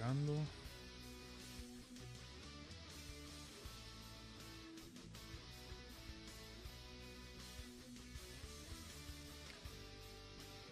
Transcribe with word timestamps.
cargando. 0.00 0.32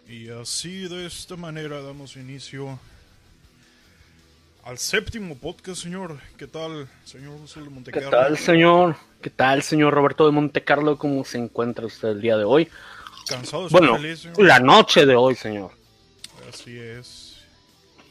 Y 0.07 0.29
así 0.29 0.87
de 0.87 1.05
esta 1.05 1.35
manera 1.35 1.81
damos 1.81 2.15
inicio 2.15 2.79
al 4.63 4.79
séptimo 4.79 5.37
podcast, 5.37 5.83
señor. 5.83 6.19
¿Qué 6.35 6.47
tal, 6.47 6.87
señor 7.05 7.39
José 7.41 7.61
de 7.61 7.69
Montecarlo? 7.69 8.09
¿Qué 8.09 8.15
tal, 8.15 8.37
señor? 8.37 8.95
¿Qué 9.21 9.29
tal, 9.29 9.61
señor 9.61 9.93
Roberto 9.93 10.25
de 10.25 10.31
Montecarlo? 10.31 10.97
¿Cómo 10.97 11.23
se 11.23 11.37
encuentra 11.37 11.85
usted 11.85 12.09
el 12.09 12.21
día 12.21 12.37
de 12.37 12.43
hoy? 12.43 12.67
Cansado 13.27 13.65
de 13.65 13.69
Bueno, 13.69 13.97
feliz, 13.97 14.21
señor. 14.21 14.43
la 14.43 14.59
noche 14.59 15.05
de 15.05 15.15
hoy, 15.15 15.35
señor. 15.35 15.71
Así 16.51 16.75
es. 16.79 17.28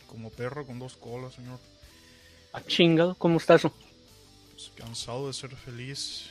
Como 0.09 0.31
perro 0.31 0.67
con 0.67 0.81
dos 0.81 0.97
colas, 0.97 1.35
señor. 1.35 1.61
Ah, 2.53 2.63
chingado, 2.67 3.15
¿cómo 3.15 3.37
está 3.37 3.55
eso? 3.55 3.73
Pues, 4.53 4.73
cansado 4.75 5.29
de 5.29 5.33
ser 5.35 5.55
feliz. 5.55 6.31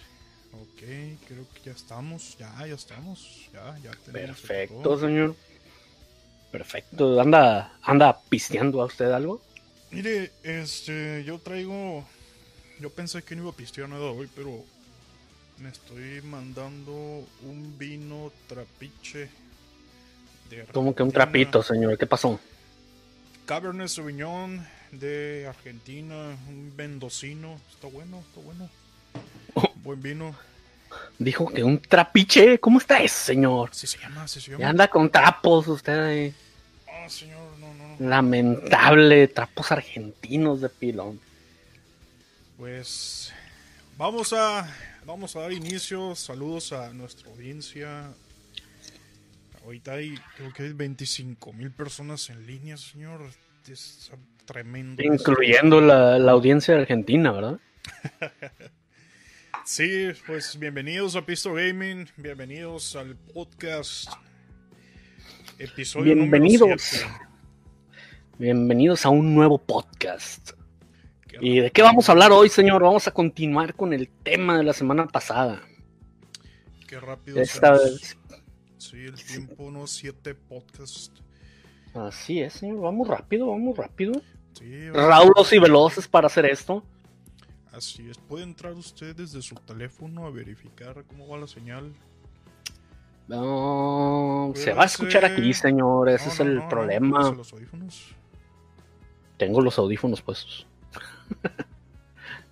Ok, 0.52 0.82
creo 1.28 1.46
que 1.54 1.62
ya 1.66 1.72
estamos. 1.72 2.38
Ya, 2.38 2.68
ya 2.68 2.74
estamos. 2.74 3.50
Ya, 3.54 3.78
ya 3.84 3.92
tenemos 4.06 4.42
Perfecto, 4.42 5.00
señor. 5.00 5.36
Perfecto. 6.52 7.22
¿Anda, 7.22 7.78
anda 7.84 8.20
pisteando 8.30 8.82
a 8.82 8.86
usted 8.86 9.12
algo? 9.12 9.42
Mire, 9.92 10.32
este, 10.44 11.24
yo 11.24 11.40
traigo. 11.40 12.06
Yo 12.80 12.90
pensé 12.90 13.24
que 13.24 13.36
no 13.36 13.44
iba 13.44 13.52
a 13.52 13.56
pistear 13.56 13.88
nada 13.90 14.06
hoy, 14.12 14.30
pero 14.36 14.64
me 15.60 15.70
estoy 15.70 16.22
mandando 16.24 17.26
un 17.44 17.76
vino 17.78 18.32
trapiche. 18.48 19.30
De 20.50 20.66
Como 20.66 20.96
que 20.96 21.04
un 21.04 21.12
trapito, 21.12 21.62
señor. 21.62 21.98
¿Qué 21.98 22.06
pasó? 22.08 22.40
Cabernet 23.48 23.88
Sauvignon 23.88 24.68
de 24.92 25.46
Argentina, 25.48 26.38
un 26.50 26.74
mendocino. 26.76 27.58
Está 27.72 27.88
bueno, 27.88 28.20
está 28.20 28.42
bueno. 28.42 28.70
Buen 29.84 30.02
vino. 30.02 30.36
Dijo 31.18 31.48
que 31.48 31.64
un 31.64 31.80
trapiche. 31.80 32.60
¿Cómo 32.60 32.80
está 32.80 33.02
eso, 33.02 33.24
señor? 33.24 33.70
Así 33.72 33.88
se 33.88 34.00
llama, 34.00 34.24
así 34.24 34.42
se 34.42 34.52
llama. 34.52 34.68
anda 34.68 34.90
con 34.90 35.10
trapos 35.10 35.66
usted 35.70 35.98
ahí. 35.98 36.36
Ah, 36.90 37.08
señor, 37.08 37.58
no, 37.58 37.74
no, 37.74 37.98
no. 37.98 38.10
Lamentable, 38.10 39.30
trapos 39.30 39.72
argentinos 39.72 40.60
de 40.60 40.68
pilón. 40.68 41.18
Pues 42.58 43.32
vamos 43.98 44.34
a 44.34 44.70
vamos 45.06 45.38
a 45.38 45.40
dar 45.40 45.54
inicio. 45.54 46.16
Saludos 46.16 46.74
a 46.74 46.92
nuestra 46.92 47.30
audiencia. 47.30 48.10
Ahorita 49.68 49.96
hay 49.96 50.18
creo 50.38 50.54
que 50.54 50.64
hay 50.64 50.72
25 50.72 51.52
mil 51.52 51.72
personas 51.72 52.30
en 52.30 52.48
línea, 52.48 52.78
señor. 52.78 53.20
Es 53.70 54.10
tremendo. 54.46 55.04
Incluyendo 55.04 55.82
la, 55.82 56.18
la 56.18 56.32
audiencia 56.32 56.78
argentina, 56.78 57.34
¿verdad? 57.34 57.60
Sí, 59.66 60.08
pues 60.26 60.58
bienvenidos 60.58 61.18
a 61.18 61.26
Pisto 61.26 61.54
Gaming, 61.54 62.08
bienvenidos 62.16 62.96
al 62.96 63.18
podcast. 63.18 64.10
Episodio 65.60 66.16
Bienvenidos. 66.16 67.06
Bienvenidos 68.38 69.06
a 69.06 69.10
un 69.10 69.36
nuevo 69.36 69.58
podcast. 69.58 70.52
¿Y 71.42 71.60
de 71.60 71.72
qué 71.72 71.82
vamos 71.82 72.08
a 72.08 72.14
hablar 72.14 72.32
hoy, 72.32 72.48
señor? 72.48 72.82
Vamos 72.82 73.10
a 73.10 73.12
continuar 73.12 73.74
con 73.74 73.92
el 73.92 74.08
tema 74.08 74.58
de 74.58 74.64
la 74.64 74.72
semana 74.72 75.08
pasada. 75.08 75.62
Qué 76.88 77.02
rápido. 77.02 77.42
Esta 77.42 77.74
vez. 77.74 78.18
Sí, 78.78 79.06
el 79.06 79.16
tiempo, 79.16 79.64
unos 79.64 79.92
siete 79.92 80.36
podcasts. 80.36 81.12
Así 81.94 82.42
es, 82.42 82.54
señor. 82.54 82.82
Vamos 82.82 83.08
rápido, 83.08 83.48
vamos 83.48 83.78
rápido. 83.78 84.22
Sí, 84.54 84.90
Raudos 84.92 85.52
y 85.54 85.60
veloces 85.60 86.08
para 86.08 86.28
hacer 86.28 86.46
esto. 86.46 86.84
Así 87.72 88.10
es, 88.10 88.18
puede 88.18 88.44
entrar 88.44 88.74
usted 88.74 89.16
desde 89.16 89.42
su 89.42 89.56
teléfono 89.56 90.26
a 90.26 90.32
verificar 90.32 91.04
cómo 91.06 91.28
va 91.28 91.38
la 91.38 91.48
señal. 91.48 91.94
No, 93.28 94.54
se 94.56 94.74
va 94.74 94.84
a 94.84 94.86
escuchar 94.86 95.26
aquí, 95.26 95.54
señor. 95.54 96.10
Ese 96.10 96.28
No, 96.28 96.32
es 96.34 96.40
el 96.40 96.56
no, 96.56 96.64
no, 96.64 96.70
problema. 96.70 97.32
los 97.32 97.52
audífonos. 97.54 98.16
Tengo 99.38 99.62
los 99.62 99.78
audífonos 99.78 100.22
puestos. 100.22 100.66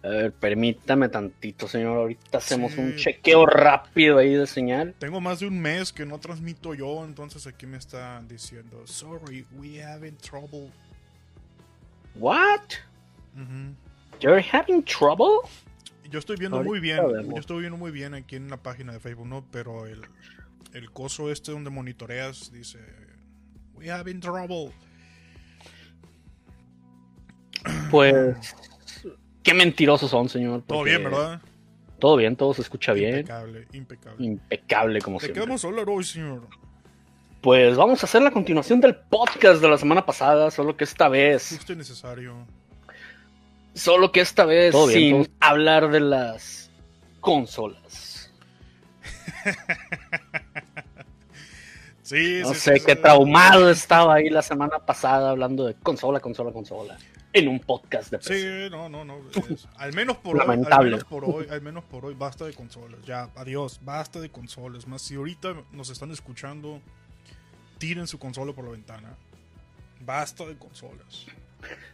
a 0.06 0.10
ver, 0.10 0.32
permítame 0.34 1.10
tantito, 1.10 1.68
señor. 1.68 1.98
Ahorita 1.98 2.38
hacemos 2.38 2.74
Sí. 2.74 2.80
un 2.80 2.96
chequeo 2.96 3.46
rápido 3.46 4.18
ahí 4.20 4.36
de 4.36 4.46
señal. 4.48 4.94
Tengo 5.00 5.20
más 5.20 5.40
de 5.40 5.48
un 5.48 5.60
mes 5.60 5.92
que 5.92 6.06
no 6.06 6.20
transmito 6.20 6.74
yo, 6.74 7.04
entonces 7.04 7.48
aquí 7.48 7.66
me 7.66 7.78
está 7.78 8.22
diciendo, 8.28 8.86
sorry, 8.86 9.46
we 9.58 9.84
having 9.84 10.16
trouble. 10.18 10.70
What? 12.16 12.62
You're 14.22 14.42
having 14.52 14.84
trouble? 14.84 15.50
Yo 16.10 16.20
estoy 16.20 16.38
viendo 16.38 16.58
Ahorita 16.58 16.70
muy 16.70 16.80
bien, 16.80 16.98
vemos. 17.12 17.34
yo 17.34 17.40
estoy 17.40 17.60
viendo 17.62 17.78
muy 17.78 17.92
bien 17.92 18.14
aquí 18.14 18.36
en 18.36 18.50
la 18.50 18.58
página 18.58 18.94
de 18.94 19.00
Facebook, 19.00 19.28
¿no? 19.28 19.44
Pero 19.52 19.88
el, 19.88 20.02
el 20.74 20.92
coso 20.92 21.32
este 21.32 21.52
donde 21.52 21.70
monitoreas 21.72 22.52
dice, 22.54 22.80
we 23.76 23.90
having 23.92 24.20
trouble. 24.22 24.72
Pues, 27.92 28.36
qué 29.46 29.54
mentirosos 29.54 30.12
son, 30.12 30.28
señor. 30.28 30.64
Todo 30.68 30.84
bien, 30.84 31.02
¿verdad? 31.06 31.40
Todo 32.00 32.18
bien, 32.18 32.36
todo 32.36 32.54
se 32.54 32.62
escucha 32.62 32.92
bien. 32.92 33.20
Impecable, 33.20 33.68
impecable. 33.72 34.26
Impecable, 34.26 35.02
como 35.02 35.16
¿De 35.18 35.20
qué 35.22 35.26
siempre. 35.28 35.46
vamos 35.46 35.64
a 35.64 35.68
hablar 35.70 35.86
hoy, 35.90 36.04
señor? 36.04 36.42
Pues 37.40 37.78
vamos 37.78 38.04
a 38.04 38.06
hacer 38.08 38.22
la 38.24 38.32
continuación 38.32 38.82
del 38.82 38.96
podcast 38.96 39.62
de 39.62 39.70
la 39.70 39.78
semana 39.78 40.06
pasada, 40.06 40.52
solo 40.52 40.76
que 40.76 40.84
esta 40.84 41.08
vez, 41.08 41.48
Justo 41.56 41.72
y 41.72 41.76
necesario. 41.78 42.36
solo 43.74 44.12
que 44.12 44.20
esta 44.20 44.46
vez 44.46 44.72
Todo 44.74 44.88
bien, 44.88 45.00
sin 45.00 45.26
todo- 45.26 45.34
hablar 45.40 45.90
de 45.92 46.00
las 46.02 46.70
consolas. 47.22 48.34
Sí, 52.02 52.42
No 52.44 52.50
sí, 52.54 52.60
sé 52.60 52.78
sí, 52.78 52.86
qué 52.86 52.94
sí. 52.96 53.02
traumado 53.02 53.68
estaba 53.72 54.14
ahí 54.14 54.30
la 54.30 54.44
semana 54.44 54.78
pasada 54.78 55.32
hablando 55.32 55.66
de 55.66 55.74
consola, 55.74 56.20
consola, 56.20 56.52
consola. 56.52 56.98
En 57.36 57.48
un 57.50 57.60
podcast 57.60 58.12
de 58.12 58.18
PC. 58.18 58.40
Sí, 58.64 58.70
no, 58.72 58.88
no, 58.88 59.04
no. 59.04 59.18
es- 59.50 59.68
al 59.78 59.94
menos 59.94 60.18
por 60.18 60.36
hoy, 60.36 60.42
al 60.42 60.48
Lamentable. 60.48 60.92
menos 60.92 61.04
por 61.04 61.26
hoy, 61.26 61.48
al 61.50 61.62
menos 61.62 61.84
por 61.84 62.06
hoy, 62.06 62.14
basta 62.18 62.46
de 62.46 62.54
consolas. 62.54 63.00
Ya, 63.06 63.30
adiós, 63.36 63.80
basta 63.84 64.20
de 64.22 64.30
consolas. 64.30 64.88
Más 64.88 65.02
si 65.02 65.16
ahorita 65.16 65.54
nos 65.74 65.90
están 65.90 66.12
escuchando, 66.12 66.82
tiren 67.78 68.08
su 68.08 68.18
consola 68.20 68.54
por 68.54 68.64
la 68.66 68.72
ventana. 68.72 69.16
Basta 70.00 70.46
de 70.46 70.56
consolas. 70.58 71.26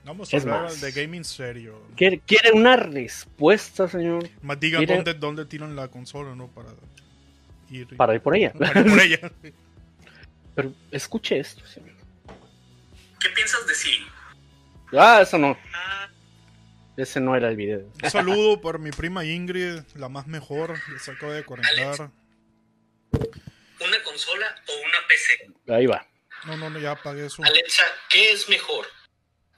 Vamos 0.06 0.34
a 0.34 0.38
Es 0.38 0.44
hablar 0.44 0.64
más. 0.64 0.82
de 0.82 0.92
gaming 0.92 1.24
serio. 1.24 1.82
¿Quiere, 1.96 2.20
quiere 2.20 2.52
una 2.52 2.76
respuesta, 2.76 3.88
señor? 3.88 4.30
Más 4.42 4.60
dónde, 4.60 5.14
dónde 5.16 5.46
tiran 5.46 5.76
la 5.76 5.88
consola, 5.88 6.36
¿no? 6.36 6.48
Para 6.48 6.70
ir, 7.70 7.96
Para 7.96 8.14
ir 8.14 8.22
por 8.22 8.36
ella. 8.36 8.52
para 8.60 8.82
ir 8.82 8.90
por 8.90 9.00
ella. 9.00 9.32
Pero 10.56 10.74
escuche 10.92 11.40
esto, 11.40 11.66
señor. 11.66 11.96
¿Qué 13.20 13.30
piensas 13.30 13.66
de 13.66 13.74
sí? 13.74 13.92
Ah, 14.94 15.22
eso 15.22 15.38
no. 15.38 15.58
Ese 16.98 17.20
no 17.20 17.36
era 17.36 17.50
el 17.50 17.56
video. 17.56 17.90
Un 18.04 18.10
saludo 18.10 18.62
para 18.62 18.78
mi 18.78 18.92
prima 18.92 19.24
Ingrid, 19.26 19.82
la 19.96 20.10
más 20.10 20.28
mejor. 20.28 20.78
Se 21.00 21.12
acaba 21.12 21.34
de 21.34 21.44
conectar. 21.46 22.12
¿Una 23.12 24.04
consola 24.04 24.56
o 24.68 24.74
una 24.86 25.08
PC? 25.08 25.74
Ahí 25.74 25.88
va. 25.88 26.06
No, 26.46 26.58
no, 26.58 26.70
no, 26.70 26.80
ya 26.80 26.92
apagué 26.92 27.26
eso. 27.26 27.44
Alexa, 27.44 27.84
¿qué 28.10 28.32
es 28.32 28.50
mejor? 28.50 28.88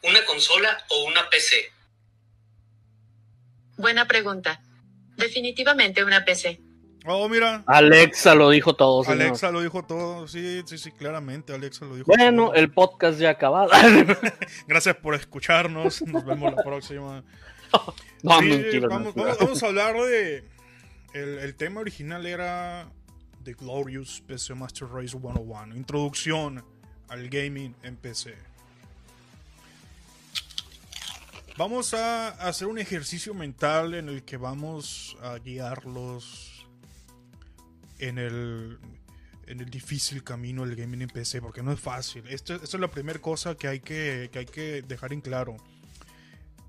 ¿Una 0.04 0.24
consola 0.26 0.86
o 0.90 1.06
una 1.06 1.30
PC? 1.30 1.72
Buena 3.78 4.08
pregunta. 4.08 4.62
Definitivamente 5.16 6.04
una 6.04 6.24
PC. 6.26 6.60
Oh, 7.06 7.28
mira. 7.28 7.64
Alexa 7.68 8.34
lo 8.34 8.50
dijo 8.50 8.76
todo, 8.76 9.04
señor. 9.04 9.22
Alexa 9.24 9.52
lo 9.52 9.62
dijo 9.62 9.84
todo. 9.84 10.28
Sí, 10.28 10.64
sí, 10.66 10.78
sí, 10.78 10.92
claramente. 10.92 11.54
Alexa 11.54 11.86
lo 11.86 11.96
dijo 11.96 12.06
Bueno, 12.08 12.46
todo. 12.48 12.56
el 12.56 12.72
podcast 12.72 13.20
ya 13.20 13.32
acabado. 13.32 13.70
Gracias 14.68 14.96
por 14.98 15.14
escucharnos. 15.16 16.02
Nos 16.04 16.24
vemos 16.26 16.54
la 16.56 16.64
próxima. 16.64 17.24
no, 18.24 18.40
Sí, 18.40 18.46
mentira, 18.46 18.88
vamos, 18.88 19.06
mentira. 19.16 19.26
vamos- 19.26 19.40
vamos 19.40 19.64
a 19.64 19.66
hablar 19.68 19.96
de. 19.98 20.46
El, 21.14 21.40
el 21.40 21.56
tema 21.56 21.82
original 21.82 22.26
era 22.26 22.90
The 23.44 23.54
Glorious 23.54 24.22
PC 24.26 24.56
Master 24.56 24.88
Race 24.88 25.10
101. 25.18 25.76
Introducción 25.76 26.64
al 27.10 27.30
gaming 27.30 27.76
en 27.84 27.98
PC. 27.98 28.34
Vamos 31.58 31.94
a 31.94 32.30
hacer 32.30 32.68
un 32.68 32.80
ejercicio 32.80 33.34
mental 33.36 33.94
en 33.94 34.10
el 34.10 34.24
que 34.24 34.38
vamos 34.38 35.16
a 35.22 35.38
guiarlos 35.38 36.53
en 38.08 38.18
el, 38.18 38.78
en 39.48 39.60
el 39.60 39.70
difícil 39.70 40.24
camino 40.24 40.66
del 40.66 40.76
gaming 40.76 41.04
en 41.04 41.10
PC, 41.10 41.42
porque 41.42 41.64
no 41.64 41.72
es 41.72 41.80
fácil. 41.80 42.28
Esto, 42.28 42.56
esto 42.56 42.78
es 42.78 42.82
la 42.82 42.90
primera 42.90 43.20
cosa 43.20 43.56
que 43.56 43.68
hay 43.68 43.80
que, 43.80 44.30
que 44.32 44.40
hay 44.40 44.46
que 44.46 44.82
dejar 44.82 45.14
en 45.14 45.22
claro. 45.22 45.56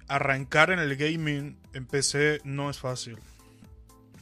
Arrancar 0.07 0.71
en 0.71 0.79
el 0.79 0.97
gaming 0.97 1.59
en 1.73 1.87
PC 1.87 2.41
no 2.45 2.71
es 2.71 2.79
fácil. 2.79 3.19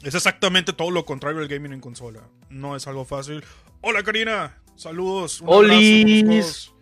Es 0.03 0.15
exactamente 0.15 0.73
todo 0.73 0.91
lo 0.91 1.05
contrario 1.05 1.41
del 1.41 1.49
gaming 1.49 1.73
en 1.75 1.81
consola. 1.81 2.23
No 2.49 2.77
es 2.77 2.87
algo 2.87 3.05
fácil. 3.05 3.45
Hola 3.83 4.03
Karina, 4.03 4.57
saludos. 4.75 5.41
un 5.41 5.49
Olis. 5.49 6.73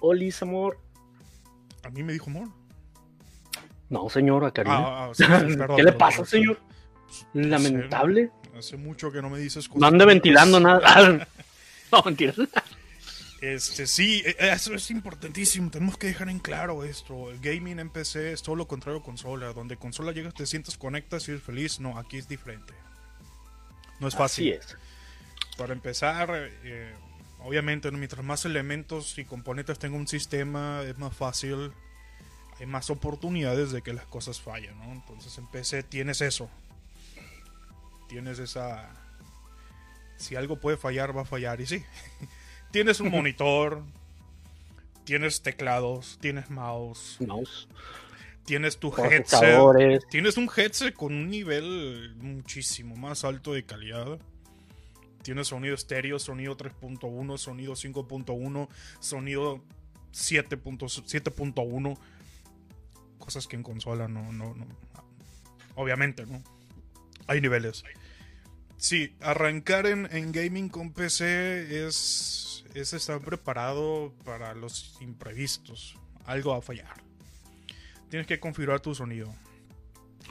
Olis, 0.00 0.42
amor. 0.42 0.78
A 1.82 1.90
mí 1.90 2.02
me 2.02 2.12
dijo 2.12 2.28
Mor. 2.30 2.48
No, 3.88 4.08
señor, 4.08 4.44
a 4.44 4.52
Karina. 4.52 4.76
Ah, 4.76 5.04
ah, 5.06 5.10
sí, 5.14 5.24
sí, 5.24 5.56
perdón, 5.56 5.76
¿Qué 5.76 5.82
le 5.82 5.92
pasa, 5.92 6.18
perdón. 6.18 6.26
señor? 6.26 6.60
Lamentable. 7.32 8.30
Hace 8.58 8.76
mucho 8.76 9.10
que 9.12 9.22
no 9.22 9.30
me 9.30 9.38
dices 9.38 9.68
cosas. 9.68 9.80
No 9.80 9.86
ande 9.86 10.04
ventilando 10.04 10.60
nada. 10.60 11.28
No, 11.92 12.02
mentiras. 12.04 12.36
Este, 13.40 13.86
sí, 13.88 14.22
eh, 14.24 14.36
eso 14.38 14.74
es 14.74 14.90
importantísimo. 14.92 15.72
Tenemos 15.72 15.96
que 15.96 16.06
dejar 16.06 16.28
en 16.28 16.38
claro 16.38 16.84
esto. 16.84 17.30
El 17.32 17.40
gaming 17.40 17.80
en 17.80 17.90
PC 17.90 18.32
es 18.32 18.42
todo 18.42 18.54
lo 18.54 18.68
contrario 18.68 19.00
a 19.00 19.02
consola. 19.02 19.52
Donde 19.52 19.76
consola 19.76 20.12
llegas, 20.12 20.34
te 20.34 20.46
sientes, 20.46 20.76
conectas 20.76 21.26
y 21.26 21.32
eres 21.32 21.42
feliz. 21.42 21.80
No, 21.80 21.98
aquí 21.98 22.18
es 22.18 22.28
diferente. 22.28 22.74
No 23.98 24.06
es 24.06 24.14
fácil. 24.14 24.52
Así 24.52 24.58
es. 24.60 24.76
Para 25.56 25.72
empezar, 25.72 26.30
eh, 26.62 26.94
obviamente, 27.40 27.90
mientras 27.90 28.24
más 28.24 28.44
elementos 28.44 29.18
y 29.18 29.24
componentes 29.24 29.78
tenga 29.78 29.96
un 29.96 30.06
sistema, 30.06 30.82
es 30.82 30.96
más 30.98 31.16
fácil. 31.16 31.72
Hay 32.60 32.66
más 32.66 32.90
oportunidades 32.90 33.72
de 33.72 33.82
que 33.82 33.94
las 33.94 34.06
cosas 34.06 34.40
fallen, 34.40 34.78
¿no? 34.78 34.92
Entonces 34.92 35.36
en 35.38 35.46
PC 35.46 35.82
tienes 35.82 36.20
eso. 36.20 36.50
Tienes 38.10 38.40
esa... 38.40 38.90
Si 40.16 40.34
algo 40.34 40.58
puede 40.58 40.76
fallar, 40.76 41.16
va 41.16 41.22
a 41.22 41.24
fallar. 41.24 41.60
Y 41.60 41.66
sí. 41.66 41.84
tienes 42.72 42.98
un 42.98 43.08
monitor. 43.08 43.84
Tienes 45.04 45.42
teclados. 45.42 46.18
Tienes 46.20 46.50
mouse. 46.50 47.18
Mouse. 47.20 47.68
Tienes 48.44 48.78
tu 48.80 48.92
headset. 48.92 50.02
Tienes 50.10 50.36
un 50.38 50.50
headset 50.54 50.92
con 50.92 51.14
un 51.14 51.30
nivel 51.30 52.16
muchísimo 52.16 52.96
más 52.96 53.22
alto 53.22 53.52
de 53.52 53.64
calidad. 53.64 54.18
Tienes 55.22 55.46
sonido 55.46 55.76
estéreo, 55.76 56.18
sonido 56.18 56.56
3.1, 56.56 57.38
sonido 57.38 57.74
5.1, 57.74 58.68
sonido 58.98 59.62
7.1. 60.12 61.98
Cosas 63.20 63.46
que 63.46 63.54
en 63.54 63.62
consola 63.62 64.08
no, 64.08 64.32
no, 64.32 64.52
no. 64.56 64.66
Obviamente, 65.76 66.26
¿no? 66.26 66.42
Hay 67.28 67.40
niveles. 67.40 67.84
Sí, 68.80 69.14
arrancar 69.20 69.86
en, 69.86 70.08
en 70.10 70.32
gaming 70.32 70.70
con 70.70 70.94
PC 70.94 71.86
es, 71.86 72.64
es 72.72 72.94
estar 72.94 73.20
preparado 73.20 74.14
para 74.24 74.54
los 74.54 74.96
imprevistos. 75.02 75.98
Algo 76.24 76.52
va 76.52 76.58
a 76.58 76.62
fallar. 76.62 76.94
Tienes 78.08 78.26
que 78.26 78.40
configurar 78.40 78.80
tu 78.80 78.94
sonido 78.94 79.34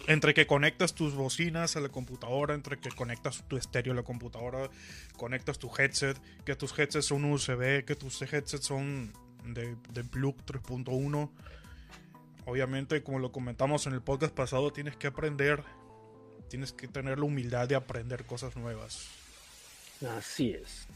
entre 0.08 0.34
que 0.34 0.48
conectas 0.48 0.96
tus 0.96 1.14
bocinas 1.14 1.76
a 1.76 1.80
la 1.80 1.90
computadora, 1.90 2.56
entre 2.56 2.80
que 2.80 2.90
conectas 2.90 3.44
tu 3.48 3.56
estéreo 3.56 3.94
a 3.94 3.96
la 3.96 4.02
computadora, 4.02 4.72
conectas 5.16 5.60
tu 5.60 5.70
headset, 5.78 6.20
que 6.44 6.56
tus 6.56 6.78
headsets 6.78 7.06
son 7.06 7.26
USB, 7.26 7.86
que 7.86 7.96
tus 7.96 8.20
headsets 8.20 8.66
son 8.66 9.14
de, 9.46 9.76
de 9.94 10.04
plug 10.04 10.36
3.1. 10.46 11.30
Obviamente, 12.48 13.04
como 13.04 13.20
lo 13.20 13.32
comentamos 13.32 13.86
en 13.86 13.94
el 13.94 14.02
podcast 14.02 14.34
pasado, 14.34 14.74
tienes 14.74 14.96
que 14.96 15.06
aprender, 15.06 15.64
tienes 16.50 16.74
que 16.74 16.88
tener 16.88 17.20
la 17.20 17.26
humildad 17.26 17.68
de 17.68 17.76
aprender 17.76 18.26
cosas 18.26 18.56
nuevas. 18.56 19.08
Así 20.18 20.52
es. 20.52 20.88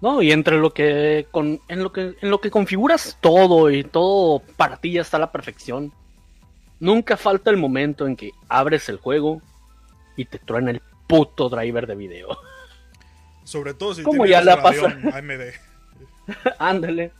No, 0.00 0.20
y 0.22 0.32
entre 0.32 0.56
lo 0.58 0.72
que 0.72 1.26
con, 1.30 1.60
en 1.68 1.82
lo 1.82 1.92
que 1.92 2.14
en 2.20 2.30
lo 2.30 2.40
que 2.40 2.50
configuras 2.50 3.16
todo 3.20 3.70
y 3.70 3.84
todo 3.84 4.40
para 4.56 4.76
ti 4.78 4.92
ya 4.92 5.02
está 5.02 5.16
a 5.16 5.20
la 5.20 5.32
perfección. 5.32 5.92
Nunca 6.80 7.16
falta 7.16 7.50
el 7.50 7.56
momento 7.56 8.06
en 8.06 8.16
que 8.16 8.30
abres 8.48 8.88
el 8.88 8.96
juego 8.96 9.40
y 10.16 10.24
te 10.24 10.38
truena 10.38 10.72
el 10.72 10.82
puto 11.06 11.48
driver 11.48 11.86
de 11.86 11.94
video. 11.94 12.36
Sobre 13.44 13.74
todo 13.74 13.94
si 13.94 14.02
¿Cómo 14.02 14.24
tienes 14.24 14.30
ya 14.30 14.42
le 14.42 14.52
ha 14.52 14.56
Radeon 14.56 15.14
AMD. 15.14 15.42
Ándale. 16.58 17.12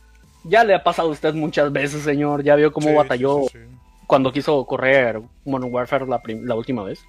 Ya 0.43 0.63
le 0.65 0.75
ha 0.75 0.83
pasado 0.83 1.07
a 1.09 1.11
usted 1.11 1.33
muchas 1.33 1.71
veces, 1.71 2.03
señor. 2.03 2.43
Ya 2.43 2.55
vio 2.55 2.73
cómo 2.73 2.89
Sí, 2.89 2.95
batalló 2.95 3.43
sí, 3.43 3.59
sí, 3.59 3.59
sí. 3.59 3.77
cuando 4.07 4.33
quiso 4.33 4.65
correr 4.65 5.21
Modern 5.45 5.73
Warfare 5.73 6.05
la 6.07 6.55
última 6.55 6.83
vez. 6.83 6.99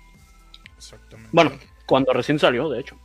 Exactamente. 0.84 1.30
Bueno, 1.32 1.58
cuando 1.86 2.12
recién 2.12 2.38
salió, 2.38 2.68
de 2.68 2.80
hecho. 2.80 2.98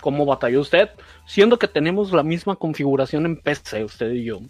¿Cómo 0.00 0.26
batalló 0.26 0.60
usted? 0.60 0.90
Siendo 1.26 1.58
que 1.58 1.68
tenemos 1.68 2.12
la 2.12 2.22
misma 2.22 2.56
configuración 2.56 3.24
en 3.24 3.40
PC, 3.40 3.84
usted 3.84 4.10
y 4.12 4.24
yo. 4.24 4.40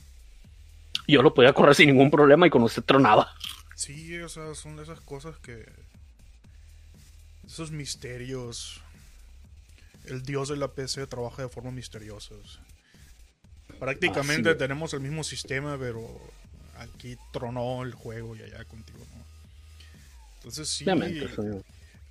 Yo 1.06 1.22
lo 1.22 1.34
podía 1.34 1.52
correr 1.52 1.74
sin 1.74 1.88
ningún 1.88 2.10
problema 2.10 2.46
y 2.46 2.50
con 2.50 2.62
usted 2.62 2.82
tronaba. 2.82 3.32
Sí, 3.76 4.18
o 4.18 4.28
sea, 4.28 4.54
son 4.54 4.76
de 4.76 4.82
esas 4.82 5.00
cosas 5.00 5.36
que. 5.38 5.64
Esos 7.46 7.70
misterios. 7.70 8.80
El 10.06 10.22
dios 10.22 10.48
de 10.48 10.56
la 10.56 10.68
PC 10.68 11.06
trabaja 11.06 11.42
de 11.42 11.48
forma 11.48 11.70
misteriosa. 11.70 12.34
Prácticamente 13.78 14.54
tenemos 14.54 14.92
el 14.94 15.00
mismo 15.00 15.24
sistema, 15.24 15.78
pero 15.78 16.04
aquí 16.78 17.16
tronó 17.32 17.82
el 17.82 17.94
juego 17.94 18.36
y 18.36 18.42
allá 18.42 18.64
contigo, 18.64 18.98
¿no? 18.98 19.24
Entonces 20.36 20.68
sí. 20.68 20.84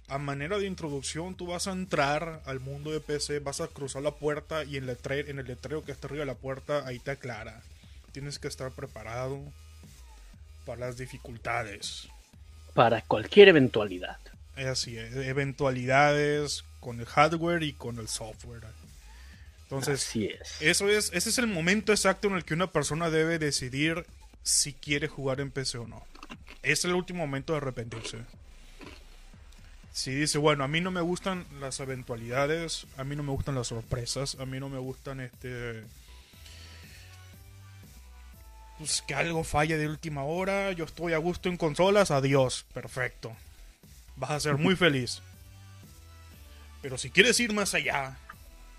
A 0.08 0.18
manera 0.18 0.58
de 0.60 0.68
introducción, 0.68 1.36
tú 1.36 1.48
vas 1.48 1.68
a 1.68 1.72
entrar 1.72 2.42
al 2.46 2.60
mundo 2.60 2.92
de 2.92 3.00
PC, 3.00 3.40
vas 3.40 3.62
a 3.62 3.68
cruzar 3.68 4.02
la 4.04 4.12
puerta 4.16 4.64
y 4.64 4.78
en, 4.78 4.86
letre- 4.88 5.30
en 5.30 5.40
el 5.40 5.48
letrero 5.48 5.84
que 5.84 5.92
está 5.92 6.08
arriba 6.08 6.22
de 6.22 6.28
la 6.28 6.36
puerta, 6.36 6.86
ahí 6.86 7.00
te 7.00 7.12
aclara. 7.12 7.62
Tienes 8.12 8.38
que 8.38 8.48
estar 8.48 8.72
preparado 8.72 9.40
para 10.66 10.82
las 10.88 10.98
dificultades. 10.98 12.08
Para 12.74 13.02
cualquier 13.02 13.48
eventualidad. 13.50 14.18
Es 14.56 14.68
así, 14.68 14.98
eventualidades 14.98 16.64
con 16.80 17.00
el 17.00 17.06
hardware 17.06 17.64
y 17.64 17.74
con 17.74 17.98
el 17.98 18.08
software. 18.08 18.64
Entonces, 19.64 20.02
Así 20.08 20.26
es. 20.28 20.62
eso 20.62 20.90
es, 20.90 21.12
ese 21.14 21.30
es 21.30 21.38
el 21.40 21.48
momento 21.48 21.92
exacto 21.92 22.28
en 22.28 22.36
el 22.36 22.44
que 22.46 22.54
una 22.54 22.72
persona 22.72 23.10
debe 23.10 23.40
decidir 23.40 24.06
si 24.44 24.74
quiere 24.74 25.08
jugar 25.08 25.40
en 25.40 25.50
PC 25.50 25.80
o 25.80 25.88
no. 25.88 26.06
Es 26.62 26.86
el 26.86 26.94
último 26.94 27.26
momento 27.26 27.54
de 27.54 27.58
arrepentirse. 27.58 28.20
Si 29.94 30.12
dice, 30.12 30.40
bueno, 30.40 30.64
a 30.64 30.68
mí 30.68 30.82
no 30.82 30.90
me 30.90 31.02
gustan 31.02 31.46
las 31.60 31.80
eventualidades, 31.80 32.88
a 32.98 33.04
mí 33.04 33.16
no 33.16 33.22
me 33.22 33.32
gustan 33.32 33.54
las 33.54 33.68
sorpresas, 33.68 34.36
a 34.40 34.46
mí 34.46 34.60
no 34.60 34.68
me 34.68 34.80
gustan 34.80 35.20
este... 35.20 35.84
Pues 38.80 39.04
que 39.04 39.14
algo 39.14 39.44
falle 39.44 39.78
de 39.78 39.88
última 39.88 40.24
hora, 40.24 40.72
yo 40.72 40.86
estoy 40.86 41.14
a 41.14 41.20
gusto 41.20 41.48
en 41.48 41.58
consolas, 41.58 42.10
adiós, 42.10 42.66
perfecto. 42.74 43.36
Vas 44.16 44.32
a 44.32 44.40
ser 44.40 44.58
muy 44.58 44.76
feliz. 44.76 45.22
Pero 46.82 46.98
si 46.98 47.12
quieres 47.12 47.40
ir 47.40 47.54
más 47.54 47.76
allá, 47.76 48.18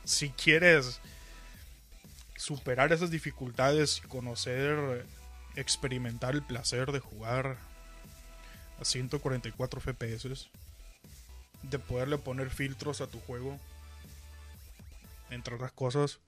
si 0.03 0.31
quieres 0.31 1.01
superar 2.37 2.93
esas 2.93 3.13
dificultades 3.13 4.03
y 4.05 4.09
conocer, 4.09 5.07
experimentar 5.55 6.35
el 6.35 6.43
placer 6.43 6.91
de 6.91 6.99
jugar 6.99 7.57
a 8.81 8.85
144 8.85 9.81
FPS, 9.81 10.49
de 11.71 11.79
poderle 11.79 12.19
poner 12.19 12.51
filtros 12.51 13.01
a 13.01 13.07
tu 13.07 13.21
juego, 13.21 13.59
entre 15.31 15.55
otras 15.55 15.73
cosas, 15.73 16.21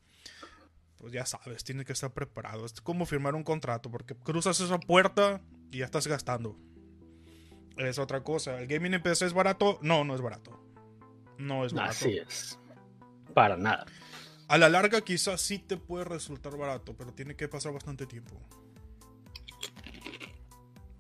pues 0.99 1.13
ya 1.13 1.27
sabes, 1.27 1.65
tienes 1.65 1.87
que 1.87 1.93
estar 1.93 2.11
preparado. 2.13 2.65
Es 2.65 2.81
como 2.81 3.07
firmar 3.07 3.35
un 3.35 3.45
contrato, 3.45 3.91
porque 3.91 4.15
cruzas 4.15 4.61
esa 4.61 4.79
puerta 4.79 5.41
y 5.71 5.79
ya 5.79 5.85
estás 5.85 6.07
gastando. 6.07 6.57
Es 7.77 7.99
otra 7.99 8.23
cosa. 8.23 8.59
¿El 8.61 8.67
gaming 8.67 8.95
en 8.95 9.03
PC 9.03 9.27
es 9.27 9.33
barato? 9.35 9.79
No, 9.83 10.05
no 10.05 10.15
es 10.15 10.21
barato. 10.21 10.59
No 11.39 11.65
es 11.65 11.75
barato. 11.75 11.93
Así 11.93 12.17
es. 12.17 12.59
Para 13.35 13.57
nada. 13.57 13.85
A 14.49 14.59
la 14.59 14.69
larga 14.69 15.03
quizás 15.03 15.41
sí 15.41 15.59
te 15.59 15.77
puede 15.77 16.05
resultar 16.05 16.57
barato, 16.57 16.95
pero 16.97 17.13
tiene 17.13 17.37
que 17.37 17.49
pasar 17.49 17.73
bastante 17.73 18.07
tiempo. 18.07 18.41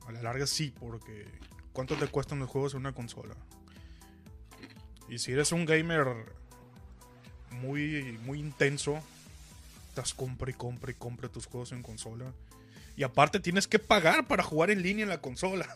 A 0.06 0.12
la 0.12 0.20
larga 0.22 0.46
sí, 0.46 0.74
porque 0.78 1.26
¿cuánto 1.72 1.96
te 1.96 2.06
cuestan 2.08 2.40
los 2.40 2.50
juegos 2.50 2.74
en 2.74 2.80
una 2.80 2.92
consola? 2.92 3.34
Y 5.08 5.18
si 5.18 5.32
eres 5.32 5.52
un 5.52 5.64
gamer 5.64 6.08
muy, 7.50 8.18
muy 8.24 8.40
intenso, 8.40 8.98
estás 9.88 10.14
compra 10.14 10.50
y 10.50 10.54
compra 10.54 10.90
y 10.90 10.94
compra 10.94 11.28
tus 11.28 11.46
juegos 11.46 11.72
en 11.72 11.82
consola. 11.82 12.32
Y 12.96 13.02
aparte 13.02 13.40
tienes 13.40 13.68
que 13.68 13.78
pagar 13.78 14.26
para 14.26 14.42
jugar 14.42 14.70
en 14.70 14.82
línea 14.82 15.02
en 15.02 15.10
la 15.10 15.20
consola. 15.20 15.68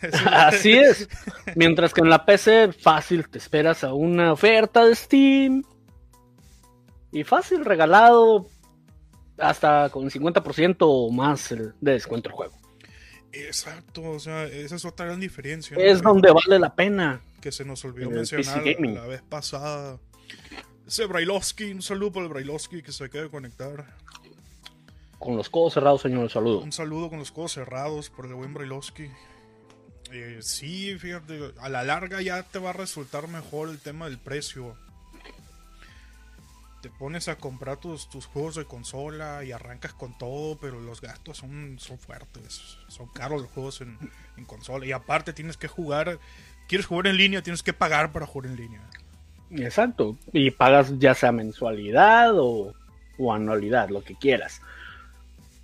Así 0.26 0.72
es. 0.72 1.08
Mientras 1.54 1.94
que 1.94 2.00
en 2.00 2.10
la 2.10 2.24
PC, 2.24 2.72
fácil, 2.72 3.28
te 3.28 3.38
esperas 3.38 3.84
a 3.84 3.94
una 3.94 4.32
oferta 4.32 4.84
de 4.84 4.94
Steam. 4.96 5.62
Y 7.12 7.22
fácil, 7.22 7.64
regalado. 7.64 8.48
Hasta 9.38 9.88
con 9.90 10.10
50% 10.10 10.76
o 10.80 11.12
más 11.12 11.50
de 11.50 11.92
descuento 11.92 12.28
el 12.28 12.34
juego. 12.34 12.58
Exacto, 13.30 14.02
o 14.02 14.18
sea, 14.18 14.44
esa 14.46 14.74
es 14.74 14.84
otra 14.84 15.06
gran 15.06 15.20
diferencia. 15.20 15.76
¿no? 15.76 15.82
Es 15.82 16.02
donde 16.02 16.32
vale 16.32 16.58
la 16.58 16.74
pena. 16.74 17.22
Que 17.40 17.52
se 17.52 17.64
nos 17.64 17.84
olvidó 17.84 18.10
mencionar 18.10 18.62
la 18.64 19.06
vez 19.06 19.22
pasada. 19.22 19.98
Ese 20.86 21.06
Brailovsky, 21.06 21.72
un 21.72 21.82
saludo 21.82 22.12
para 22.12 22.26
el 22.26 22.32
Brailovsky 22.32 22.82
que 22.82 22.92
se 22.92 23.04
acaba 23.04 23.24
de 23.24 23.30
conectar. 23.30 23.96
Con 25.18 25.36
los 25.36 25.50
codos 25.50 25.74
cerrados, 25.74 26.02
señor, 26.02 26.30
saludo. 26.30 26.60
Un 26.60 26.72
saludo 26.72 27.10
con 27.10 27.18
los 27.18 27.32
codos 27.32 27.52
cerrados 27.52 28.08
por 28.08 28.26
el 28.26 28.34
buen 28.34 28.54
Brailovsky. 28.54 29.10
Eh, 30.12 30.38
sí, 30.40 30.96
fíjate, 30.98 31.52
a 31.60 31.68
la 31.68 31.84
larga 31.84 32.22
ya 32.22 32.42
te 32.42 32.58
va 32.58 32.70
a 32.70 32.72
resultar 32.72 33.28
mejor 33.28 33.68
el 33.68 33.78
tema 33.78 34.06
del 34.08 34.18
precio. 34.18 34.76
te 36.80 36.88
pones 36.88 37.28
a 37.28 37.36
comprar 37.36 37.78
tus, 37.78 38.08
tus 38.08 38.26
juegos 38.26 38.54
de 38.54 38.64
consola 38.64 39.44
y 39.44 39.52
arrancas 39.52 39.92
con 39.92 40.16
todo, 40.16 40.56
pero 40.58 40.80
los 40.80 41.00
gastos 41.00 41.36
son, 41.38 41.76
son 41.80 41.98
fuertes. 41.98 42.78
Son 42.88 43.08
caros 43.08 43.42
los 43.42 43.50
juegos 43.50 43.80
en, 43.80 43.98
en 44.36 44.44
consola. 44.44 44.86
Y 44.86 44.92
aparte 44.92 45.32
tienes 45.32 45.56
que 45.56 45.68
jugar, 45.68 46.18
quieres 46.68 46.86
jugar 46.86 47.08
en 47.08 47.16
línea, 47.16 47.42
tienes 47.42 47.62
que 47.62 47.72
pagar 47.72 48.12
para 48.12 48.26
jugar 48.26 48.50
en 48.50 48.56
línea. 48.56 48.80
Exacto. 49.50 50.16
Y 50.32 50.50
pagas 50.50 50.98
ya 50.98 51.14
sea 51.14 51.32
mensualidad 51.32 52.38
o, 52.38 52.74
o 53.18 53.32
anualidad, 53.32 53.88
lo 53.88 54.02
que 54.04 54.14
quieras. 54.14 54.60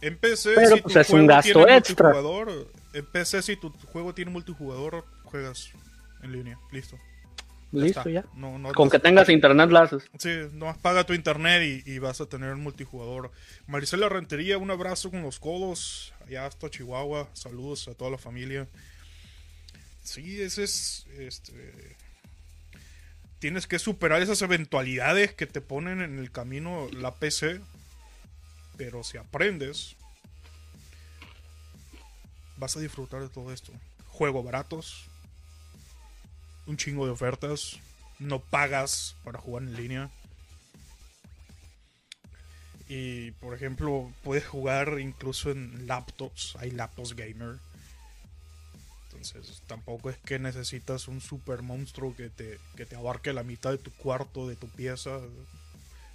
En 0.00 0.16
PC, 0.18 0.52
Pero, 0.54 0.76
si 0.76 0.82
pues, 0.82 0.94
tu 0.94 1.00
es 1.00 1.10
un 1.10 1.26
gasto 1.26 1.68
extra. 1.68 2.08
multijugador, 2.12 2.68
en 2.92 3.06
PC, 3.06 3.42
si 3.42 3.56
tu 3.56 3.70
juego 3.92 4.14
tiene 4.14 4.30
multijugador, 4.30 5.04
juegas 5.24 5.70
en 6.22 6.32
línea. 6.32 6.58
Listo. 6.72 6.98
Listo 7.72 8.08
ya. 8.08 8.24
No, 8.34 8.58
no, 8.58 8.72
Con 8.72 8.88
que 8.88 9.00
tengas 9.00 9.28
internet 9.28 9.70
la 9.70 9.82
haces. 9.82 10.04
Sí, 10.18 10.30
nomás 10.52 10.78
paga 10.78 11.04
tu 11.04 11.12
internet 11.12 11.82
y, 11.86 11.92
y 11.92 11.98
vas 11.98 12.20
a 12.20 12.26
tener 12.26 12.52
un 12.52 12.60
multijugador. 12.62 13.32
Maricela 13.66 14.08
Rentería, 14.08 14.58
un 14.58 14.70
abrazo 14.70 15.10
con 15.10 15.22
los 15.22 15.40
codos. 15.40 16.14
Allá 16.26 16.46
hasta 16.46 16.70
Chihuahua. 16.70 17.28
Saludos 17.32 17.88
a 17.88 17.94
toda 17.94 18.12
la 18.12 18.18
familia. 18.18 18.68
Sí, 20.04 20.40
ese 20.40 20.64
es. 20.64 21.06
Este, 21.18 21.96
tienes 23.40 23.66
que 23.66 23.78
superar 23.78 24.22
esas 24.22 24.40
eventualidades 24.42 25.34
que 25.34 25.46
te 25.46 25.60
ponen 25.60 26.00
en 26.00 26.18
el 26.18 26.30
camino 26.30 26.88
la 26.92 27.14
PC. 27.16 27.60
Pero 28.76 29.02
si 29.04 29.18
aprendes, 29.18 29.96
vas 32.56 32.76
a 32.76 32.80
disfrutar 32.80 33.22
de 33.22 33.28
todo 33.28 33.52
esto. 33.52 33.72
Juegos 34.08 34.44
baratos, 34.44 35.06
un 36.66 36.76
chingo 36.76 37.06
de 37.06 37.12
ofertas, 37.12 37.78
no 38.18 38.40
pagas 38.40 39.16
para 39.24 39.38
jugar 39.38 39.64
en 39.64 39.76
línea. 39.76 40.10
Y 42.88 43.30
por 43.32 43.54
ejemplo, 43.54 44.12
puedes 44.22 44.46
jugar 44.46 44.98
incluso 45.00 45.50
en 45.50 45.86
laptops, 45.86 46.56
hay 46.58 46.70
laptops 46.70 47.14
gamer. 47.14 47.58
Entonces, 49.32 49.62
tampoco 49.66 50.10
es 50.10 50.18
que 50.18 50.38
necesitas 50.38 51.08
un 51.08 51.20
super 51.20 51.62
monstruo 51.62 52.14
que 52.14 52.30
te, 52.30 52.58
que 52.76 52.86
te 52.86 52.96
abarque 52.96 53.32
la 53.32 53.42
mitad 53.42 53.70
de 53.70 53.78
tu 53.78 53.90
cuarto, 53.92 54.48
de 54.48 54.56
tu 54.56 54.68
pieza. 54.68 55.20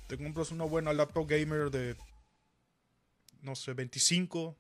Te 0.08 0.18
compras 0.18 0.52
una 0.52 0.64
buena 0.66 0.94
laptop 0.94 1.28
gamer 1.28 1.70
de, 1.72 1.96
no 3.42 3.56
sé, 3.56 3.74
25, 3.74 4.56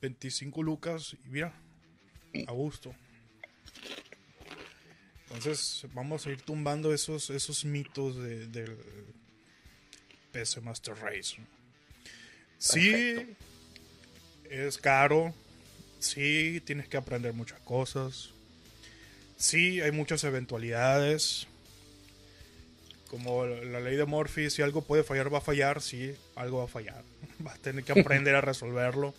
25 0.00 0.62
lucas 0.62 1.14
y 1.24 1.28
mira, 1.28 1.52
a 2.46 2.52
gusto. 2.52 2.94
Entonces 5.24 5.86
vamos 5.92 6.26
a 6.26 6.30
ir 6.30 6.40
tumbando 6.42 6.92
esos, 6.94 7.28
esos 7.30 7.64
mitos 7.64 8.16
de- 8.16 8.46
del 8.46 8.76
PC 10.32 10.60
Master 10.60 10.94
Race. 10.96 11.36
Sí, 12.58 13.36
es 14.50 14.78
caro. 14.78 15.34
Sí, 15.98 16.60
tienes 16.64 16.88
que 16.88 16.96
aprender 16.96 17.32
muchas 17.32 17.60
cosas. 17.60 18.30
Sí, 19.36 19.80
hay 19.80 19.90
muchas 19.92 20.24
eventualidades. 20.24 21.46
Como 23.08 23.46
la 23.46 23.80
ley 23.80 23.96
de 23.96 24.04
Murphy, 24.04 24.50
si 24.50 24.60
algo 24.62 24.82
puede 24.82 25.02
fallar, 25.02 25.32
va 25.32 25.38
a 25.38 25.42
fallar. 25.42 25.80
Sí, 25.80 26.14
algo 26.36 26.58
va 26.58 26.64
a 26.64 26.68
fallar. 26.68 27.02
Vas 27.38 27.54
a 27.54 27.58
tener 27.58 27.84
que 27.84 27.98
aprender 27.98 28.34
a 28.34 28.40
resolverlo. 28.40 29.14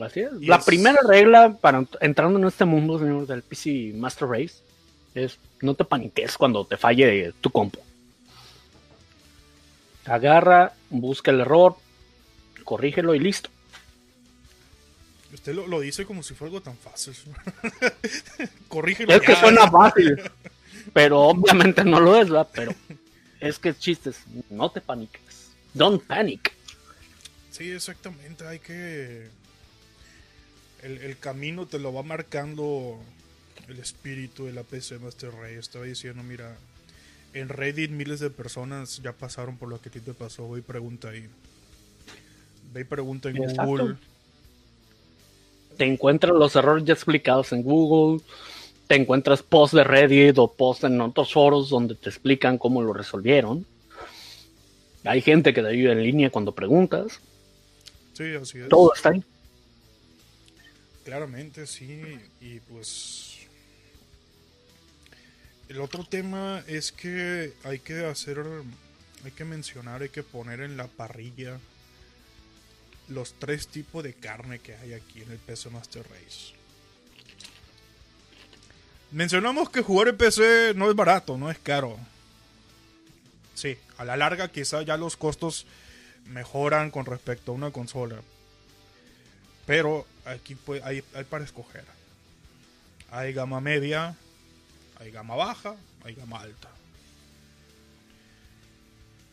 Así 0.00 0.20
es. 0.20 0.32
La 0.40 0.56
es- 0.56 0.64
primera 0.64 1.00
regla 1.06 1.56
para 1.60 1.80
ent- 1.80 1.98
entrando 2.00 2.38
en 2.38 2.46
este 2.46 2.64
mundo, 2.64 2.98
señor, 2.98 3.26
del 3.26 3.42
PC 3.42 3.92
Master 3.94 4.28
Race, 4.28 4.54
es 5.14 5.38
no 5.60 5.74
te 5.74 5.84
paniques 5.84 6.36
cuando 6.38 6.64
te 6.66 6.76
falle 6.76 7.32
tu 7.40 7.50
compu. 7.50 7.78
Agarra, 10.04 10.72
busca 10.90 11.30
el 11.30 11.40
error, 11.40 11.76
corrígelo 12.64 13.14
y 13.14 13.20
listo. 13.20 13.50
Usted 15.32 15.54
lo, 15.54 15.66
lo 15.66 15.80
dice 15.80 16.04
como 16.04 16.22
si 16.22 16.34
fuera 16.34 16.50
algo 16.50 16.62
tan 16.62 16.76
fácil. 16.76 17.14
Corrígelo. 18.68 19.14
Es 19.14 19.22
que 19.22 19.34
suena 19.34 19.70
fácil, 19.70 20.20
pero 20.92 21.20
obviamente 21.20 21.84
no 21.84 22.00
lo 22.00 22.20
es, 22.20 22.28
¿verdad? 22.28 22.48
Pero 22.52 22.74
es 23.40 23.58
que 23.58 23.70
el 23.70 23.78
chiste 23.78 24.10
es, 24.10 24.18
no 24.50 24.70
te 24.70 24.80
paniques. 24.80 25.50
Don't 25.74 26.02
panic. 26.04 26.52
Sí, 27.50 27.70
exactamente. 27.70 28.46
Hay 28.46 28.58
que. 28.58 29.28
El, 30.82 30.98
el 30.98 31.18
camino 31.18 31.66
te 31.66 31.78
lo 31.78 31.94
va 31.94 32.02
marcando 32.02 33.00
el 33.68 33.78
espíritu 33.78 34.46
de 34.46 34.52
la 34.52 34.64
PC 34.64 34.98
Master 34.98 35.30
Race. 35.32 35.58
Estaba 35.58 35.84
diciendo, 35.84 36.22
mira, 36.22 36.56
en 37.34 37.48
Reddit 37.48 37.90
miles 37.90 38.20
de 38.20 38.30
personas 38.30 39.00
ya 39.02 39.12
pasaron 39.12 39.56
por 39.56 39.68
lo 39.68 39.80
que 39.80 39.88
a 39.88 39.92
ti 39.92 40.00
te 40.00 40.12
pasó. 40.12 40.50
Ve 40.50 40.58
y 40.58 40.62
pregunta 40.62 41.08
ahí. 41.08 41.28
Ve 42.72 42.82
y 42.82 42.84
pregunta 42.84 43.30
en 43.30 43.36
Exacto. 43.38 43.64
Google. 43.64 43.96
Te 45.76 45.84
encuentras 45.84 46.34
los 46.34 46.54
errores 46.56 46.84
ya 46.84 46.92
explicados 46.92 47.52
en 47.52 47.62
Google, 47.62 48.22
te 48.86 48.96
encuentras 48.96 49.42
posts 49.42 49.76
de 49.76 49.84
Reddit 49.84 50.38
o 50.38 50.52
posts 50.52 50.84
en 50.84 51.00
otros 51.00 51.32
foros 51.32 51.70
donde 51.70 51.94
te 51.94 52.10
explican 52.10 52.58
cómo 52.58 52.82
lo 52.82 52.92
resolvieron. 52.92 53.66
Hay 55.04 55.20
gente 55.20 55.52
que 55.52 55.62
te 55.62 55.68
ayuda 55.68 55.92
en 55.92 56.02
línea 56.02 56.30
cuando 56.30 56.52
preguntas. 56.52 57.20
Sí, 58.12 58.34
así 58.34 58.58
es. 58.58 58.68
Todo 58.68 58.92
está 58.94 59.10
ahí. 59.10 59.24
Claramente, 61.04 61.66
sí. 61.66 62.18
Y 62.40 62.60
pues. 62.60 63.38
El 65.68 65.80
otro 65.80 66.04
tema 66.04 66.62
es 66.66 66.92
que 66.92 67.54
hay 67.64 67.78
que 67.78 68.04
hacer. 68.04 68.44
Hay 69.24 69.30
que 69.30 69.44
mencionar, 69.44 70.02
hay 70.02 70.08
que 70.08 70.22
poner 70.22 70.60
en 70.60 70.76
la 70.76 70.86
parrilla 70.86 71.58
los 73.08 73.34
tres 73.34 73.68
tipos 73.68 74.02
de 74.02 74.14
carne 74.14 74.58
que 74.58 74.76
hay 74.76 74.94
aquí 74.94 75.22
en 75.22 75.30
el 75.30 75.38
PC 75.38 75.70
Master 75.70 76.04
Race. 76.08 76.54
Mencionamos 79.10 79.68
que 79.68 79.82
jugar 79.82 80.08
en 80.08 80.16
PC 80.16 80.72
no 80.74 80.88
es 80.88 80.96
barato, 80.96 81.36
no 81.36 81.50
es 81.50 81.58
caro. 81.58 81.98
Sí, 83.54 83.76
a 83.98 84.04
la 84.04 84.16
larga 84.16 84.48
quizá 84.48 84.82
ya 84.82 84.96
los 84.96 85.16
costos 85.16 85.66
mejoran 86.26 86.90
con 86.90 87.04
respecto 87.04 87.52
a 87.52 87.54
una 87.54 87.70
consola. 87.70 88.16
Pero 89.66 90.06
aquí 90.24 90.54
pues, 90.54 90.82
hay, 90.82 91.04
hay 91.14 91.24
para 91.24 91.44
escoger. 91.44 91.84
Hay 93.10 93.34
gama 93.34 93.60
media, 93.60 94.16
hay 94.98 95.10
gama 95.10 95.36
baja, 95.36 95.76
hay 96.04 96.14
gama 96.14 96.40
alta. 96.40 96.70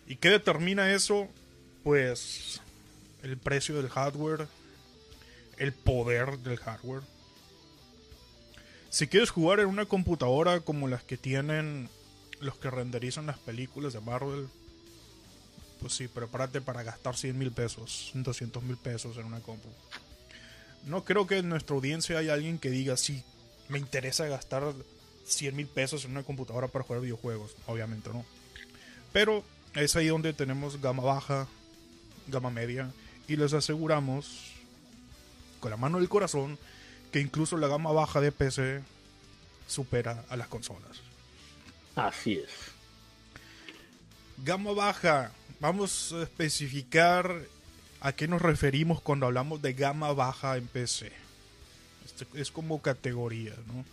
¿Y 0.08 0.18
qué 0.18 0.30
determina 0.30 0.92
eso? 0.92 1.30
Pues 1.84 2.62
el 3.24 3.38
precio 3.38 3.76
del 3.76 3.90
hardware, 3.90 4.48
el 5.58 5.74
poder 5.74 6.40
del 6.40 6.58
hardware. 6.58 7.04
Si 8.90 9.08
quieres 9.08 9.30
jugar 9.30 9.60
en 9.60 9.68
una 9.68 9.86
computadora 9.86 10.62
como 10.62 10.88
las 10.88 11.04
que 11.04 11.18
tienen 11.18 11.90
los 12.40 12.58
que 12.58 12.72
renderizan 12.72 13.28
las 13.28 13.38
películas 13.38 13.94
de 13.94 14.00
Marvel, 14.00 14.48
pues 15.80 15.94
sí, 15.94 16.08
prepárate 16.08 16.62
para 16.62 16.84
gastar 16.84 17.16
100 17.16 17.38
mil 17.38 17.52
pesos, 17.52 18.12
200 18.14 18.64
mil 18.64 18.78
pesos 18.78 19.18
en 19.18 19.26
una 19.26 19.40
compu. 19.40 19.70
No 20.86 21.04
creo 21.04 21.28
que 21.28 21.38
en 21.38 21.50
nuestra 21.50 21.76
audiencia 21.76 22.18
haya 22.18 22.34
alguien 22.34 22.58
que 22.58 22.70
diga, 22.70 22.98
sí, 22.98 23.24
me 23.68 23.80
interesa 23.80 24.26
gastar 24.28 24.74
100 25.26 25.56
mil 25.56 25.68
pesos 25.68 26.06
en 26.06 26.12
una 26.12 26.24
computadora 26.24 26.68
para 26.68 26.84
jugar 26.84 27.02
videojuegos. 27.02 27.56
Obviamente 27.68 28.10
no. 28.10 28.26
Pero 29.12 29.44
es 29.76 29.96
ahí 29.96 30.08
donde 30.08 30.34
tenemos 30.34 30.82
gama 30.82 31.04
baja, 31.04 31.48
gama 32.28 32.50
media, 32.50 32.92
y 33.30 33.36
les 33.36 33.54
aseguramos, 33.54 34.52
con 35.60 35.70
la 35.70 35.78
mano 35.78 36.00
del 36.00 36.10
corazón, 36.10 36.58
que 37.12 37.22
incluso 37.22 37.58
la 37.58 37.68
gama 37.68 37.92
baja 37.92 38.20
de 38.20 38.32
PC 38.32 38.82
supera 39.68 40.26
a 40.30 40.36
las 40.36 40.48
consolas. 40.48 41.02
Así 41.96 42.34
es. 42.34 42.50
Gama 44.44 44.72
baja, 44.72 45.32
vamos 45.60 46.12
a 46.14 46.24
especificar 46.24 47.44
a 48.02 48.14
qué 48.14 48.28
nos 48.28 48.42
referimos 48.42 49.00
cuando 49.02 49.28
hablamos 49.28 49.62
de 49.62 49.74
gama 49.74 50.12
baja 50.14 50.58
en 50.58 50.66
PC. 50.68 51.12
Este 52.06 52.26
es 52.34 52.50
como 52.50 52.82
categoría, 52.82 53.54
¿no? 53.68 53.86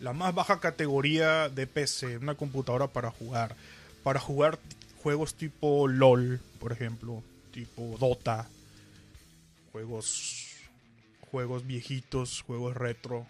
La 0.00 0.12
más 0.12 0.34
baja 0.34 0.58
categoría 0.58 1.48
de 1.48 1.68
PC, 1.68 2.16
una 2.16 2.34
computadora 2.34 2.88
para 2.88 3.12
jugar. 3.12 3.54
Para 4.02 4.18
jugar 4.18 4.58
juegos 5.02 5.34
tipo 5.34 5.86
LOL, 5.86 6.40
por 6.58 6.72
ejemplo, 6.72 7.22
tipo 7.52 7.96
Dota, 8.00 8.48
juegos 9.72 10.52
juegos 11.32 11.66
viejitos, 11.66 12.42
juegos 12.42 12.76
retro, 12.76 13.26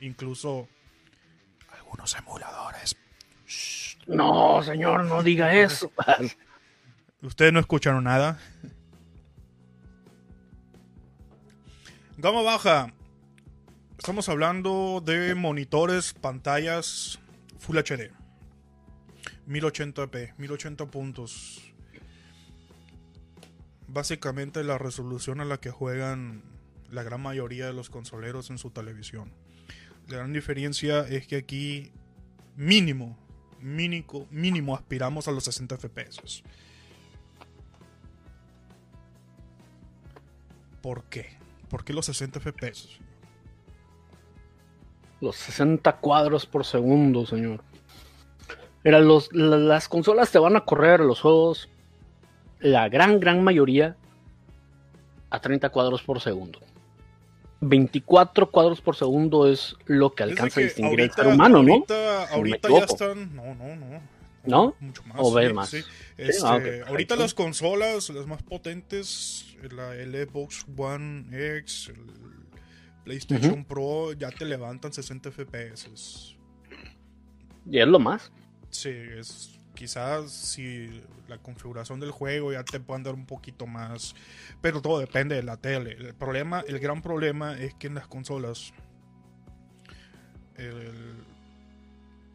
incluso 0.00 0.68
algunos 1.70 2.16
emuladores. 2.16 2.96
No, 4.06 4.62
señor, 4.62 5.04
no 5.04 5.22
diga 5.22 5.54
eso. 5.54 5.92
Ustedes 7.22 7.52
no 7.52 7.60
escucharon 7.60 8.04
nada. 8.04 8.38
Gama 12.16 12.42
baja. 12.42 12.92
Estamos 13.98 14.28
hablando 14.28 15.02
de 15.04 15.34
monitores, 15.34 16.14
pantallas 16.14 17.18
Full 17.58 17.78
HD. 17.78 18.10
1080p, 19.46 20.34
1080 20.38 20.86
puntos. 20.86 21.73
Básicamente 23.88 24.64
la 24.64 24.78
resolución 24.78 25.40
a 25.40 25.44
la 25.44 25.58
que 25.58 25.70
juegan 25.70 26.42
la 26.90 27.02
gran 27.02 27.20
mayoría 27.20 27.66
de 27.66 27.72
los 27.72 27.90
consoleros 27.90 28.50
en 28.50 28.58
su 28.58 28.70
televisión. 28.70 29.32
La 30.08 30.18
gran 30.18 30.32
diferencia 30.32 31.00
es 31.00 31.26
que 31.26 31.36
aquí 31.36 31.92
mínimo, 32.56 33.18
mínimo, 33.60 34.26
mínimo 34.30 34.74
aspiramos 34.76 35.28
a 35.28 35.32
los 35.32 35.44
60 35.44 35.76
FPS. 35.78 36.42
¿Por 40.82 41.04
qué? 41.04 41.36
¿Por 41.68 41.84
qué 41.84 41.92
los 41.92 42.06
60 42.06 42.40
FPS? 42.40 42.88
Los 45.20 45.36
60 45.36 45.96
cuadros 46.00 46.44
por 46.46 46.64
segundo, 46.66 47.24
señor. 47.26 47.62
Era 48.82 49.00
los, 49.00 49.32
la- 49.32 49.56
las 49.56 49.88
consolas 49.88 50.30
te 50.30 50.38
van 50.38 50.56
a 50.56 50.64
correr 50.66 51.00
los 51.00 51.20
juegos, 51.22 51.70
la 52.64 52.88
gran, 52.88 53.20
gran 53.20 53.44
mayoría, 53.44 53.96
a 55.30 55.40
30 55.40 55.68
cuadros 55.68 56.02
por 56.02 56.20
segundo. 56.20 56.58
24 57.60 58.50
cuadros 58.50 58.80
por 58.80 58.96
segundo 58.96 59.46
es 59.48 59.76
lo 59.86 60.14
que 60.14 60.22
alcanza 60.24 60.60
a 60.60 60.64
distinguir 60.64 61.00
el 61.00 61.08
ahorita- 61.10 61.22
ser 61.22 61.32
humano, 61.32 61.62
¿no? 61.62 61.84
Ahorita, 62.30 62.68
no 62.68 62.78
ya 62.78 62.84
están. 62.84 63.34
No, 63.36 63.54
no, 63.54 63.76
no. 63.76 64.14
¿No? 64.46 64.74
Mucho 64.80 65.02
más. 65.04 65.16
¿O 65.20 65.40
sí, 65.40 65.52
más? 65.54 65.68
sí. 65.70 65.80
Sí, 65.82 65.88
Este, 66.18 66.46
ah, 66.46 66.56
ok, 66.56 66.62
perfecto. 66.62 66.86
ahorita 66.90 67.16
las 67.16 67.32
consolas, 67.34 68.10
las 68.10 68.26
más 68.26 68.42
potentes, 68.42 69.46
la 69.74 69.94
el 69.96 70.12
Xbox 70.12 70.66
One 70.76 71.24
X, 71.58 71.88
el 71.88 72.04
PlayStation 73.04 73.64
Pro, 73.64 74.12
ya 74.12 74.30
te 74.30 74.44
levantan 74.44 74.92
60 74.92 75.30
FPS. 75.30 76.36
Y 77.70 77.78
es 77.78 77.86
lo 77.86 77.98
más. 77.98 78.30
Sí, 78.68 78.90
es 78.90 79.58
quizás 79.74 80.30
si 80.30 81.02
la 81.28 81.38
configuración 81.38 82.00
del 82.00 82.10
juego 82.10 82.52
ya 82.52 82.64
te 82.64 82.80
puedan 82.80 83.02
dar 83.02 83.14
un 83.14 83.26
poquito 83.26 83.66
más, 83.66 84.14
pero 84.60 84.80
todo 84.82 84.98
depende 84.98 85.34
de 85.36 85.42
la 85.42 85.56
tele. 85.56 85.92
El 85.92 86.14
problema, 86.14 86.62
el 86.66 86.78
gran 86.78 87.02
problema 87.02 87.56
es 87.58 87.74
que 87.74 87.86
en 87.88 87.94
las 87.94 88.06
consolas 88.06 88.72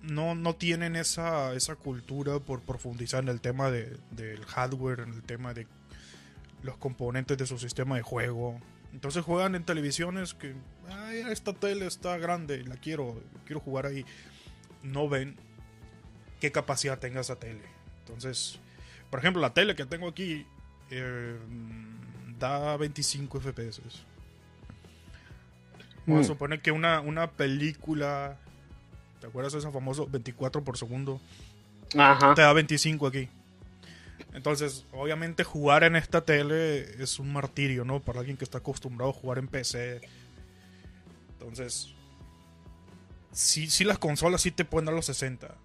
no, 0.01 0.35
no 0.35 0.55
tienen 0.55 0.95
esa, 0.95 1.53
esa 1.53 1.75
cultura 1.75 2.39
por 2.39 2.61
profundizar 2.61 3.23
en 3.23 3.29
el 3.29 3.41
tema 3.41 3.69
de- 3.69 3.97
del 4.11 4.43
hardware, 4.45 5.01
en 5.01 5.13
el 5.13 5.23
tema 5.23 5.53
de 5.53 5.67
los 6.63 6.77
componentes 6.77 7.37
de 7.37 7.45
su 7.45 7.57
sistema 7.57 7.95
de 7.95 8.01
juego. 8.01 8.59
Entonces 8.93 9.23
juegan 9.23 9.55
en 9.55 9.63
televisiones 9.63 10.33
que 10.33 10.55
"Ay, 10.89 11.19
esta 11.29 11.53
tele 11.53 11.85
está 11.85 12.17
grande, 12.17 12.63
la 12.63 12.75
quiero, 12.75 13.21
quiero 13.45 13.59
jugar 13.59 13.85
ahí. 13.85 14.03
No 14.83 15.07
ven 15.07 15.35
qué 16.39 16.51
capacidad 16.51 16.99
tenga 16.99 17.21
esa 17.21 17.37
tele. 17.37 17.61
Entonces, 17.99 18.59
por 19.09 19.19
ejemplo, 19.19 19.41
la 19.41 19.53
tele 19.53 19.75
que 19.75 19.85
tengo 19.85 20.07
aquí 20.07 20.45
eh, 20.91 21.37
da 22.39 22.75
25 22.77 23.39
FPS. 23.41 23.81
Vamos 26.05 26.25
a 26.25 26.29
Mm. 26.29 26.33
suponer 26.33 26.61
que 26.61 26.71
una, 26.71 27.01
una 27.01 27.29
película, 27.31 28.37
¿te 29.21 29.27
acuerdas 29.27 29.53
de 29.53 29.59
ese 29.59 29.71
famoso 29.71 30.07
24 30.07 30.63
por 30.63 30.77
segundo? 30.77 31.21
Ajá. 31.97 32.33
Te 32.33 32.41
da 32.41 32.53
25 32.53 33.05
aquí. 33.07 33.29
Entonces, 34.33 34.85
obviamente 34.91 35.43
jugar 35.43 35.83
en 35.83 35.95
esta 35.95 36.21
tele 36.21 37.01
es 37.01 37.19
un 37.19 37.31
martirio, 37.33 37.83
¿no? 37.85 37.99
Para 37.99 38.19
alguien 38.19 38.37
que 38.37 38.43
está 38.43 38.59
acostumbrado 38.59 39.11
a 39.11 39.13
jugar 39.13 39.37
en 39.39 39.47
PC. 39.47 40.01
Entonces, 41.33 41.89
sí, 43.31 43.69
sí 43.69 43.83
las 43.83 43.97
consolas 43.97 44.41
sí 44.41 44.51
te 44.51 44.65
pueden 44.65 44.85
dar 44.85 44.95
los 44.95 45.05
60. 45.05 45.55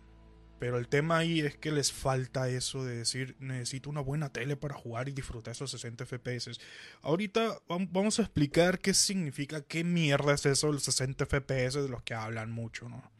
Pero 0.64 0.78
el 0.78 0.88
tema 0.88 1.18
ahí 1.18 1.40
es 1.40 1.58
que 1.58 1.70
les 1.70 1.92
falta 1.92 2.48
eso 2.48 2.82
de 2.86 2.96
decir, 2.96 3.36
necesito 3.38 3.90
una 3.90 4.00
buena 4.00 4.30
tele 4.30 4.56
para 4.56 4.74
jugar 4.74 5.10
y 5.10 5.12
disfrutar 5.12 5.52
esos 5.52 5.70
60 5.72 6.06
FPS. 6.06 6.58
Ahorita 7.02 7.58
vam- 7.68 7.90
vamos 7.92 8.18
a 8.18 8.22
explicar 8.22 8.78
qué 8.78 8.94
significa, 8.94 9.60
qué 9.60 9.84
mierda 9.84 10.32
es 10.32 10.46
eso 10.46 10.68
de 10.68 10.72
los 10.72 10.84
60 10.84 11.26
FPS 11.26 11.82
de 11.82 11.88
los 11.90 12.02
que 12.02 12.14
hablan 12.14 12.50
mucho, 12.50 12.88
¿no? 12.88 13.12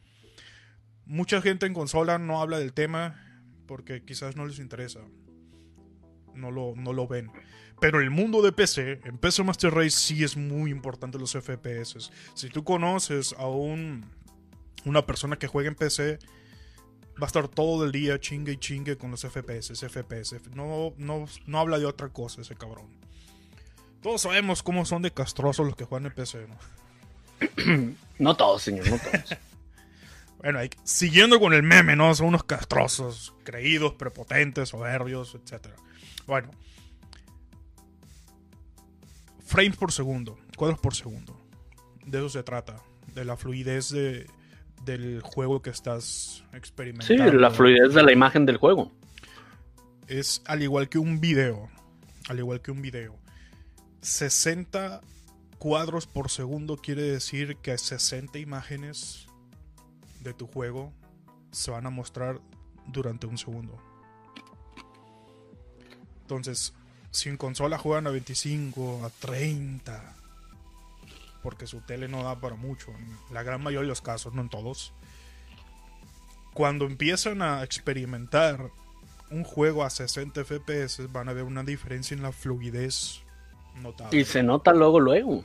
Mucha 1.05 1.39
gente 1.39 1.67
en 1.67 1.75
consola 1.75 2.17
no 2.17 2.41
habla 2.41 2.57
del 2.57 2.73
tema 2.73 3.21
porque 3.67 4.03
quizás 4.03 4.35
no 4.35 4.47
les 4.47 4.57
interesa. 4.57 5.01
No 6.33 6.49
lo, 6.49 6.73
no 6.75 6.93
lo 6.93 7.07
ven. 7.07 7.29
Pero 7.79 8.01
el 8.01 8.09
mundo 8.09 8.41
de 8.41 8.53
PC, 8.53 9.01
en 9.05 9.19
PC 9.19 9.43
Master 9.43 9.71
Race 9.71 9.91
sí 9.91 10.23
es 10.23 10.35
muy 10.35 10.71
importante 10.71 11.19
los 11.19 11.33
FPS. 11.33 12.09
Si 12.33 12.49
tú 12.49 12.63
conoces 12.63 13.33
a 13.37 13.45
un, 13.45 14.03
una 14.83 15.05
persona 15.05 15.37
que 15.37 15.45
juega 15.45 15.69
en 15.69 15.75
PC, 15.75 16.17
va 17.21 17.25
a 17.25 17.27
estar 17.27 17.47
todo 17.47 17.85
el 17.85 17.91
día 17.91 18.19
chingue 18.19 18.53
y 18.53 18.57
chingue 18.57 18.97
con 18.97 19.11
los 19.11 19.21
FPS, 19.21 19.73
FPS. 19.75 20.41
No, 20.53 20.93
no, 20.97 21.25
no 21.45 21.59
habla 21.59 21.79
de 21.79 21.85
otra 21.85 22.09
cosa 22.09 22.41
ese 22.41 22.55
cabrón. 22.55 22.87
Todos 24.01 24.21
sabemos 24.21 24.61
cómo 24.61 24.85
son 24.85 25.01
de 25.01 25.11
castrosos 25.11 25.65
los 25.65 25.75
que 25.75 25.85
juegan 25.85 26.07
en 26.07 26.13
PC, 26.13 26.47
¿no? 26.47 27.93
No 28.17 28.37
todos, 28.37 28.61
señor, 28.61 28.87
no 28.89 28.97
todos. 28.99 29.37
Bueno, 30.39 30.59
siguiendo 30.83 31.39
con 31.39 31.53
el 31.53 31.63
meme, 31.63 31.95
¿no? 31.95 32.13
Son 32.13 32.27
unos 32.27 32.43
castrosos, 32.43 33.33
creídos, 33.43 33.95
prepotentes, 33.95 34.69
soberbios, 34.69 35.33
etc. 35.33 35.69
Bueno. 36.27 36.51
Frames 39.43 39.75
por 39.75 39.91
segundo, 39.91 40.37
cuadros 40.55 40.79
por 40.79 40.93
segundo. 40.93 41.35
De 42.05 42.19
eso 42.19 42.29
se 42.29 42.43
trata. 42.43 42.77
De 43.15 43.25
la 43.25 43.37
fluidez 43.37 43.89
de, 43.89 44.27
del 44.83 45.21
juego 45.21 45.61
que 45.61 45.69
estás 45.71 46.43
Sí, 46.51 46.57
experimentando. 46.57 47.31
la 47.33 47.49
fluidez 47.51 47.93
de 47.93 48.03
la 48.03 48.11
imagen 48.11 48.45
del 48.45 48.57
juego. 48.57 48.91
Es 50.07 50.41
al 50.45 50.61
igual 50.61 50.89
que 50.89 50.99
un 50.99 51.19
video. 51.19 51.69
Al 52.29 52.39
igual 52.39 52.61
que 52.61 52.71
un 52.71 52.81
video. 52.81 53.15
60 54.01 55.01
cuadros 55.57 56.05
por 56.05 56.29
segundo 56.29 56.77
quiere 56.77 57.01
decir 57.01 57.57
que 57.57 57.77
60 57.77 58.37
imágenes 58.37 59.25
de 60.21 60.33
tu 60.33 60.45
juego 60.47 60.93
se 61.51 61.71
van 61.71 61.85
a 61.87 61.89
mostrar 61.89 62.39
durante 62.87 63.25
un 63.25 63.37
segundo. 63.37 63.77
Entonces, 66.21 66.73
si 67.11 67.29
en 67.29 67.37
consola 67.37 67.77
juegan 67.77 68.07
a 68.07 68.11
25, 68.11 69.05
a 69.05 69.09
30, 69.09 70.15
porque 71.45 71.67
su 71.67 71.81
tele 71.81 72.07
no 72.07 72.23
da 72.23 72.39
para 72.39 72.55
mucho, 72.55 72.89
en 72.89 73.07
la 73.31 73.43
gran 73.43 73.61
mayoría 73.61 73.81
de 73.83 73.89
los 73.89 74.01
casos, 74.01 74.33
no 74.33 74.41
en 74.41 74.49
todos. 74.49 74.93
Cuando 76.55 76.85
empiezan 76.85 77.43
a 77.43 77.63
experimentar 77.63 78.71
un 79.29 79.43
juego 79.43 79.83
a 79.83 79.91
60 79.91 80.43
FPS, 80.43 81.11
van 81.11 81.29
a 81.29 81.33
ver 81.33 81.43
una 81.43 81.63
diferencia 81.63 82.15
en 82.15 82.23
la 82.23 82.31
fluidez 82.31 83.21
notable. 83.75 84.19
Y 84.19 84.25
se 84.25 84.41
nota 84.41 84.73
luego, 84.73 84.99
luego. 84.99 85.43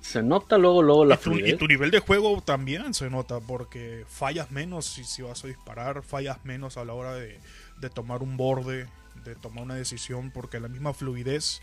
Se 0.00 0.22
nota 0.22 0.58
luego, 0.58 0.80
luego 0.80 1.04
la 1.04 1.16
Y 1.16 1.18
tu, 1.18 1.32
y 1.40 1.40
fluidez. 1.40 1.58
tu 1.58 1.66
nivel 1.66 1.90
de 1.90 1.98
juego 1.98 2.40
también 2.40 2.94
se 2.94 3.10
nota 3.10 3.40
porque 3.40 4.04
fallas 4.06 4.52
menos 4.52 4.86
si, 4.86 5.02
si 5.02 5.22
vas 5.22 5.42
a 5.42 5.48
disparar, 5.48 6.04
fallas 6.04 6.44
menos 6.44 6.76
a 6.76 6.84
la 6.84 6.94
hora 6.94 7.14
de, 7.14 7.40
de 7.80 7.90
tomar 7.90 8.22
un 8.22 8.36
borde, 8.36 8.86
de 9.24 9.34
tomar 9.34 9.64
una 9.64 9.74
decisión, 9.74 10.30
porque 10.30 10.60
la 10.60 10.68
misma 10.68 10.94
fluidez 10.94 11.62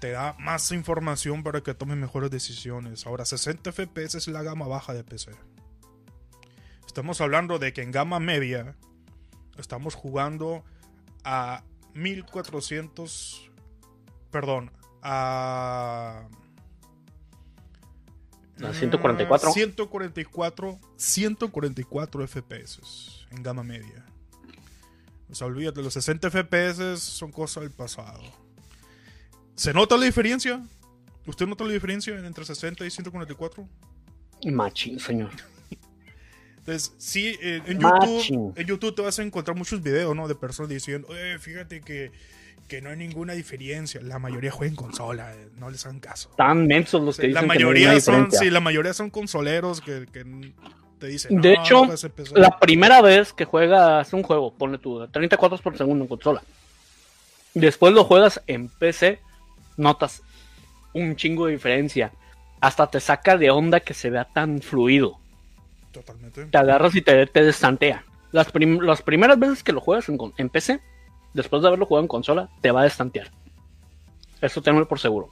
te 0.00 0.12
da 0.12 0.34
más 0.38 0.72
información 0.72 1.42
para 1.42 1.60
que 1.60 1.74
tomes 1.74 1.96
mejores 1.96 2.30
decisiones. 2.30 3.06
Ahora, 3.06 3.24
60 3.24 3.70
FPS 3.70 4.16
es 4.16 4.28
la 4.28 4.42
gama 4.42 4.66
baja 4.66 4.94
de 4.94 5.04
PC. 5.04 5.32
Estamos 6.86 7.20
hablando 7.20 7.58
de 7.58 7.72
que 7.72 7.82
en 7.82 7.92
gama 7.92 8.18
media 8.18 8.74
estamos 9.58 9.94
jugando 9.94 10.64
a 11.22 11.62
1400, 11.94 13.50
perdón, 14.30 14.72
a 15.02 16.26
¿A 18.62 18.74
144? 18.74 19.52
144, 19.52 20.78
144 20.96 22.26
FPS 22.26 23.26
en 23.30 23.42
gama 23.42 23.62
media. 23.62 24.04
O 25.30 25.34
sea, 25.34 25.46
olvídate, 25.46 25.82
los 25.82 25.94
60 25.94 26.30
FPS 26.30 26.98
son 27.00 27.32
cosas 27.32 27.62
del 27.62 27.72
pasado. 27.72 28.22
¿Se 29.60 29.74
nota 29.74 29.98
la 29.98 30.06
diferencia? 30.06 30.58
¿Usted 31.26 31.46
nota 31.46 31.64
la 31.64 31.72
diferencia 31.74 32.16
entre 32.16 32.46
60 32.46 32.86
y 32.86 32.90
144? 32.90 33.68
Machín, 34.46 34.98
señor. 34.98 35.28
Entonces, 36.60 36.94
sí, 36.96 37.36
eh, 37.42 37.60
en. 37.66 37.78
YouTube, 37.78 38.54
en 38.56 38.66
YouTube 38.66 38.94
te 38.94 39.02
vas 39.02 39.18
a 39.18 39.22
encontrar 39.22 39.54
muchos 39.58 39.82
videos, 39.82 40.16
¿no? 40.16 40.28
De 40.28 40.34
personas 40.34 40.70
diciendo, 40.70 41.08
eh, 41.14 41.36
fíjate 41.38 41.82
que, 41.82 42.10
que 42.68 42.80
no 42.80 42.88
hay 42.88 42.96
ninguna 42.96 43.34
diferencia. 43.34 44.00
La 44.00 44.18
mayoría 44.18 44.50
juega 44.50 44.70
en 44.70 44.76
consola, 44.76 45.34
eh, 45.34 45.50
no 45.58 45.68
les 45.68 45.84
hagan 45.84 46.00
caso. 46.00 46.30
Tan 46.38 46.66
mensos 46.66 47.02
los 47.02 47.18
que 47.18 47.28
la 47.28 47.42
dicen 47.42 47.42
que 47.42 47.46
no 47.46 47.52
hay 47.52 47.58
mayoría 47.58 48.00
son, 48.00 48.32
sí, 48.32 48.48
la 48.48 48.60
mayoría 48.60 48.94
son 48.94 49.10
consoleros 49.10 49.82
que, 49.82 50.06
que 50.10 50.24
te 50.98 51.06
dicen. 51.06 51.38
De 51.38 51.54
"No, 51.56 51.62
hecho, 51.62 51.74
no 51.80 51.84
puedes 51.84 52.04
empezar". 52.04 52.38
La 52.38 52.58
primera 52.58 53.02
vez 53.02 53.34
que 53.34 53.44
juegas 53.44 54.10
un 54.14 54.22
juego, 54.22 54.54
ponle 54.54 54.78
tú, 54.78 55.02
a 55.02 55.08
30 55.08 55.36
cuadros 55.36 55.60
por 55.60 55.76
segundo 55.76 56.04
en 56.04 56.08
consola. 56.08 56.42
Después 57.52 57.92
lo 57.92 58.04
juegas 58.04 58.40
en 58.46 58.68
PC, 58.68 59.20
notas 59.80 60.22
un 60.92 61.16
chingo 61.16 61.46
de 61.46 61.52
diferencia. 61.52 62.12
Hasta 62.60 62.86
te 62.88 63.00
saca 63.00 63.36
de 63.36 63.50
onda 63.50 63.80
que 63.80 63.94
se 63.94 64.10
vea 64.10 64.24
tan 64.26 64.60
fluido. 64.60 65.18
Totalmente. 65.92 66.44
Te 66.46 66.58
agarras 66.58 66.94
y 66.94 67.02
te, 67.02 67.26
te 67.26 67.42
destantea. 67.42 68.04
Las, 68.32 68.50
prim- 68.52 68.80
las 68.80 69.02
primeras 69.02 69.38
veces 69.38 69.62
que 69.62 69.72
lo 69.72 69.80
juegas 69.80 70.08
en, 70.08 70.48
PC, 70.48 70.80
después 71.34 71.62
de 71.62 71.68
haberlo 71.68 71.86
jugado 71.86 72.02
en 72.04 72.08
consola, 72.08 72.48
te 72.60 72.70
va 72.70 72.82
a 72.82 72.84
destantear. 72.84 73.30
Eso 74.40 74.62
tenlo 74.62 74.86
por 74.86 75.00
seguro. 75.00 75.30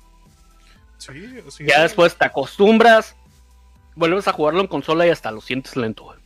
Sí, 0.99 1.13
sí. 1.51 1.65
Ya 1.67 1.83
después 1.83 2.17
te 2.17 2.25
acostumbras, 2.25 3.15
vuelves 3.95 4.27
a 4.27 4.33
jugarlo 4.33 4.61
en 4.61 4.67
consola 4.67 5.07
y 5.07 5.11
hasta 5.11 5.31
lo 5.31 5.41
sientes 5.41 5.77
lento, 5.77 6.05
güey. 6.05 6.19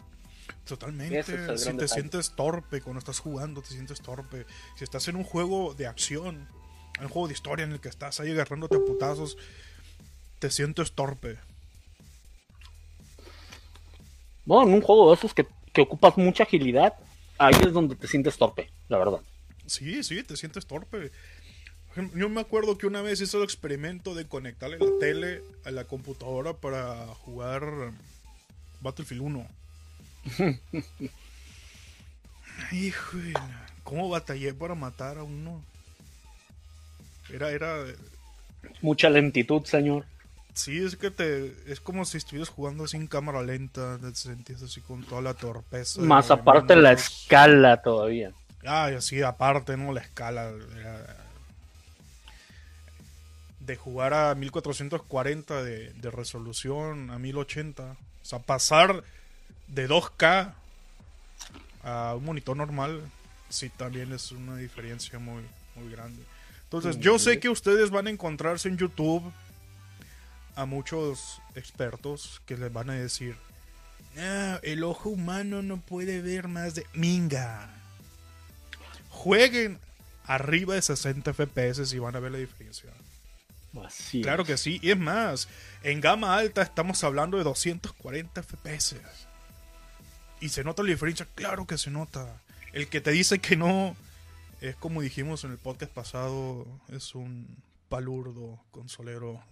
Totalmente. 0.67 1.19
Es 1.19 1.27
si 1.27 1.33
te 1.33 1.39
detalle. 1.39 1.89
sientes 1.89 2.31
torpe 2.35 2.81
cuando 2.81 3.01
estás 3.01 3.19
jugando, 3.19 3.61
te 3.61 3.69
sientes 3.69 4.01
torpe. 4.01 4.47
Si 4.77 4.85
estás 4.85 5.09
en 5.09 5.17
un 5.17 5.25
juego 5.25 5.75
de 5.75 5.87
acción, 5.89 6.49
un 7.01 7.09
juego 7.09 7.29
de 7.29 7.35
historia 7.35 7.65
en 7.65 7.73
el 7.73 7.81
que 7.81 7.89
estás 7.89 8.21
ahí 8.21 8.31
agarrándote 8.31 8.77
a 8.77 8.81
putazos, 8.81 9.37
te 10.39 10.51
sientes 10.51 10.93
torpe. 10.93 11.39
Bueno, 14.45 14.69
en 14.69 14.75
un 14.75 14.83
juego 14.83 15.11
de 15.11 15.17
esos 15.17 15.35
que, 15.35 15.47
que 15.73 15.83
ocupas 15.83 16.17
mucha 16.19 16.43
agilidad, 16.43 16.95
ahí 17.39 17.55
es 17.65 17.73
donde 17.73 17.95
te 17.95 18.09
sientes 18.09 18.37
torpe, 18.37 18.71
la 18.89 18.99
verdad. 18.99 19.21
Sí, 19.67 20.03
sí, 20.03 20.23
te 20.23 20.37
sientes 20.37 20.67
torpe. 20.67 21.11
Yo 22.15 22.29
me 22.29 22.41
acuerdo 22.41 22.79
que 22.79 22.87
una 22.87 23.03
vez 23.03 23.21
hice 23.21 23.37
el 23.37 23.43
experimento 23.43 24.15
de 24.15 24.27
conectarle 24.27 24.79
la 24.79 24.99
tele 24.99 25.43
a 25.65 25.71
la 25.71 25.85
computadora 25.85 26.55
para 26.55 27.07
jugar 27.17 27.93
Battlefield 28.81 29.23
1. 29.23 29.47
Híjole, 32.73 33.35
¿cómo 33.83 34.09
batallé 34.09 34.55
para 34.55 34.75
matar 34.75 35.19
a 35.19 35.23
uno? 35.23 35.63
Era, 37.31 37.51
era, 37.51 37.85
Mucha 38.81 39.11
lentitud, 39.11 39.65
señor. 39.65 40.05
sí, 40.55 40.83
es 40.85 40.97
que 40.97 41.11
te, 41.11 41.55
es 41.67 41.81
como 41.81 42.05
si 42.05 42.19
estuvieras 42.19 42.49
jugando 42.49 42.87
sin 42.87 43.07
cámara 43.07 43.43
lenta, 43.43 43.99
te 43.99 44.15
sentías 44.15 44.63
así 44.63 44.81
con 44.81 45.03
toda 45.05 45.23
la 45.23 45.35
torpeza. 45.35 46.01
Más 46.03 46.31
aparte 46.31 46.77
la 46.77 46.93
escala 46.93 47.83
todavía. 47.83 48.33
Ah, 48.65 48.91
y 48.93 48.95
así 48.95 49.23
aparte, 49.23 49.77
¿no? 49.77 49.93
La 49.93 50.01
escala. 50.01 50.53
era- 50.79 51.17
de 53.61 53.77
jugar 53.77 54.13
a 54.13 54.35
1440 54.35 55.63
de, 55.63 55.93
de 55.93 56.11
resolución 56.11 57.11
a 57.11 57.19
1080. 57.21 57.93
O 57.93 58.25
sea, 58.25 58.41
pasar 58.41 59.05
de 59.69 59.89
2K 59.89 60.53
a 61.85 62.15
un 62.17 62.25
monitor 62.25 62.57
normal, 62.57 63.01
sí 63.49 63.69
también 63.69 64.13
es 64.13 64.33
una 64.33 64.57
diferencia 64.57 65.19
muy, 65.21 65.45
muy 65.77 65.91
grande. 65.93 66.23
Entonces, 66.73 67.03
yo 67.03 67.19
sé 67.19 67.39
que 67.39 67.51
ustedes 67.51 67.91
van 67.91 68.07
a 68.07 68.11
encontrarse 68.11 68.67
en 68.67 68.79
YouTube 68.79 69.31
a 70.57 70.65
muchos 70.65 71.43
expertos 71.55 72.41
que 72.47 72.57
les 72.57 72.73
van 72.73 72.89
a 72.89 72.95
decir, 72.95 73.37
"Ah, 74.17 74.59
el 74.63 74.83
ojo 74.83 75.11
humano 75.11 75.61
no 75.61 75.77
puede 75.83 76.23
ver 76.23 76.49
más 76.49 76.75
de... 76.75 76.87
Minga. 76.95 77.69
Jueguen 79.11 79.79
arriba 80.25 80.75
de 80.75 80.81
60 80.81 81.35
FPS 81.35 81.95
y 81.95 81.99
van 81.99 82.17
a 82.17 82.21
ver 82.21 82.33
la 82.33 82.39
diferencia. 82.39 82.91
Así 83.85 84.21
es. 84.21 84.25
Claro 84.25 84.47
que 84.47 84.57
sí. 84.57 84.79
Y 84.83 84.93
es 84.93 84.99
más, 84.99 85.49
en 85.83 86.01
gama 86.01 86.37
alta 86.37 86.63
estamos 86.63 87.05
hablando 87.05 87.37
de 87.37 87.45
240 87.45 88.43
FPS. 88.43 88.97
Y 90.41 90.49
se 90.49 90.65
nota 90.65 90.83
la 90.83 90.89
diferencia, 90.89 91.27
claro 91.35 91.67
que 91.67 91.77
se 91.77 91.91
nota. 91.91 92.41
El 92.73 92.89
que 92.89 93.03
te 93.03 93.11
dice 93.11 93.41
que 93.41 93.57
no, 93.57 93.95
es 94.63 94.77
como 94.77 95.03
dijimos 95.03 95.43
en 95.43 95.51
el 95.51 95.59
podcast 95.59 95.93
pasado, 95.93 96.65
es 96.89 97.17
un 97.17 97.49
palurdo 97.89 98.61
consolero 98.71 99.43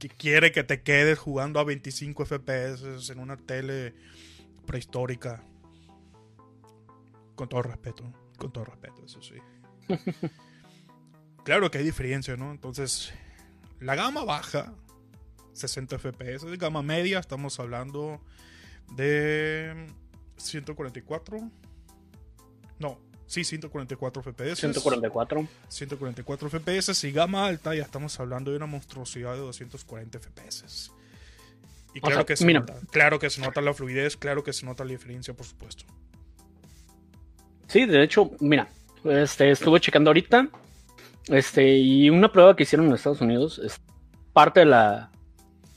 que 0.00 0.08
quiere 0.08 0.50
que 0.50 0.64
te 0.64 0.82
quedes 0.82 1.16
jugando 1.16 1.60
a 1.60 1.64
25 1.64 2.26
FPS 2.26 3.08
en 3.08 3.20
una 3.20 3.36
tele 3.36 3.94
prehistórica. 4.66 5.44
Con 7.36 7.48
todo 7.48 7.62
respeto, 7.62 8.12
con 8.36 8.52
todo 8.52 8.64
respeto, 8.64 9.04
eso 9.04 9.22
sí. 9.22 9.36
claro 11.44 11.70
que 11.70 11.78
hay 11.78 11.84
diferencia, 11.84 12.36
¿no? 12.36 12.50
Entonces, 12.50 13.12
la 13.78 13.94
gama 13.94 14.24
baja, 14.24 14.74
60 15.52 16.00
FPS. 16.00 16.46
De 16.46 16.56
gama 16.56 16.82
media, 16.82 17.20
estamos 17.20 17.60
hablando 17.60 18.20
de 18.96 19.86
144. 20.36 21.48
No, 22.80 22.98
sí, 23.26 23.44
144 23.44 24.22
FPS. 24.22 24.58
144. 24.60 25.46
144 25.68 26.50
FPS. 26.50 27.04
Y 27.04 27.12
gama 27.12 27.46
alta, 27.46 27.74
ya 27.74 27.82
estamos 27.82 28.18
hablando 28.20 28.50
de 28.50 28.56
una 28.56 28.66
monstruosidad 28.66 29.32
de 29.34 29.40
240 29.40 30.18
FPS. 30.18 30.90
Y 31.94 31.98
O 31.98 32.02
claro 32.02 32.16
sea, 32.16 32.24
que 32.26 32.36
se 32.36 32.44
mira. 32.44 32.60
nota. 32.60 32.74
Claro 32.90 33.18
que 33.18 33.30
se 33.30 33.40
nota 33.40 33.60
la 33.60 33.72
fluidez, 33.72 34.16
claro 34.16 34.44
que 34.44 34.52
se 34.52 34.66
nota 34.66 34.84
la 34.84 34.90
diferencia, 34.90 35.34
por 35.34 35.46
supuesto. 35.46 35.84
Sí, 37.68 37.84
de 37.86 38.02
hecho, 38.02 38.30
mira, 38.40 38.68
este, 39.04 39.50
estuve 39.50 39.80
checando 39.80 40.10
ahorita, 40.10 40.48
este, 41.28 41.76
y 41.76 42.10
una 42.10 42.30
prueba 42.30 42.54
que 42.54 42.62
hicieron 42.62 42.86
en 42.86 42.94
Estados 42.94 43.20
Unidos, 43.20 43.58
es 43.64 43.80
parte 44.32 44.60
de 44.60 44.66
la, 44.66 45.10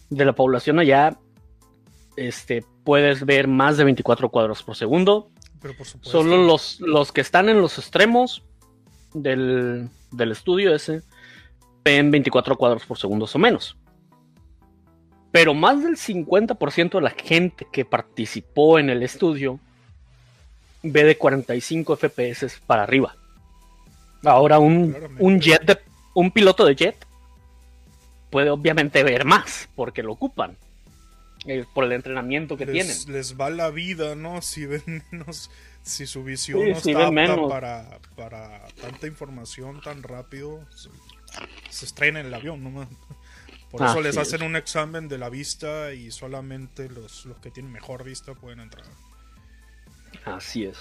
de 0.09 0.25
la 0.25 0.33
población 0.33 0.77
allá, 0.79 1.17
este, 2.15 2.63
puedes 2.83 3.25
ver 3.25 3.47
más 3.47 3.77
de 3.77 3.85
24 3.85 4.29
cuadros 4.29 4.61
por 4.61 4.75
segundo. 4.75 5.31
Pero 5.61 5.75
por 5.75 5.87
supuesto. 5.87 6.11
Solo 6.11 6.43
los, 6.43 6.79
los 6.79 7.11
que 7.11 7.21
están 7.21 7.49
en 7.49 7.61
los 7.61 7.77
extremos 7.77 8.43
del, 9.13 9.89
del 10.11 10.31
estudio 10.31 10.73
ese 10.73 11.01
ven 11.83 12.11
24 12.11 12.57
cuadros 12.57 12.85
por 12.85 12.97
segundo 12.97 13.27
o 13.31 13.37
menos. 13.37 13.77
Pero 15.31 15.53
más 15.53 15.83
del 15.83 15.95
50% 15.95 16.91
de 16.91 17.01
la 17.01 17.11
gente 17.11 17.67
que 17.71 17.85
participó 17.85 18.79
en 18.79 18.89
el 18.89 19.03
estudio 19.03 19.59
ve 20.81 21.03
de 21.03 21.17
45 21.17 21.95
FPS 21.95 22.61
para 22.65 22.83
arriba. 22.83 23.15
Ahora 24.23 24.59
un, 24.59 24.95
un 25.19 25.39
jet 25.39 25.63
de, 25.63 25.79
un 26.13 26.31
piloto 26.31 26.65
de 26.65 26.75
jet 26.75 27.05
puede 28.29 28.49
obviamente 28.49 29.03
ver 29.03 29.25
más 29.25 29.69
porque 29.75 30.03
lo 30.03 30.13
ocupan 30.13 30.57
eh, 31.45 31.65
por 31.73 31.85
el 31.85 31.91
entrenamiento 31.93 32.57
que 32.57 32.65
tienen. 32.65 32.87
les, 32.87 33.07
les 33.07 33.39
va 33.39 33.49
la 33.49 33.69
vida, 33.69 34.15
¿no? 34.15 34.41
Si 34.41 34.65
ven 34.65 35.03
menos, 35.11 35.49
si 35.83 36.07
su 36.07 36.23
visión 36.23 36.61
Sí, 36.65 36.69
no 36.73 36.79
si 36.81 36.91
está 36.91 37.07
apta 37.07 37.11
menos. 37.11 37.49
para, 37.49 37.99
para 38.15 38.67
tanta 38.81 39.07
información 39.07 39.81
tan 39.81 40.03
rápido, 40.03 40.65
se, 40.75 40.89
se 41.69 41.85
estrena 41.85 42.19
en 42.19 42.27
el 42.27 42.33
avión, 42.33 42.63
¿no? 42.63 42.89
Por 43.71 43.83
eso 43.83 44.01
les 44.01 44.17
es. 44.17 44.17
hacen 44.17 44.41
un 44.43 44.55
examen 44.55 45.07
de 45.07 45.17
la 45.19 45.29
vista 45.29 45.93
y 45.93 46.11
solamente 46.11 46.89
los, 46.89 47.25
los 47.25 47.37
que 47.39 47.51
tienen 47.51 47.71
mejor 47.71 48.03
vista 48.03 48.33
pueden 48.33 48.59
entrar. 48.61 48.85
Así 50.25 50.65
es. 50.65 50.77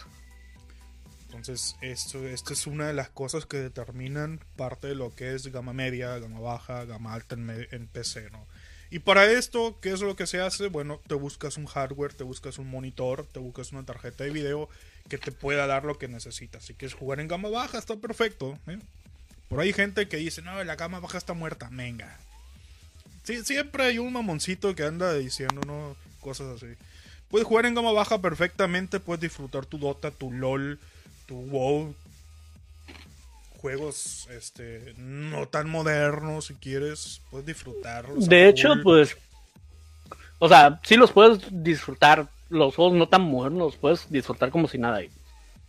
Entonces, 1.27 1.77
esto, 1.83 2.27
esto 2.27 2.55
es 2.55 2.67
una 2.67 2.87
de 2.87 2.95
las 2.95 3.11
cosas 3.11 3.45
que 3.45 3.59
determinan 3.59 4.41
parte 4.57 4.87
de 4.87 4.95
lo 4.95 5.15
que 5.15 5.35
es 5.35 5.47
gama 5.53 5.75
media, 5.75 6.19
gama 6.19 6.41
baja, 6.41 6.87
gama 6.87 7.13
alta 7.13 7.35
en, 7.35 7.69
en 7.71 7.87
PC, 7.89 8.31
¿no? 8.31 8.47
Y 8.91 9.01
para 9.01 9.31
esto, 9.31 9.79
¿qué 9.83 9.93
es 9.93 10.01
lo 10.01 10.17
que 10.17 10.27
se 10.27 10.41
hace? 10.41 10.69
Bueno, 10.69 11.01
te 11.07 11.15
buscas 11.15 11.59
un 11.59 11.67
hardware, 11.67 12.15
te 12.15 12.25
buscas 12.25 12.59
un 12.59 12.71
monitor, 12.71 13.27
te 13.27 13.39
buscas 13.39 13.73
una 13.73 13.85
tarjeta 13.85 14.25
de 14.25 14.31
video 14.31 14.69
que 15.09 15.19
te 15.19 15.31
pueda 15.31 15.67
dar 15.67 15.85
lo 15.85 15.99
que 15.99 16.09
necesitas. 16.09 16.65
Si 16.65 16.75
quieres 16.75 16.95
jugar 16.95 17.21
en 17.21 17.29
gama 17.29 17.51
baja, 17.51 17.79
está 17.79 17.97
perfecto. 17.97 18.59
¿eh? 18.67 18.79
Por 19.49 19.61
ahí 19.61 19.69
hay 19.69 19.73
gente 19.75 20.09
que 20.09 20.17
dice, 20.17 20.41
no, 20.41 20.63
la 20.65 20.77
gama 20.77 21.01
baja 21.01 21.19
está 21.19 21.35
muerta, 21.35 21.69
venga. 21.71 22.19
Siempre 23.25 23.85
hay 23.85 23.99
un 23.99 24.13
mamoncito 24.13 24.75
que 24.75 24.85
anda 24.85 25.13
diciendo 25.13 25.61
¿no? 25.67 25.95
cosas 26.21 26.57
así. 26.57 26.75
Puedes 27.29 27.47
jugar 27.47 27.67
en 27.67 27.75
gama 27.75 27.93
baja 27.93 28.23
perfectamente, 28.23 29.01
puedes 29.01 29.21
disfrutar 29.21 29.67
tu 29.67 29.79
Dota, 29.79 30.11
tu 30.11 30.33
LOL, 30.33 30.79
tu 31.27 31.35
WoW. 31.35 31.95
Juegos 33.59 34.29
este 34.31 34.95
no 34.97 35.49
tan 35.49 35.69
modernos 35.69 36.47
si 36.47 36.55
quieres, 36.55 37.21
puedes 37.31 37.47
disfrutarlos. 37.47 38.29
De 38.29 38.49
hecho, 38.49 38.75
full. 38.75 38.83
pues. 38.83 39.17
O 40.39 40.49
sea, 40.49 40.81
sí 40.85 40.97
los 40.97 41.11
puedes 41.11 41.41
disfrutar. 41.51 42.29
Los 42.49 42.77
juegos 42.77 42.95
no 42.95 43.09
tan 43.09 43.23
modernos 43.23 43.59
los 43.59 43.77
puedes 43.77 44.11
disfrutar 44.11 44.51
como 44.51 44.69
si 44.69 44.79
nada. 44.79 45.01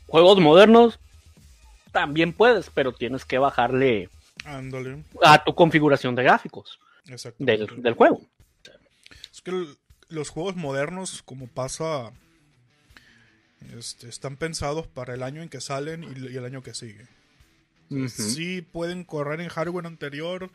Juegos 0.07 0.39
modernos 0.39 0.99
también 1.91 2.31
puedes, 2.31 2.69
pero 2.69 2.93
tienes 2.93 3.25
que 3.25 3.39
bajarle 3.39 4.09
Ándale, 4.45 5.03
a 5.23 5.43
tu 5.43 5.53
configuración 5.55 6.15
de 6.15 6.23
gráficos 6.23 6.79
del, 7.39 7.67
del 7.81 7.93
juego. 7.95 8.21
Es 9.33 9.41
que 9.41 9.65
los 10.09 10.29
juegos 10.29 10.55
modernos, 10.55 11.23
como 11.23 11.47
pasa, 11.47 12.11
este, 13.75 14.07
están 14.07 14.37
pensados 14.37 14.87
para 14.87 15.13
el 15.13 15.23
año 15.23 15.41
en 15.41 15.49
que 15.49 15.59
salen 15.59 16.03
y, 16.03 16.31
y 16.31 16.37
el 16.37 16.45
año 16.45 16.61
que 16.61 16.73
sigue. 16.73 17.07
Sí 18.07 18.61
pueden 18.61 19.03
correr 19.03 19.41
en 19.41 19.49
hardware 19.49 19.87
anterior, 19.87 20.49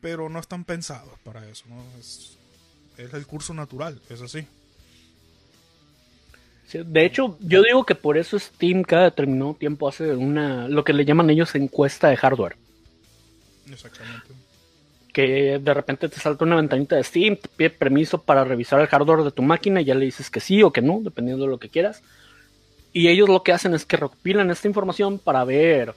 pero 0.00 0.28
no 0.28 0.38
están 0.38 0.64
pensados 0.64 1.18
para 1.24 1.48
eso. 1.48 1.64
¿no? 1.68 1.82
Es, 1.98 2.38
es 2.98 3.14
el 3.14 3.26
curso 3.26 3.54
natural, 3.54 4.00
es 4.10 4.20
así. 4.20 4.46
Sí, 6.66 6.80
de 6.84 7.06
hecho, 7.06 7.38
yo 7.40 7.62
digo 7.62 7.84
que 7.84 7.94
por 7.94 8.18
eso 8.18 8.38
Steam 8.38 8.82
cada 8.82 9.04
determinado 9.04 9.54
tiempo 9.54 9.88
hace 9.88 10.14
una 10.14 10.68
lo 10.68 10.84
que 10.84 10.92
le 10.92 11.06
llaman 11.06 11.30
ellos 11.30 11.54
encuesta 11.54 12.08
de 12.08 12.16
hardware. 12.16 12.56
Exactamente. 13.72 14.28
Que 15.14 15.58
de 15.58 15.74
repente 15.74 16.10
te 16.10 16.20
salta 16.20 16.44
una 16.44 16.56
ventanita 16.56 16.96
de 16.96 17.04
Steam, 17.04 17.36
te 17.36 17.48
pide 17.48 17.70
permiso 17.70 18.20
para 18.20 18.44
revisar 18.44 18.80
el 18.80 18.86
hardware 18.86 19.22
de 19.22 19.30
tu 19.30 19.42
máquina 19.42 19.80
y 19.80 19.86
ya 19.86 19.94
le 19.94 20.04
dices 20.04 20.28
que 20.28 20.40
sí 20.40 20.62
o 20.62 20.70
que 20.70 20.82
no, 20.82 21.00
dependiendo 21.02 21.44
de 21.44 21.50
lo 21.50 21.58
que 21.58 21.70
quieras. 21.70 22.02
Y 22.92 23.08
ellos 23.08 23.30
lo 23.30 23.42
que 23.42 23.52
hacen 23.52 23.72
es 23.72 23.86
que 23.86 23.96
recopilan 23.96 24.50
esta 24.50 24.68
información 24.68 25.18
para 25.18 25.44
ver 25.44 25.94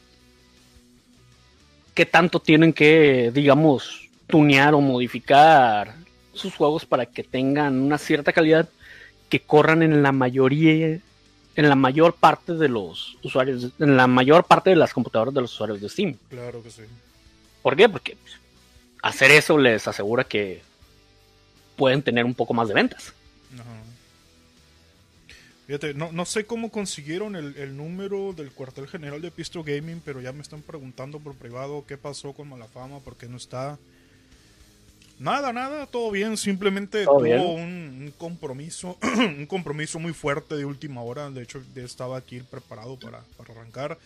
qué 1.93 2.05
tanto 2.05 2.39
tienen 2.39 2.73
que, 2.73 3.31
digamos, 3.33 4.09
tunear 4.27 4.73
o 4.73 4.81
modificar 4.81 5.95
sus 6.33 6.55
juegos 6.55 6.85
para 6.85 7.05
que 7.05 7.23
tengan 7.23 7.79
una 7.79 7.97
cierta 7.97 8.33
calidad 8.33 8.69
que 9.29 9.41
corran 9.41 9.83
en 9.83 10.01
la 10.01 10.11
mayoría, 10.11 10.99
en 11.55 11.69
la 11.69 11.75
mayor 11.75 12.15
parte 12.15 12.53
de 12.53 12.69
los 12.69 13.17
usuarios, 13.23 13.71
en 13.79 13.97
la 13.97 14.07
mayor 14.07 14.45
parte 14.45 14.69
de 14.69 14.75
las 14.75 14.93
computadoras 14.93 15.33
de 15.33 15.41
los 15.41 15.53
usuarios 15.53 15.81
de 15.81 15.89
Steam. 15.89 16.17
Claro 16.29 16.63
que 16.63 16.71
sí. 16.71 16.83
¿Por 17.61 17.75
qué? 17.75 17.89
Porque 17.89 18.17
hacer 19.01 19.31
eso 19.31 19.57
les 19.57 19.87
asegura 19.87 20.23
que 20.23 20.61
pueden 21.75 22.01
tener 22.01 22.25
un 22.25 22.33
poco 22.33 22.53
más 22.53 22.67
de 22.67 22.73
ventas. 22.73 23.13
Ajá. 23.53 23.90
Fíjate, 25.71 25.93
no, 25.93 26.11
no 26.11 26.25
sé 26.25 26.43
cómo 26.43 26.69
consiguieron 26.69 27.37
el, 27.37 27.55
el 27.55 27.77
número 27.77 28.33
del 28.33 28.51
cuartel 28.51 28.89
general 28.89 29.21
de 29.21 29.31
Pistol 29.31 29.63
Gaming, 29.63 30.01
pero 30.03 30.19
ya 30.19 30.33
me 30.33 30.41
están 30.41 30.61
preguntando 30.61 31.17
por 31.17 31.33
privado 31.33 31.85
qué 31.87 31.97
pasó 31.97 32.33
con 32.33 32.49
Malafama, 32.49 32.99
por 32.99 33.15
qué 33.15 33.29
no 33.29 33.37
está. 33.37 33.79
Nada, 35.17 35.53
nada, 35.53 35.85
todo 35.85 36.11
bien, 36.11 36.35
simplemente 36.35 37.05
¿Todo 37.05 37.19
tuvo 37.19 37.23
bien? 37.23 37.39
Un, 37.39 38.03
un 38.03 38.13
compromiso, 38.17 38.97
un 39.17 39.45
compromiso 39.45 39.97
muy 39.97 40.11
fuerte 40.11 40.57
de 40.57 40.65
última 40.65 41.03
hora, 41.03 41.29
de 41.29 41.43
hecho 41.43 41.63
ya 41.73 41.83
estaba 41.83 42.17
aquí 42.17 42.41
preparado 42.41 42.99
para, 42.99 43.23
para 43.37 43.53
arrancar. 43.53 43.97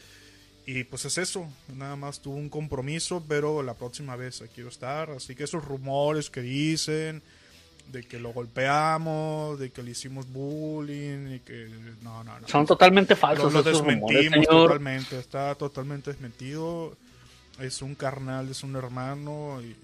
Y 0.68 0.84
pues 0.84 1.06
es 1.06 1.18
eso, 1.18 1.48
nada 1.76 1.96
más 1.96 2.22
tuvo 2.22 2.36
un 2.36 2.50
compromiso, 2.50 3.24
pero 3.28 3.64
la 3.64 3.74
próxima 3.74 4.16
vez 4.16 4.44
quiero 4.54 4.70
estar, 4.70 5.10
así 5.10 5.34
que 5.34 5.46
esos 5.46 5.66
rumores 5.66 6.30
que 6.30 6.42
dicen, 6.42 7.24
de 7.92 8.04
que 8.04 8.20
lo 8.20 8.34
golpeamos, 8.34 9.58
de 9.60 9.70
que 9.70 9.82
le 9.84 9.92
hicimos 9.92 10.28
bullying 10.32 11.36
y 11.36 11.40
que 11.40 11.70
no, 12.02 12.24
no, 12.24 12.40
no. 12.40 12.48
Son 12.48 12.66
totalmente 12.66 13.14
lo, 13.14 13.20
falsos 13.20 13.54
lo 13.54 13.60
esos 13.62 13.80
rumores, 13.80 14.02
desmentimos 14.04 14.46
señor. 14.46 14.68
totalmente, 14.68 15.20
está 15.20 15.56
totalmente 15.56 16.12
desmentido. 16.12 16.96
Es 17.60 17.82
un 17.82 17.96
carnal, 17.96 18.50
es 18.50 18.64
un 18.64 18.76
hermano 18.76 19.62
y 19.62 19.76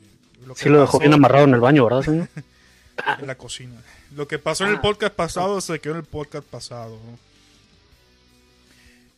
lo 0.45 0.55
que 0.55 0.63
Sí 0.63 0.69
lo 0.69 0.79
dejó 0.81 0.93
pasó 0.93 0.99
bien 0.99 1.13
amarrado 1.13 1.45
en 1.45 1.53
el 1.53 1.59
baño, 1.61 1.85
¿verdad, 1.85 2.01
señor? 2.01 2.27
en 3.19 3.27
la 3.27 3.35
cocina. 3.35 3.81
Lo 4.15 4.27
que 4.27 4.39
pasó 4.39 4.65
en 4.65 4.71
el 4.71 4.77
Ah. 4.77 4.81
podcast 4.81 5.13
pasado 5.15 5.61
se 5.61 5.79
quedó 5.79 5.93
en 5.93 5.99
el 5.99 6.05
podcast 6.05 6.45
pasado. 6.45 6.99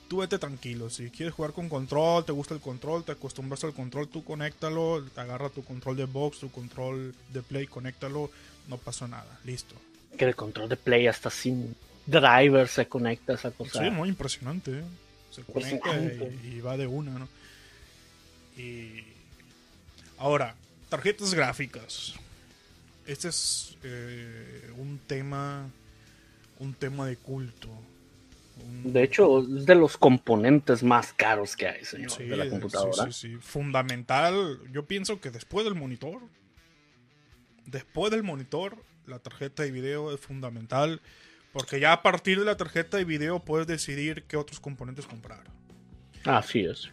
tú 0.08 0.20
vete 0.20 0.40
tranquilo. 0.40 0.90
Si 0.90 1.10
quieres 1.10 1.34
jugar 1.34 1.52
con 1.52 1.68
control, 1.68 2.24
te 2.24 2.32
gusta 2.32 2.54
el 2.54 2.62
control, 2.62 3.04
te 3.04 3.12
acostumbras 3.12 3.62
al 3.66 3.74
control, 3.74 4.08
tú 4.08 4.24
conéctalo, 4.24 5.04
agarra 5.18 5.50
tu 5.50 5.66
control 5.66 5.98
de 5.98 6.06
box, 6.06 6.40
tu 6.40 6.50
control 6.50 7.14
de 7.34 7.42
play, 7.42 7.68
conéctalo, 7.68 8.32
no 8.70 8.78
pasa 8.78 9.10
nada, 9.10 9.38
listo. 9.44 9.76
Que 10.18 10.24
el 10.24 10.38
control 10.38 10.70
de 10.70 10.78
play 10.78 11.08
hasta 11.08 11.30
sin 11.30 11.76
driver 12.06 12.70
se 12.70 12.88
conecta 12.88 13.34
a 13.34 13.36
esa 13.36 13.52
cosa. 13.52 13.84
Sí, 13.84 13.90
muy 13.90 14.08
impresionante. 14.08 14.82
Se 15.32 15.44
conecta 15.44 15.94
Impresionante. 15.96 16.40
y, 16.48 16.48
y 16.58 16.62
va 16.62 16.78
de 16.78 16.88
una, 16.88 17.18
¿no? 17.20 17.28
Y 18.58 19.04
ahora, 20.18 20.56
tarjetas 20.90 21.34
gráficas. 21.34 22.14
Este 23.08 23.30
es 23.30 23.76
eh, 23.84 24.72
un 24.78 25.00
tema, 25.08 25.68
un 26.60 26.74
tema 26.74 27.08
de 27.08 27.16
culto. 27.18 27.68
Un- 28.66 28.94
De 28.94 29.04
hecho, 29.04 29.40
es 29.42 29.66
de 29.66 29.76
los 29.76 29.98
componentes 29.98 30.84
más 30.84 31.14
caros 31.14 31.56
que 31.56 31.68
hay, 31.68 31.84
señor, 31.86 32.12
sí, 32.12 32.26
de 32.26 32.36
la 32.38 32.50
computadora. 32.50 33.06
sí, 33.12 33.14
sí, 33.14 33.30
sí. 33.34 33.38
Fundamental. 33.42 34.60
Yo 34.72 34.86
pienso 34.86 35.20
que 35.20 35.32
después 35.32 35.66
del 35.66 35.76
monitor, 35.76 36.22
después 37.66 38.12
del 38.12 38.24
monitor, 38.24 38.78
la 39.08 39.18
tarjeta 39.20 39.64
de 39.64 39.72
video 39.72 40.14
es 40.14 40.20
fundamental. 40.20 41.02
Porque 41.54 41.80
ya 41.80 41.94
a 41.94 42.02
partir 42.02 42.40
de 42.40 42.46
la 42.46 42.58
tarjeta 42.58 42.98
de 42.98 43.06
video 43.06 43.40
puedes 43.40 43.68
decidir 43.68 44.24
qué 44.24 44.38
otros 44.38 44.60
componentes 44.60 45.06
comprar. 45.06 45.44
Así 46.26 46.62
es. 46.62 46.90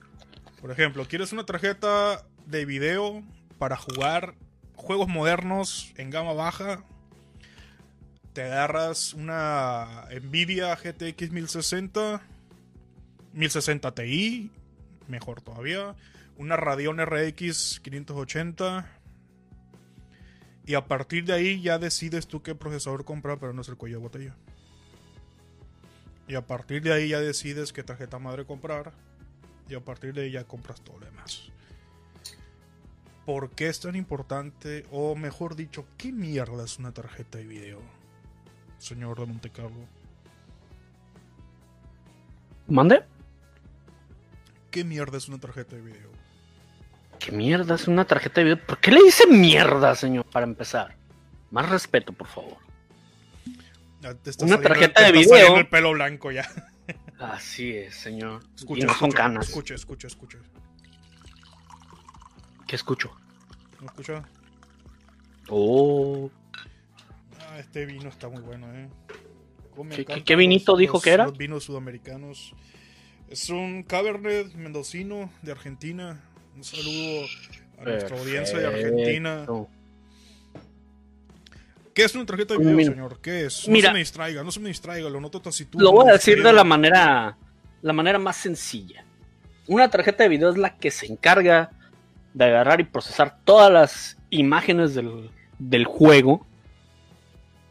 Por 0.60 0.70
ejemplo, 0.70 1.06
¿quieres 1.06 1.32
una 1.32 1.44
tarjeta 1.44 2.26
de 2.46 2.64
video 2.64 3.22
para 3.58 3.76
jugar 3.76 4.34
juegos 4.74 5.08
modernos 5.08 5.92
en 5.96 6.10
gama 6.10 6.32
baja? 6.32 6.84
Te 8.32 8.42
agarras 8.42 9.14
una 9.14 10.06
Nvidia 10.22 10.74
GTX 10.74 11.30
1060, 11.30 12.22
1060 13.32 13.94
Ti, 13.94 14.50
mejor 15.06 15.40
todavía, 15.40 15.94
una 16.36 16.56
Radeon 16.56 16.98
RX 16.98 17.80
580 17.80 18.98
y 20.68 20.74
a 20.74 20.86
partir 20.86 21.24
de 21.24 21.32
ahí 21.32 21.62
ya 21.62 21.78
decides 21.78 22.26
tú 22.26 22.42
qué 22.42 22.54
procesador 22.54 23.04
comprar, 23.04 23.38
pero 23.38 23.54
no 23.54 23.62
es 23.62 23.68
el 23.68 23.76
cuello 23.76 23.96
de 23.96 24.02
botella. 24.02 24.36
Y 26.28 26.34
a 26.34 26.46
partir 26.46 26.82
de 26.82 26.92
ahí 26.92 27.08
ya 27.08 27.20
decides 27.20 27.72
qué 27.72 27.82
tarjeta 27.82 28.18
madre 28.18 28.44
comprar 28.44 28.92
y 29.66 29.74
a 29.74 29.80
partir 29.80 30.12
de 30.12 30.22
ahí 30.22 30.30
ya 30.32 30.44
compras 30.44 30.80
todo 30.82 30.98
lo 30.98 31.06
demás. 31.06 31.50
¿Por 33.24 33.50
qué 33.50 33.68
es 33.68 33.80
tan 33.80 33.96
importante? 33.96 34.86
O 34.90 35.16
mejor 35.16 35.56
dicho, 35.56 35.86
¿qué 35.96 36.12
mierda 36.12 36.64
es 36.64 36.78
una 36.78 36.92
tarjeta 36.92 37.38
de 37.38 37.46
video? 37.46 37.80
Señor 38.78 39.18
de 39.18 39.26
Montecarlo. 39.26 39.86
¿Mande? 42.66 43.04
¿Qué 44.70 44.84
mierda 44.84 45.16
es 45.16 45.28
una 45.28 45.38
tarjeta 45.38 45.76
de 45.76 45.82
video? 45.82 46.10
¿Qué 47.18 47.32
mierda 47.32 47.74
es 47.74 47.88
una 47.88 48.04
tarjeta 48.04 48.40
de 48.40 48.44
video? 48.44 48.66
¿Por 48.66 48.78
qué 48.78 48.90
le 48.90 49.02
dice 49.02 49.26
mierda, 49.26 49.94
señor? 49.94 50.26
Para 50.26 50.44
empezar. 50.44 50.94
Más 51.50 51.68
respeto, 51.68 52.12
por 52.12 52.28
favor. 52.28 52.67
Ya 54.08 54.14
te 54.14 54.30
está 54.30 54.44
Una 54.46 54.60
tarjeta 54.60 55.02
de 55.04 55.12
video. 55.12 55.56
el 55.58 55.68
pelo 55.68 55.92
blanco 55.92 56.30
ya. 56.30 56.48
Así 57.18 57.76
es, 57.76 57.94
señor. 57.94 58.42
Escucha, 58.56 58.82
y 58.84 58.86
no 58.86 58.94
son 58.94 59.08
escucha, 59.08 59.16
canas. 59.24 59.48
escucha, 59.48 59.74
escucha, 59.74 60.06
escucha. 60.06 60.38
¿Qué 62.66 62.76
escucho? 62.76 63.10
¿No 63.80 63.86
escucha? 63.86 64.22
Oh. 65.48 66.30
Ah, 67.40 67.58
este 67.58 67.86
vino 67.86 68.08
está 68.08 68.28
muy 68.28 68.40
bueno, 68.42 68.72
eh. 68.74 68.88
¿Qué- 69.90 70.04
qué- 70.04 70.24
qué 70.24 70.36
vinito 70.36 70.72
los- 70.72 70.78
dijo 70.80 70.94
los- 70.94 71.02
que 71.02 71.10
era? 71.10 71.24
Los 71.26 71.38
vinos 71.38 71.64
sudamericanos. 71.64 72.54
Es 73.28 73.48
un 73.50 73.82
Cabernet 73.82 74.54
mendocino 74.54 75.30
de 75.42 75.52
Argentina. 75.52 76.20
Un 76.56 76.64
saludo 76.64 77.26
a 77.78 77.84
nuestra 77.84 78.18
audiencia 78.18 78.58
de 78.58 78.66
Argentina. 78.66 79.46
¿Qué 81.98 82.04
es 82.04 82.14
una 82.14 82.26
tarjeta 82.26 82.54
de 82.54 82.60
video, 82.60 82.76
Mira. 82.76 82.92
señor? 82.92 83.18
¿Qué 83.20 83.46
es? 83.46 83.66
No 83.66 83.72
Mira. 83.72 83.88
se 83.88 83.92
me 83.94 83.98
distraiga, 83.98 84.44
no 84.44 84.52
se 84.52 84.60
me 84.60 84.68
distraiga, 84.68 85.10
lo 85.10 85.20
noto 85.20 85.42
taciturno. 85.42 85.82
Lo 85.82 85.90
voy 85.90 86.08
a 86.08 86.12
decir 86.12 86.40
de 86.44 86.52
la 86.52 86.62
manera, 86.62 87.36
la 87.82 87.92
manera 87.92 88.20
más 88.20 88.36
sencilla. 88.36 89.04
Una 89.66 89.90
tarjeta 89.90 90.22
de 90.22 90.28
video 90.28 90.48
es 90.50 90.56
la 90.56 90.76
que 90.76 90.92
se 90.92 91.06
encarga 91.06 91.72
de 92.34 92.44
agarrar 92.44 92.80
y 92.80 92.84
procesar 92.84 93.40
todas 93.42 93.72
las 93.72 94.16
imágenes 94.30 94.94
del, 94.94 95.32
del 95.58 95.86
juego 95.86 96.46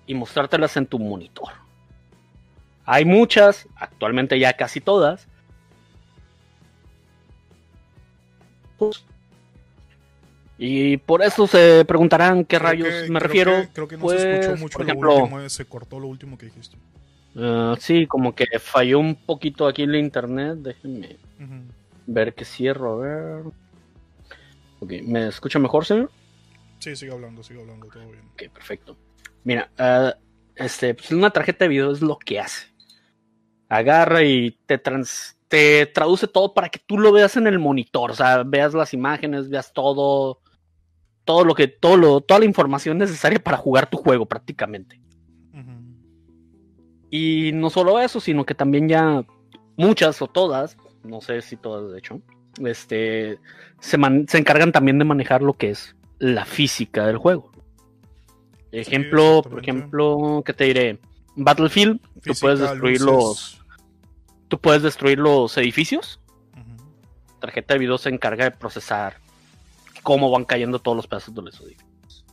y 0.08 0.14
mostrártelas 0.14 0.76
en 0.76 0.88
tu 0.88 1.00
monitor. 1.00 1.54
Hay 2.84 3.06
muchas, 3.06 3.66
actualmente 3.78 4.38
ya 4.38 4.52
casi 4.58 4.82
todas. 4.82 5.26
Pues, 8.78 9.06
Y 10.58 10.98
por 10.98 11.22
eso 11.22 11.46
se 11.46 11.86
preguntarán 11.86 12.44
qué 12.46 12.58
Creo 12.58 12.70
rayos 12.70 12.88
que- 12.88 13.02
me 13.10 13.20
creo 13.20 13.20
refiero. 13.20 13.52
que- 13.62 13.70
creo 13.74 13.88
que 13.88 13.96
no 13.98 14.02
pues, 14.02 14.22
se 14.22 14.32
escuchó 14.40 14.58
mucho 14.62 14.78
por 14.78 14.86
lo 14.86 14.92
ejemplo, 14.92 15.16
último, 15.18 15.40
eh, 15.42 15.50
se 15.50 15.66
cortó 15.66 16.00
lo 16.00 16.08
último 16.08 16.38
que 16.38 16.48
dijiste. 16.48 16.78
Ah, 17.36 17.76
sí, 17.80 18.08
como 18.08 18.34
que 18.34 18.46
falló 18.60 18.98
un 19.00 19.16
poquito 19.16 19.68
aquí 19.68 19.84
en 19.84 19.92
la 19.92 20.00
internet. 20.00 20.56
Déjenme 20.58 21.18
ver 22.08 22.34
que 22.34 22.44
cierro. 22.46 22.94
A 22.94 23.06
ver. 23.06 23.44
Ok, 24.80 24.92
¿me 25.04 25.28
escucha 25.28 25.60
mejor, 25.60 25.86
señor? 25.86 26.10
Sí, 26.80 26.96
sigue 26.96 27.12
hablando, 27.12 27.44
sigue 27.44 27.60
hablando, 27.62 27.88
todo 27.88 28.10
bien. 28.12 28.24
Ok, 28.34 28.44
perfecto. 28.54 28.96
Mira, 29.44 29.70
ah, 29.78 30.16
este, 30.56 30.94
pues 30.96 31.12
una 31.12 31.30
tarjeta 31.30 31.66
de 31.66 31.70
video 31.70 31.92
es 31.92 32.02
lo 32.02 32.18
que 32.18 32.40
hace. 32.40 32.68
Agarra 33.70 34.24
y 34.24 34.58
te, 34.66 34.78
trans- 34.78 35.38
te 35.48 35.86
traduce 35.88 36.28
todo 36.28 36.54
para 36.54 36.70
que 36.70 36.80
tú 36.80 36.98
lo 36.98 37.12
veas 37.12 37.36
en 37.38 37.46
el 37.48 37.60
monitor. 37.60 38.12
O 38.12 38.16
sea, 38.16 38.44
veas 38.44 38.74
las 38.74 38.94
imágenes, 38.94 39.50
veas 39.50 39.72
todo. 39.74 40.40
Todo 41.28 41.44
lo 41.44 41.54
que, 41.54 41.68
todo 41.68 41.98
lo, 41.98 42.22
toda 42.22 42.40
la 42.40 42.46
información 42.46 42.98
necesaria 42.98 43.38
para 43.38 43.58
jugar 43.58 43.90
tu 43.90 43.98
juego 43.98 44.26
prácticamente. 44.26 45.00
Y 47.10 47.52
no 47.54 47.70
solo 47.70 48.00
eso, 48.00 48.20
sino 48.20 48.46
que 48.46 48.56
también 48.56 48.90
ya 48.90 49.24
muchas 49.78 50.22
o 50.22 50.28
todas, 50.28 50.78
no 51.04 51.22
sé 51.22 51.42
si 51.42 51.56
todas 51.56 51.92
de 51.92 52.00
hecho, 52.00 52.22
este, 52.66 53.40
se, 53.80 53.98
man- 53.98 54.26
se 54.28 54.38
encargan 54.38 54.72
también 54.72 54.98
de 55.00 55.06
manejar 55.06 55.42
lo 55.42 55.54
que 55.54 55.70
es 55.70 55.96
la 56.20 56.46
física 56.46 57.06
del 57.06 57.18
juego. 57.18 57.52
Ejemplo, 58.72 59.42
por 59.44 59.60
ejemplo, 59.60 60.44
¿qué 60.46 60.54
te 60.54 60.64
diré? 60.66 61.00
Battlefield, 61.36 62.02
tú 62.24 62.34
puedes 62.40 62.60
destruir 62.60 63.02
luces. 63.02 63.06
los, 63.06 63.66
tú 64.48 64.60
puedes 64.60 64.82
destruir 64.82 65.20
los 65.20 65.58
edificios. 65.58 66.20
Tarjeta 67.40 67.74
de 67.76 67.80
video 67.80 67.98
se 67.98 68.10
encarga 68.10 68.46
de 68.46 68.52
procesar 68.52 69.18
cómo 70.08 70.32
van 70.32 70.46
cayendo 70.46 70.80
todos 70.80 70.96
los 70.96 71.06
pedazos 71.06 71.36
de 71.36 71.42
los 71.42 71.60
edificios. 71.60 72.26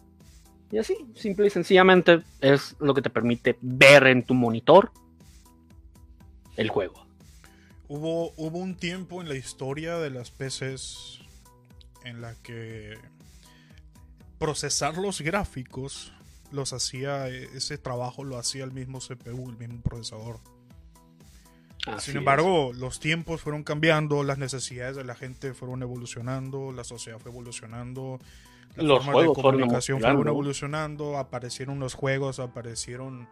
Y 0.70 0.78
así, 0.78 0.96
simple 1.16 1.48
y 1.48 1.50
sencillamente, 1.50 2.22
es 2.40 2.76
lo 2.78 2.94
que 2.94 3.02
te 3.02 3.10
permite 3.10 3.58
ver 3.62 4.06
en 4.06 4.22
tu 4.22 4.32
monitor 4.32 4.92
el 6.54 6.68
juego. 6.68 7.04
Hubo, 7.88 8.32
hubo 8.36 8.58
un 8.58 8.76
tiempo 8.76 9.20
en 9.20 9.28
la 9.28 9.34
historia 9.34 9.98
de 9.98 10.10
las 10.10 10.30
PCs 10.30 11.18
en 12.04 12.20
la 12.20 12.40
que 12.44 12.96
procesar 14.38 14.96
los 14.96 15.20
gráficos 15.20 16.12
los 16.52 16.72
hacía, 16.72 17.26
ese 17.26 17.76
trabajo 17.76 18.22
lo 18.22 18.38
hacía 18.38 18.62
el 18.62 18.70
mismo 18.70 19.00
CPU, 19.00 19.50
el 19.50 19.56
mismo 19.56 19.80
procesador. 19.82 20.38
Así 21.86 22.12
Sin 22.12 22.16
es. 22.16 22.18
embargo, 22.18 22.72
los 22.74 23.00
tiempos 23.00 23.40
fueron 23.42 23.62
cambiando, 23.62 24.22
las 24.22 24.38
necesidades 24.38 24.96
de 24.96 25.04
la 25.04 25.14
gente 25.14 25.54
fueron 25.54 25.82
evolucionando, 25.82 26.72
la 26.72 26.84
sociedad 26.84 27.18
fue 27.18 27.30
evolucionando, 27.30 28.18
las 28.76 28.86
Los 28.86 29.04
juegos 29.04 29.22
de 29.22 29.30
fueron 29.34 29.34
comunicación 29.34 30.00
fueron 30.02 30.28
evolucionando. 30.28 30.28
evolucionando, 30.28 31.18
aparecieron 31.18 31.80
los 31.80 31.94
juegos, 31.94 32.38
aparecieron 32.40 33.28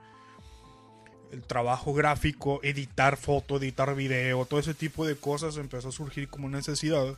el 1.33 1.43
trabajo 1.45 1.95
gráfico, 1.95 2.61
editar 2.62 3.17
foto, 3.17 3.57
editar 3.57 3.95
video, 3.97 4.45
todo 4.45 4.61
ese 4.61 4.75
tipo 4.75 5.07
de 5.07 5.17
cosas 5.17 5.57
empezó 5.57 5.88
a 5.88 5.93
surgir 5.93 6.29
como 6.29 6.49
necesidad. 6.49 7.17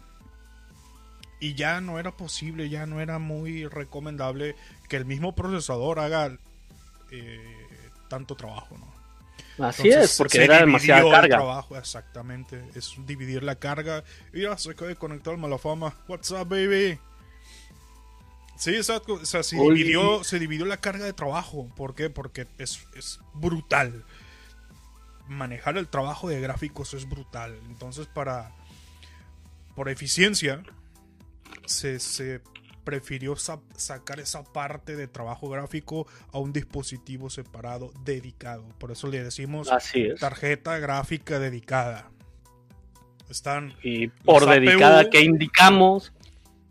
Y 1.40 1.54
ya 1.54 1.80
no 1.80 1.98
era 1.98 2.12
posible, 2.12 2.68
ya 2.70 2.86
no 2.86 3.00
era 3.00 3.18
muy 3.18 3.66
recomendable 3.66 4.54
que 4.88 4.96
el 4.96 5.04
mismo 5.04 5.34
procesador 5.34 5.98
haga 5.98 6.38
eh, 7.10 7.90
tanto 8.08 8.36
trabajo, 8.36 8.78
¿no? 8.78 8.93
Así 9.58 9.82
Entonces, 9.88 10.10
es, 10.10 10.18
porque 10.18 10.38
se 10.38 10.44
era 10.44 10.58
demasiada 10.58 11.02
el 11.02 11.10
carga. 11.10 11.36
trabajo, 11.36 11.76
exactamente. 11.76 12.64
Es 12.74 12.94
dividir 13.06 13.42
la 13.42 13.54
carga. 13.56 14.02
Mira, 14.32 14.58
se 14.58 14.70
acaba 14.72 14.88
de 14.88 14.96
conectar 14.96 15.32
el 15.32 15.38
Malafama. 15.40 15.94
What's 16.08 16.30
up, 16.32 16.48
baby? 16.48 16.98
Sí, 18.56 18.74
exacto. 18.74 19.14
O 19.14 19.24
sea, 19.24 19.42
se 19.42 19.58
Oye. 19.58 19.76
dividió, 19.78 20.24
se 20.24 20.38
dividió 20.38 20.66
la 20.66 20.78
carga 20.78 21.04
de 21.04 21.12
trabajo. 21.12 21.68
¿Por 21.76 21.94
qué? 21.94 22.10
Porque 22.10 22.46
es, 22.58 22.80
es 22.96 23.20
brutal. 23.32 24.04
Manejar 25.28 25.78
el 25.78 25.88
trabajo 25.88 26.28
de 26.28 26.40
gráficos 26.40 26.92
es 26.94 27.08
brutal. 27.08 27.58
Entonces, 27.66 28.06
para. 28.06 28.52
Por 29.74 29.88
eficiencia, 29.88 30.62
se, 31.66 31.98
se 31.98 32.40
prefirió 32.84 33.34
sa- 33.36 33.60
sacar 33.76 34.20
esa 34.20 34.44
parte 34.44 34.94
de 34.96 35.08
trabajo 35.08 35.48
gráfico 35.48 36.06
a 36.32 36.38
un 36.38 36.52
dispositivo 36.52 37.30
separado 37.30 37.92
dedicado. 38.04 38.64
Por 38.78 38.90
eso 38.92 39.08
le 39.08 39.22
decimos 39.24 39.70
Así 39.72 40.02
es. 40.02 40.20
tarjeta 40.20 40.78
gráfica 40.78 41.38
dedicada. 41.38 42.10
Están 43.30 43.74
Y 43.82 44.08
por 44.08 44.46
dedicada 44.46 45.00
APU. 45.00 45.10
que 45.10 45.22
indicamos, 45.22 46.12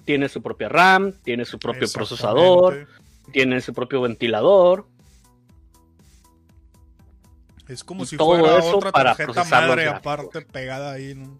tiene 0.05 0.29
su 0.29 0.41
propia 0.41 0.69
RAM, 0.69 1.13
tiene 1.23 1.45
su 1.45 1.57
propio 1.59 1.87
procesador, 1.91 2.87
tiene 3.31 3.59
su 3.61 3.73
propio 3.73 4.01
ventilador. 4.01 4.87
Es 7.67 7.83
como 7.83 8.03
y 8.03 8.05
si 8.07 8.17
todo 8.17 8.37
fuera 8.39 8.57
eso 8.59 8.77
otra 8.77 8.91
para 8.91 9.15
tarjeta 9.15 9.39
los 9.41 9.49
madre 9.49 9.87
aparte 9.87 10.41
pegada 10.41 10.91
ahí. 10.91 11.15
¿no? 11.15 11.39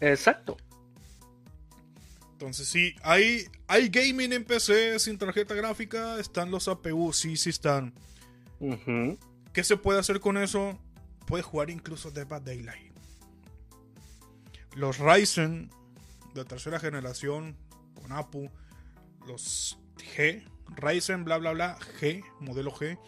Exacto. 0.00 0.56
Entonces 2.40 2.68
sí, 2.68 2.94
hay, 3.02 3.44
hay 3.68 3.90
gaming 3.90 4.32
en 4.32 4.46
PC 4.46 4.98
sin 4.98 5.18
tarjeta 5.18 5.54
gráfica. 5.54 6.18
Están 6.18 6.50
los 6.50 6.68
APU, 6.68 7.12
sí, 7.12 7.36
sí 7.36 7.50
están. 7.50 7.92
¿Qué 9.52 9.62
se 9.62 9.76
puede 9.76 10.00
hacer 10.00 10.20
con 10.20 10.38
eso? 10.38 10.78
Puede 11.26 11.42
jugar 11.42 11.68
incluso 11.68 12.10
Dead 12.10 12.26
by 12.26 12.40
Daylight. 12.42 12.94
Los 14.74 14.96
Ryzen 14.98 15.68
de 16.32 16.46
tercera 16.46 16.80
generación 16.80 17.58
con 18.00 18.10
APU, 18.12 18.50
los 19.26 19.78
G, 20.16 20.42
Ryzen 20.76 21.24
bla 21.24 21.36
bla 21.36 21.52
bla, 21.52 21.78
G, 22.00 22.24
modelo 22.40 22.72
G, 22.72 22.98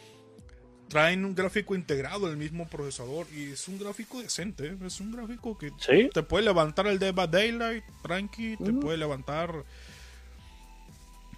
traen 0.93 1.25
un 1.25 1.35
gráfico 1.35 1.75
integrado 1.75 2.29
el 2.29 2.37
mismo 2.37 2.69
procesador 2.69 3.27
y 3.35 3.53
es 3.53 3.67
un 3.67 3.79
gráfico 3.79 4.21
decente, 4.21 4.67
¿eh? 4.67 4.77
es 4.85 5.01
un 5.01 5.11
gráfico 5.11 5.57
que 5.57 5.73
Sí. 5.79 6.11
te 6.13 6.23
puede 6.23 6.45
levantar 6.45 6.87
el 6.87 6.99
Dead 6.99 7.15
by 7.15 7.29
Daylight, 7.29 7.83
tranqui, 8.03 8.59
te 8.59 8.73
puede 8.75 8.99
levantar, 8.99 9.65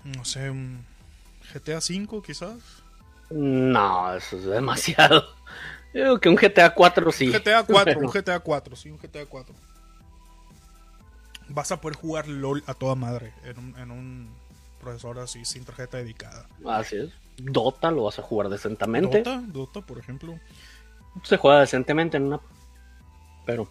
no 0.03 0.25
sé, 0.25 0.51
un 0.51 0.85
GTA 1.53 1.79
V 1.79 2.21
quizás. 2.27 2.59
No, 3.31 4.13
eso 4.15 4.37
es 4.39 4.45
demasiado. 4.45 5.25
Yo 5.95 6.03
digo 6.03 6.19
que 6.21 6.29
un 6.29 6.35
GTA 6.37 6.75
4 6.75 7.13
sí. 7.13 7.31
GTA 7.31 7.63
4, 7.63 7.85
Pero- 7.85 8.01
un 8.01 8.09
GTA 8.13 8.41
4, 8.41 8.75
sí, 8.75 8.91
un 8.91 8.99
GTA 8.99 9.25
4. 9.27 9.55
Vas 11.49 11.71
a 11.71 11.81
poder 11.81 11.97
jugar 11.97 12.27
LOL 12.27 12.65
a 12.67 12.75
toda 12.75 12.95
madre 12.97 13.33
en 13.45 13.59
un, 13.59 13.79
en 13.79 13.91
un 13.93 14.35
procesador 14.81 15.21
así, 15.21 15.45
sin 15.45 15.65
tarjeta 15.65 15.99
dedicada. 15.99 16.49
Así 16.67 16.97
es. 16.97 17.11
Dota 17.37 17.91
lo 17.91 18.05
vas 18.05 18.19
a 18.19 18.23
jugar 18.23 18.49
decentemente. 18.49 19.19
Dota, 19.19 19.43
Dota, 19.47 19.81
por 19.83 19.99
ejemplo, 19.99 20.39
Se 21.23 21.37
juega 21.37 21.61
decentemente 21.61 22.17
en 22.17 22.25
una. 22.25 22.41
Pero. 23.47 23.69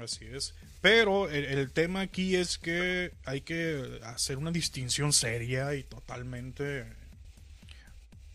así 0.00 0.24
es. 0.24 0.54
Pero 0.80 1.28
el, 1.28 1.44
el 1.44 1.72
tema 1.72 2.00
aquí 2.00 2.36
es 2.36 2.58
que 2.58 3.12
hay 3.24 3.40
que 3.40 4.00
hacer 4.04 4.38
una 4.38 4.50
distinción 4.50 5.12
seria 5.12 5.74
y 5.74 5.82
totalmente 5.82 6.86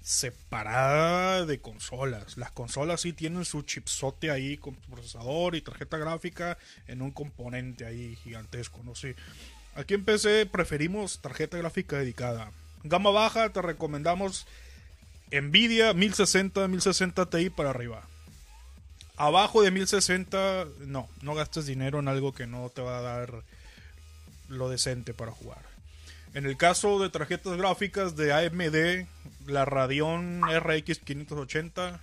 separada 0.01 1.45
de 1.45 1.61
consolas. 1.61 2.37
Las 2.37 2.51
consolas 2.51 3.01
sí 3.01 3.13
tienen 3.13 3.45
su 3.45 3.61
chipsote 3.61 4.31
ahí 4.31 4.57
con 4.57 4.75
procesador 4.75 5.55
y 5.55 5.61
tarjeta 5.61 5.97
gráfica 5.97 6.57
en 6.87 7.01
un 7.01 7.11
componente 7.11 7.85
ahí 7.85 8.15
gigantesco, 8.23 8.81
no 8.83 8.95
sé. 8.95 9.15
Aquí 9.75 9.93
en 9.93 10.03
PC 10.03 10.47
preferimos 10.47 11.19
tarjeta 11.21 11.57
gráfica 11.57 11.97
dedicada. 11.97 12.51
Gama 12.83 13.11
baja 13.11 13.49
te 13.49 13.61
recomendamos 13.61 14.47
Nvidia 15.31 15.93
1060, 15.93 16.67
1060 16.67 17.29
Ti 17.29 17.49
para 17.49 17.69
arriba. 17.69 18.03
Abajo 19.17 19.61
de 19.61 19.71
1060, 19.71 20.65
no, 20.79 21.07
no 21.21 21.35
gastes 21.35 21.65
dinero 21.65 21.99
en 21.99 22.07
algo 22.07 22.33
que 22.33 22.47
no 22.47 22.69
te 22.69 22.81
va 22.81 22.97
a 22.97 23.01
dar 23.01 23.43
lo 24.49 24.69
decente 24.69 25.13
para 25.13 25.31
jugar. 25.31 25.61
En 26.33 26.45
el 26.45 26.57
caso 26.57 26.99
de 26.99 27.09
tarjetas 27.09 27.57
gráficas 27.57 28.15
de 28.15 28.33
AMD, 28.33 29.07
la 29.47 29.65
Radeon 29.65 30.41
RX 30.43 30.99
580, 30.99 31.99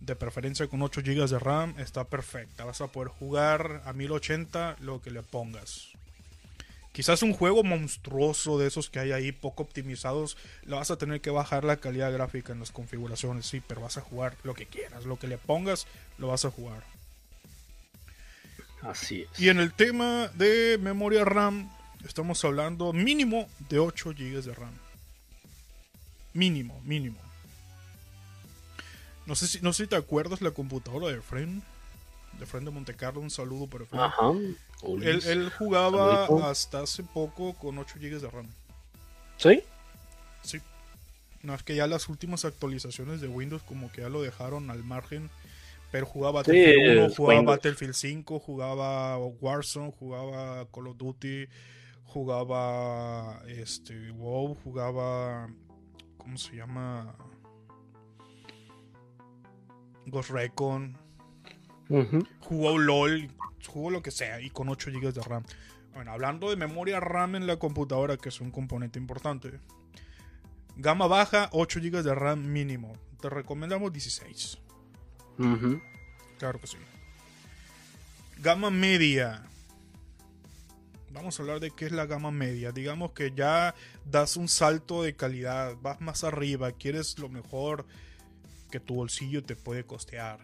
de 0.00 0.16
preferencia 0.16 0.68
con 0.68 0.82
8 0.82 1.00
GB 1.02 1.28
de 1.28 1.38
RAM, 1.38 1.74
está 1.78 2.04
perfecta. 2.04 2.64
Vas 2.64 2.80
a 2.80 2.88
poder 2.88 3.08
jugar 3.08 3.82
a 3.84 3.92
1080 3.92 4.76
lo 4.80 5.00
que 5.00 5.10
le 5.10 5.22
pongas. 5.22 5.88
Quizás 6.98 7.22
un 7.22 7.32
juego 7.32 7.62
monstruoso 7.62 8.58
de 8.58 8.66
esos 8.66 8.90
que 8.90 8.98
hay 8.98 9.12
ahí, 9.12 9.30
poco 9.30 9.62
optimizados, 9.62 10.36
le 10.64 10.74
vas 10.74 10.90
a 10.90 10.98
tener 10.98 11.20
que 11.20 11.30
bajar 11.30 11.62
la 11.62 11.76
calidad 11.76 12.12
gráfica 12.12 12.52
en 12.52 12.58
las 12.58 12.72
configuraciones, 12.72 13.46
sí, 13.46 13.62
pero 13.64 13.82
vas 13.82 13.98
a 13.98 14.00
jugar 14.00 14.36
lo 14.42 14.52
que 14.52 14.66
quieras, 14.66 15.04
lo 15.04 15.16
que 15.16 15.28
le 15.28 15.38
pongas, 15.38 15.86
lo 16.18 16.26
vas 16.26 16.44
a 16.44 16.50
jugar. 16.50 16.82
Así 18.82 19.22
es. 19.22 19.40
Y 19.40 19.48
en 19.48 19.60
el 19.60 19.72
tema 19.74 20.26
de 20.34 20.76
memoria 20.82 21.24
RAM, 21.24 21.70
estamos 22.04 22.44
hablando 22.44 22.92
mínimo 22.92 23.48
de 23.68 23.78
8 23.78 24.14
GB 24.18 24.42
de 24.42 24.54
RAM. 24.54 24.74
Mínimo, 26.34 26.80
mínimo. 26.80 27.20
No 29.24 29.36
sé 29.36 29.46
si, 29.46 29.60
no 29.60 29.72
sé 29.72 29.84
si 29.84 29.90
te 29.90 29.94
acuerdas 29.94 30.40
la 30.40 30.50
computadora 30.50 31.06
de 31.06 31.22
Fren. 31.22 31.62
De 32.38 32.46
Fren 32.46 32.64
de 32.64 32.70
Monte 32.70 32.94
Carlo, 32.94 33.20
un 33.20 33.30
saludo 33.30 33.66
para 33.66 33.84
Fren. 33.86 34.00
Ajá. 34.00 34.30
Él, 34.30 34.56
Ulis. 34.82 35.26
él 35.26 35.50
jugaba 35.50 36.26
hasta 36.48 36.82
hace 36.82 37.02
poco 37.02 37.54
con 37.54 37.78
8 37.78 37.94
GB 37.98 38.20
de 38.20 38.30
RAM. 38.30 38.48
Sí. 39.36 39.62
Sí. 40.42 40.60
No, 41.42 41.54
es 41.54 41.62
que 41.62 41.74
ya 41.74 41.86
las 41.86 42.08
últimas 42.08 42.44
actualizaciones 42.44 43.20
de 43.20 43.28
Windows 43.28 43.62
como 43.62 43.90
que 43.90 44.02
ya 44.02 44.08
lo 44.08 44.22
dejaron 44.22 44.70
al 44.70 44.84
margen. 44.84 45.30
Pero 45.90 46.04
jugaba 46.04 46.44
Sí, 46.44 46.50
Battlefield 46.50 46.98
1, 46.98 47.06
es 47.06 47.16
jugaba 47.16 47.38
Windows. 47.38 47.56
Battlefield 47.56 47.94
5, 47.94 48.38
jugaba 48.40 49.16
Warzone, 49.16 49.92
jugaba 49.98 50.66
Call 50.66 50.88
of 50.88 50.96
Duty, 50.98 51.48
jugaba 52.04 53.42
este 53.48 54.10
WoW, 54.12 54.54
jugaba 54.62 55.48
¿cómo 56.18 56.36
se 56.36 56.56
llama? 56.56 57.16
Ghost 60.06 60.30
Recon, 60.30 60.96
Ujú. 61.88 62.26
jugó 62.40 62.78
LOL, 62.78 63.30
jugó 63.66 63.90
lo 63.90 64.02
que 64.02 64.10
sea 64.10 64.40
y 64.40 64.50
con 64.50 64.68
8 64.68 64.90
GB 64.90 65.12
de 65.12 65.22
RAM. 65.22 65.44
Bueno, 65.94 66.12
hablando 66.12 66.50
de 66.50 66.56
memoria 66.56 67.00
RAM 67.00 67.34
en 67.34 67.46
la 67.46 67.58
computadora, 67.58 68.16
que 68.16 68.28
es 68.28 68.40
un 68.40 68.50
componente 68.50 68.98
importante. 68.98 69.58
Gama 70.76 71.06
baja, 71.06 71.48
8 71.52 71.80
GB 71.80 72.02
de 72.02 72.14
RAM 72.14 72.52
mínimo. 72.52 72.92
Te 73.20 73.28
recomendamos 73.28 73.92
16. 73.92 74.58
Ujú. 75.38 75.80
Claro 76.38 76.60
que 76.60 76.68
sí. 76.68 76.76
Gama 78.40 78.70
media. 78.70 79.42
Vamos 81.10 81.38
a 81.38 81.42
hablar 81.42 81.58
de 81.58 81.72
qué 81.72 81.86
es 81.86 81.92
la 81.92 82.06
gama 82.06 82.30
media. 82.30 82.70
Digamos 82.70 83.10
que 83.12 83.32
ya 83.34 83.74
das 84.04 84.36
un 84.36 84.46
salto 84.46 85.02
de 85.02 85.16
calidad, 85.16 85.74
vas 85.82 86.00
más 86.00 86.22
arriba, 86.22 86.70
quieres 86.70 87.18
lo 87.18 87.28
mejor 87.28 87.86
que 88.70 88.78
tu 88.78 88.94
bolsillo 88.94 89.42
te 89.42 89.56
puede 89.56 89.84
costear. 89.84 90.38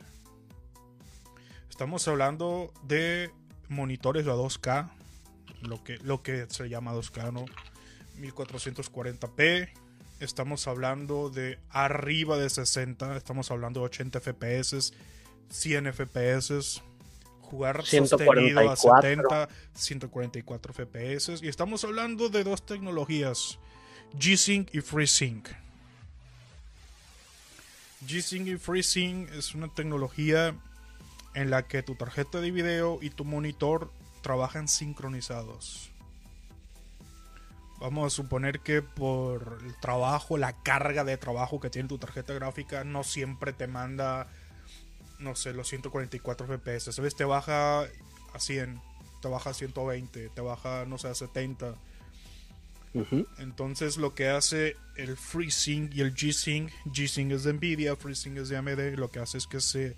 Estamos 1.75 2.07
hablando 2.07 2.73
de 2.85 3.33
monitores 3.69 4.29
a 4.29 4.35
2K, 4.35 4.93
lo 5.63 5.83
que, 5.83 5.99
lo 6.05 6.23
que 6.23 6.47
se 6.49 6.69
llama 6.69 6.95
2K, 6.95 7.33
¿no? 7.33 7.47
1440p. 8.21 9.71
Estamos 10.21 10.69
hablando 10.69 11.31
de 11.31 11.59
arriba 11.71 12.39
de 12.39 12.49
60, 12.49 13.17
estamos 13.17 13.51
hablando 13.51 13.81
de 13.81 13.87
80 13.87 14.21
FPS, 14.21 14.93
100 15.51 15.93
FPS, 15.93 16.81
jugar 17.41 17.85
sostenido 17.85 18.71
a 18.71 18.77
144. 18.77 19.03
70, 19.03 19.49
144 19.75 20.75
FPS. 20.75 21.43
Y 21.43 21.49
estamos 21.49 21.83
hablando 21.83 22.29
de 22.29 22.45
dos 22.45 22.65
tecnologías, 22.65 23.59
G-Sync 24.17 24.73
y 24.77 24.81
FreeSync. 24.81 25.49
G-Sync 28.07 28.47
y 28.47 28.59
FreeSync 28.59 29.29
es 29.31 29.57
una 29.57 29.67
tecnología 29.75 30.55
en 31.35 31.51
la 31.51 31.67
que 31.67 31.83
tu 31.83 31.95
tarjeta 31.95 32.41
de 32.41 32.51
video 32.51 32.99
y 33.03 33.11
tu 33.11 33.25
monitor 33.25 33.91
trabajan 34.23 34.69
sincronizados. 34.69 35.91
Vamos 37.81 38.07
a 38.07 38.17
suponer 38.17 38.61
que 38.61 38.83
por 38.83 39.59
el 39.65 39.79
trabajo, 39.79 40.39
la 40.39 40.53
carga 40.63 41.05
de 41.05 41.19
trabajo 41.19 41.61
que 41.61 41.71
tiene 41.71 41.89
tu 41.89 41.99
tarjeta 41.99 42.33
gráfica, 42.33 42.85
no 42.85 43.05
siempre 43.05 43.53
te 43.53 43.67
manda, 43.67 44.29
no 45.19 45.35
sé, 45.35 45.53
los 45.53 45.69
144 45.69 46.47
FPS. 46.47 46.93
¿Sabes? 46.93 47.15
Te 47.15 47.25
baja 47.25 47.83
a 47.83 48.39
100, 48.39 48.81
te 49.21 49.29
baja 49.29 49.51
a 49.51 49.55
120, 49.55 50.29
te 50.31 50.41
baja, 50.41 50.87
no 50.87 50.97
sé, 50.99 51.09
a 51.09 51.15
70. 51.15 51.75
Ujú. 52.95 53.27
Entonces 53.39 53.97
lo 53.97 54.15
que 54.15 54.29
hace 54.29 54.77
el 54.97 55.17
FreeSync 55.17 55.93
y 55.95 56.01
el 56.01 56.15
G-Sync, 56.15 56.71
G-Sync 56.87 57.33
es 57.33 57.43
de 57.43 57.53
Nvidia, 57.53 57.97
FreeSync 57.97 58.39
es 58.39 58.49
de 58.49 58.57
AMD, 58.57 58.97
lo 58.97 59.11
que 59.11 59.19
hace 59.19 59.37
es 59.37 59.49
que 59.49 59.61
se 59.61 59.97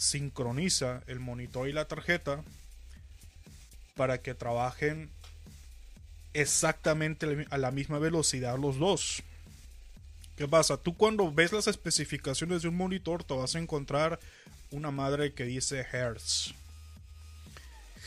sincroniza 0.00 1.02
el 1.08 1.20
monitor 1.20 1.68
y 1.68 1.72
la 1.72 1.84
tarjeta 1.84 2.42
para 3.96 4.22
que 4.22 4.32
trabajen 4.32 5.10
exactamente 6.32 7.46
a 7.50 7.58
la 7.58 7.70
misma 7.70 7.98
velocidad 7.98 8.58
los 8.58 8.78
dos. 8.78 9.22
¿Qué 10.36 10.48
pasa? 10.48 10.78
Tú 10.78 10.96
cuando 10.96 11.30
ves 11.30 11.52
las 11.52 11.66
especificaciones 11.66 12.62
de 12.62 12.68
un 12.68 12.76
monitor 12.76 13.24
te 13.24 13.34
vas 13.34 13.54
a 13.54 13.58
encontrar 13.58 14.18
una 14.70 14.90
madre 14.90 15.34
que 15.34 15.44
dice 15.44 15.86
Hertz. 15.92 16.54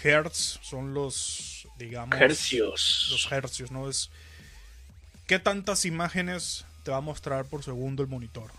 Hertz 0.04 0.60
son 0.64 0.96
los, 0.96 1.68
digamos, 1.78 2.20
Hercios. 2.20 3.10
los 3.12 3.32
hercios, 3.32 3.70
¿no? 3.70 3.88
Es 3.88 4.10
qué 5.28 5.38
tantas 5.38 5.86
imágenes 5.86 6.66
te 6.84 6.90
va 6.90 6.98
a 6.98 7.02
mostrar 7.02 7.46
por 7.46 7.64
segundo 7.64 8.02
el 8.02 8.10
monitor. 8.10 8.50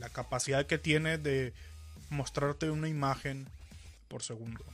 La 0.00 0.08
capacidad 0.08 0.66
que 0.66 0.78
tiene 0.78 1.16
de 1.16 1.52
mostrarte 2.10 2.70
una 2.70 2.88
imagen 2.88 3.46
por 4.08 4.22
segundo. 4.22 4.64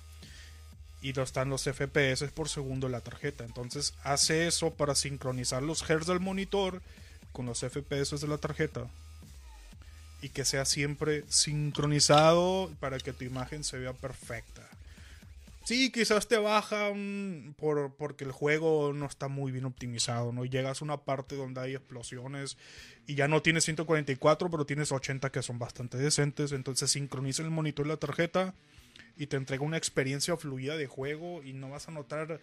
Y 1.02 1.12
no 1.12 1.22
están 1.22 1.50
los 1.50 1.62
FPS 1.62 2.24
por 2.32 2.48
segundo 2.48 2.88
la 2.88 3.00
tarjeta. 3.00 3.44
Entonces 3.44 3.94
hace 4.02 4.46
eso 4.46 4.74
para 4.74 4.94
sincronizar 4.94 5.62
los 5.62 5.88
hertz 5.88 6.06
del 6.06 6.20
monitor 6.20 6.82
con 7.32 7.46
los 7.46 7.60
FPS 7.60 8.20
de 8.20 8.28
la 8.28 8.38
tarjeta. 8.38 8.88
Y 10.22 10.30
que 10.30 10.44
sea 10.44 10.64
siempre 10.64 11.24
sincronizado 11.28 12.72
para 12.80 12.98
que 12.98 13.12
tu 13.12 13.24
imagen 13.24 13.62
se 13.62 13.78
vea 13.78 13.92
perfecta. 13.92 14.66
Sí, 15.66 15.90
quizás 15.90 16.28
te 16.28 16.38
baja 16.38 16.92
por, 17.56 17.92
porque 17.96 18.22
el 18.22 18.30
juego 18.30 18.92
no 18.92 19.06
está 19.06 19.26
muy 19.26 19.50
bien 19.50 19.64
optimizado, 19.64 20.32
¿no? 20.32 20.44
Llegas 20.44 20.80
a 20.80 20.84
una 20.84 20.98
parte 20.98 21.34
donde 21.34 21.60
hay 21.60 21.74
explosiones 21.74 22.56
y 23.06 23.14
ya 23.14 23.28
no 23.28 23.42
tienes 23.42 23.64
144, 23.64 24.50
pero 24.50 24.66
tienes 24.66 24.90
80 24.92 25.30
que 25.30 25.42
son 25.42 25.58
bastante 25.58 25.96
decentes. 25.96 26.52
Entonces 26.52 26.90
sincroniza 26.90 27.42
el 27.42 27.50
monitor 27.50 27.86
y 27.86 27.90
la 27.90 27.96
tarjeta 27.96 28.54
y 29.16 29.26
te 29.26 29.36
entrega 29.36 29.64
una 29.64 29.76
experiencia 29.76 30.36
fluida 30.36 30.76
de 30.76 30.86
juego 30.86 31.42
y 31.42 31.52
no 31.52 31.70
vas 31.70 31.88
a 31.88 31.92
notar 31.92 32.40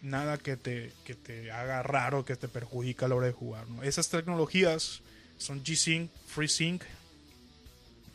nada 0.00 0.36
que 0.36 0.56
te, 0.56 0.92
que 1.04 1.14
te 1.14 1.50
haga 1.50 1.82
raro, 1.82 2.24
que 2.24 2.36
te 2.36 2.48
perjudica 2.48 3.06
a 3.06 3.08
la 3.08 3.14
hora 3.14 3.26
de 3.26 3.32
jugar. 3.32 3.66
Esas 3.82 4.10
tecnologías 4.10 5.02
son 5.38 5.64
G-Sync, 5.64 6.10
FreeSync. 6.26 6.82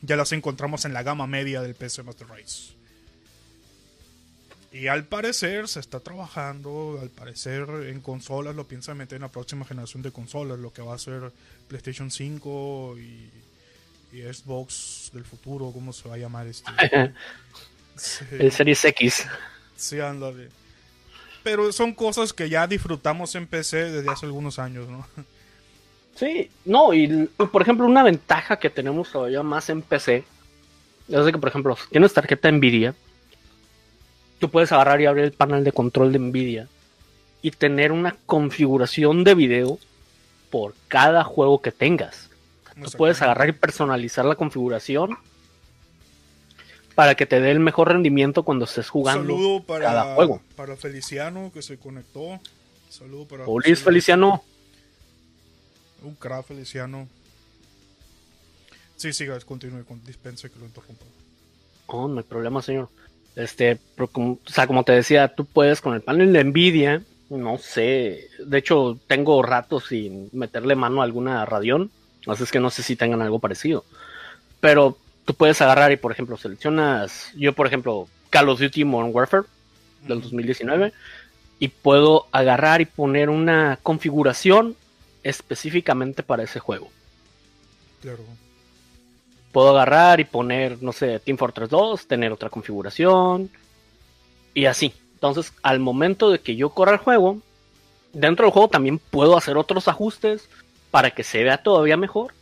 Ya 0.01 0.15
las 0.15 0.32
encontramos 0.32 0.86
en 0.86 0.93
la 0.93 1.03
gama 1.03 1.27
media 1.27 1.61
del 1.61 1.75
PC 1.75 2.03
Master 2.03 2.27
Race. 2.27 2.78
Y 4.72 4.88
al 4.88 5.05
parecer 5.05 5.67
se 5.67 5.80
está 5.80 5.99
trabajando, 5.99 6.99
al 7.01 7.09
parecer 7.09 7.67
en 7.88 8.01
consolas 8.01 8.55
lo 8.55 8.67
piensan 8.67 8.97
meter 8.97 9.15
en 9.15 9.24
la 9.24 9.32
próxima 9.32 9.65
generación 9.65 10.03
de 10.03 10.11
consolas, 10.11 10.59
lo 10.59 10.72
que 10.72 10.82
va 10.84 10.93
a 10.93 10.99
ser 10.99 11.32
PlayStation 11.67 12.11
5 12.11 12.97
y, 12.99 13.32
y 14.11 14.22
Xbox 14.22 15.09
del 15.13 15.26
futuro, 15.26 15.72
¿cómo 15.72 15.91
se 15.91 16.07
va 16.07 16.15
a 16.15 16.17
llamar 16.17 16.47
este? 16.47 16.72
Sí, 17.95 18.24
El 18.32 18.49
Series 18.53 18.86
X. 18.86 19.28
sí, 19.76 19.99
ándale. 19.99 20.47
Pero 21.43 21.70
son 21.74 21.93
cosas 21.93 22.32
que 22.32 22.47
ya 22.47 22.65
disfrutamos 22.65 23.36
en 23.36 23.45
PC 23.45 23.91
desde 23.91 24.09
hace 24.09 24.26
algunos 24.26 24.57
años, 24.57 24.88
¿no? 24.88 25.05
Sí, 26.15 26.49
no, 26.63 26.93
y 26.93 27.28
por 27.51 27.61
ejemplo, 27.61 27.86
una 27.86 28.03
ventaja 28.03 28.57
que 28.57 28.70
tenemos 28.70 29.11
todavía 29.11 29.43
más 29.43 29.70
en 29.70 29.82
PC 29.82 30.24
es 31.09 31.26
de 31.26 31.32
que, 31.32 31.38
por 31.38 31.49
ejemplo, 31.49 31.76
si 31.76 31.89
tienes 31.89 32.13
tarjeta 32.13 32.51
Nvidia, 32.51 32.93
tú 34.40 34.50
puedes 34.50 34.72
agarrar 34.72 35.00
y 35.02 35.06
abrir 35.06 35.26
el 35.26 35.32
panel 35.34 35.64
de 35.64 35.72
control 35.72 36.12
de 36.14 36.20
Nvidia 36.20 36.68
y 37.42 37.52
tener 37.52 37.92
una 37.92 38.16
configuración 38.26 39.24
de 39.24 39.36
video 39.36 39.78
por 40.50 40.74
cada 40.88 41.24
juego 41.24 41.62
que 41.62 41.72
tengas. 41.72 42.30
Tú 42.82 42.90
puedes 42.98 43.22
agarrar 43.22 43.50
y 43.50 43.52
personalizar 43.54 44.26
la 44.26 44.36
configuración 44.36 45.18
para 46.96 47.16
que 47.16 47.26
te 47.26 47.40
dé 47.40 47.52
el 47.52 47.60
mejor 47.60 47.90
rendimiento 47.90 48.44
cuando 48.44 48.66
estés 48.66 48.90
jugando. 48.90 49.22
Saludo 49.22 49.64
para, 49.64 49.86
cada 49.86 50.16
juego. 50.16 50.42
para 50.56 50.76
Feliciano 50.76 51.52
que 51.54 51.62
se 51.62 51.78
conectó. 51.78 52.40
Saludo 52.90 53.26
para 53.26 53.46
José- 53.46 53.76
Feliciano, 53.76 54.44
Un 56.04 56.16
crack 56.16 56.46
Feliciano. 56.46 57.08
Sí, 58.96 59.14
siga, 59.14 59.40
continúe, 59.42 59.84
con 59.86 60.04
dispense 60.06 60.50
que 60.50 60.60
lo 60.60 60.66
interrumpa. 60.66 61.06
Oh, 61.88 62.08
no 62.08 62.18
hay 62.20 62.24
problema, 62.26 62.62
señor. 62.62 62.90
Este, 63.40 63.80
pero 63.96 64.08
como, 64.10 64.34
o 64.34 64.50
sea, 64.50 64.68
como 64.68 64.84
te 64.84 64.92
decía, 64.92 65.30
tú 65.30 65.46
puedes 65.46 65.80
con 65.80 65.94
el 65.94 66.02
panel 66.02 66.34
de 66.34 66.44
Nvidia, 66.44 67.04
no 67.30 67.58
sé, 67.58 68.28
de 68.38 68.58
hecho 68.58 69.00
tengo 69.08 69.42
rato 69.42 69.80
sin 69.80 70.30
meterle 70.34 70.76
mano 70.76 71.00
a 71.00 71.06
alguna 71.06 71.46
Radeon, 71.46 71.90
así 72.28 72.44
es 72.44 72.52
que 72.52 72.60
no 72.60 72.70
sé 72.70 72.84
si 72.84 72.98
tengan 72.98 73.22
algo 73.22 73.40
parecido. 73.40 73.86
Pero 74.60 74.98
tú 75.24 75.34
puedes 75.36 75.62
agarrar 75.62 75.94
y, 75.94 75.96
por 75.96 76.12
ejemplo, 76.12 76.36
seleccionas, 76.36 77.32
yo 77.38 77.54
por 77.54 77.66
ejemplo, 77.66 78.10
Call 78.30 78.50
of 78.50 78.60
Duty 78.60 78.84
Modern 78.84 79.16
Warfare 79.16 79.44
del 80.06 80.22
2019, 80.22 80.92
y 81.60 81.70
puedo 81.70 82.28
agarrar 82.34 82.82
y 82.82 82.86
poner 82.86 83.30
una 83.30 83.80
configuración 83.82 84.76
específicamente 85.24 86.24
para 86.24 86.44
ese 86.44 86.60
juego 86.60 86.90
Claro. 88.02 88.24
Puedo 89.52 89.70
agarrar 89.72 90.20
y 90.20 90.26
poner, 90.26 90.82
no 90.82 90.91
sé, 90.91 91.20
Team 91.20 91.38
Fortress 91.38 91.70
2, 91.70 92.08
tener 92.08 92.32
otra 92.32 92.50
configuración 92.50 93.50
y 94.54 94.66
así. 94.66 94.93
Entonces, 95.14 95.54
al 95.64 95.80
momento 95.80 96.32
de 96.32 96.39
que 96.39 96.56
yo 96.56 96.70
corra 96.70 96.93
el 96.93 96.97
juego, 96.97 97.41
dentro 98.14 98.45
del 98.45 98.54
juego 98.54 98.70
también 98.70 99.00
puedo 99.00 99.38
hacer 99.38 99.58
otros 99.58 99.88
ajustes 99.88 100.50
para 100.91 101.12
que 101.12 101.24
se 101.24 101.43
vea 101.43 101.62
todavía 101.62 101.97
mejor 101.97 102.34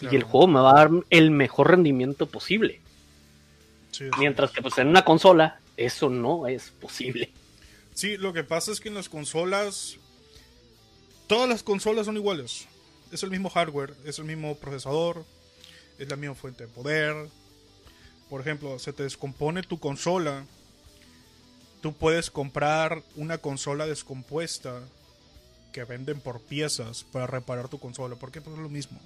y 0.00 0.14
el 0.14 0.22
juego 0.22 0.46
me 0.46 0.60
va 0.60 0.70
a 0.72 0.74
dar 0.74 0.90
el 1.10 1.30
mejor 1.30 1.70
rendimiento 1.70 2.26
posible. 2.26 2.80
Sí. 3.90 4.04
Mientras 4.18 4.50
que 4.50 4.60
pues 4.60 4.76
en 4.78 4.88
una 4.88 5.04
consola 5.04 5.60
eso 5.76 6.10
no 6.10 6.46
es 6.46 6.70
posible. 6.70 7.30
Sí, 7.94 8.16
lo 8.16 8.32
que 8.32 8.44
pasa 8.44 8.72
es 8.72 8.80
que 8.80 8.88
en 8.88 8.94
las 8.94 9.08
consolas. 9.08 9.96
Todas 11.26 11.48
las 11.48 11.62
consolas 11.62 12.06
son 12.06 12.16
iguales. 12.16 12.66
Es 13.10 13.22
el 13.22 13.30
mismo 13.30 13.48
hardware, 13.48 13.94
es 14.04 14.18
el 14.18 14.26
mismo 14.26 14.56
procesador, 14.56 15.24
es 15.98 16.08
la 16.08 16.16
misma 16.16 16.34
fuente 16.34 16.64
de 16.64 16.68
poder. 16.72 17.14
Por 18.28 18.40
ejemplo, 18.40 18.78
se 18.78 18.92
te 18.92 19.02
descompone 19.02 19.62
tu 19.62 19.78
consola. 19.78 20.44
tú 21.80 21.92
puedes 21.92 22.30
comprar 22.30 23.02
una 23.14 23.36
consola 23.38 23.86
descompuesta 23.86 24.80
que 25.72 25.84
venden 25.84 26.18
por 26.18 26.40
piezas 26.40 27.04
para 27.04 27.26
reparar 27.26 27.68
tu 27.68 27.78
consola, 27.78 28.16
porque 28.16 28.40
pues 28.40 28.56
es 28.56 28.62
lo 28.62 28.68
mismo. 28.70 28.98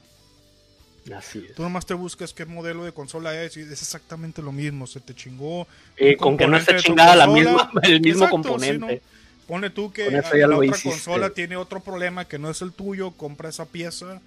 Así 1.14 1.44
es. 1.48 1.54
Tú 1.54 1.62
nomás 1.62 1.86
te 1.86 1.94
buscas 1.94 2.32
qué 2.32 2.44
modelo 2.44 2.84
de 2.84 2.92
consola 2.92 3.42
es 3.42 3.56
y 3.56 3.62
es 3.62 3.70
exactamente 3.70 4.42
lo 4.42 4.52
mismo. 4.52 4.86
Se 4.86 5.00
te 5.00 5.14
chingó. 5.14 5.66
Eh, 5.96 6.16
con 6.16 6.36
que 6.36 6.46
no 6.46 6.56
esté 6.56 6.76
chingada 6.76 7.16
la 7.16 7.26
misma, 7.26 7.70
el 7.82 8.00
mismo 8.00 8.24
Exacto, 8.24 8.30
componente. 8.30 9.02
¿no? 9.02 9.46
Pone 9.48 9.70
tú 9.70 9.90
que 9.90 10.10
la 10.10 10.20
otra 10.20 10.66
hiciste. 10.66 10.90
consola 10.90 11.30
tiene 11.30 11.56
otro 11.56 11.80
problema 11.80 12.26
que 12.26 12.38
no 12.38 12.50
es 12.50 12.60
el 12.60 12.72
tuyo, 12.72 13.12
compra 13.12 13.48
esa 13.48 13.64
pieza 13.64 14.20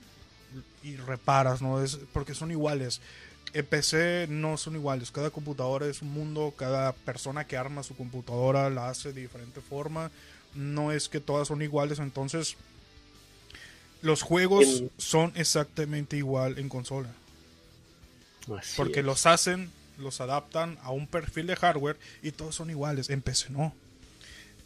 y 0.83 0.95
reparas, 0.97 1.61
¿no? 1.61 1.83
Es 1.83 1.99
porque 2.13 2.33
son 2.35 2.51
iguales. 2.51 3.01
En 3.53 3.65
PC 3.65 4.27
no 4.29 4.57
son 4.57 4.75
iguales, 4.75 5.11
cada 5.11 5.29
computadora 5.29 5.85
es 5.87 6.01
un 6.01 6.11
mundo, 6.11 6.53
cada 6.57 6.93
persona 6.93 7.45
que 7.47 7.57
arma 7.57 7.83
su 7.83 7.95
computadora 7.95 8.69
la 8.69 8.89
hace 8.89 9.11
de 9.11 9.21
diferente 9.21 9.59
forma, 9.59 10.09
no 10.53 10.91
es 10.91 11.09
que 11.09 11.19
todas 11.19 11.49
son 11.49 11.61
iguales, 11.61 11.99
entonces 11.99 12.55
los 14.01 14.21
juegos 14.21 14.85
son 14.97 15.33
exactamente 15.35 16.17
igual 16.17 16.57
en 16.59 16.69
consola. 16.69 17.09
Así 18.57 18.75
Porque 18.75 18.99
es. 18.99 19.05
los 19.05 19.25
hacen, 19.25 19.71
los 19.97 20.21
adaptan 20.21 20.77
a 20.81 20.91
un 20.91 21.07
perfil 21.07 21.47
de 21.47 21.55
hardware 21.55 21.99
y 22.21 22.31
todos 22.31 22.55
son 22.55 22.69
iguales. 22.69 23.09
En 23.09 23.21
PC 23.21 23.49
no. 23.51 23.73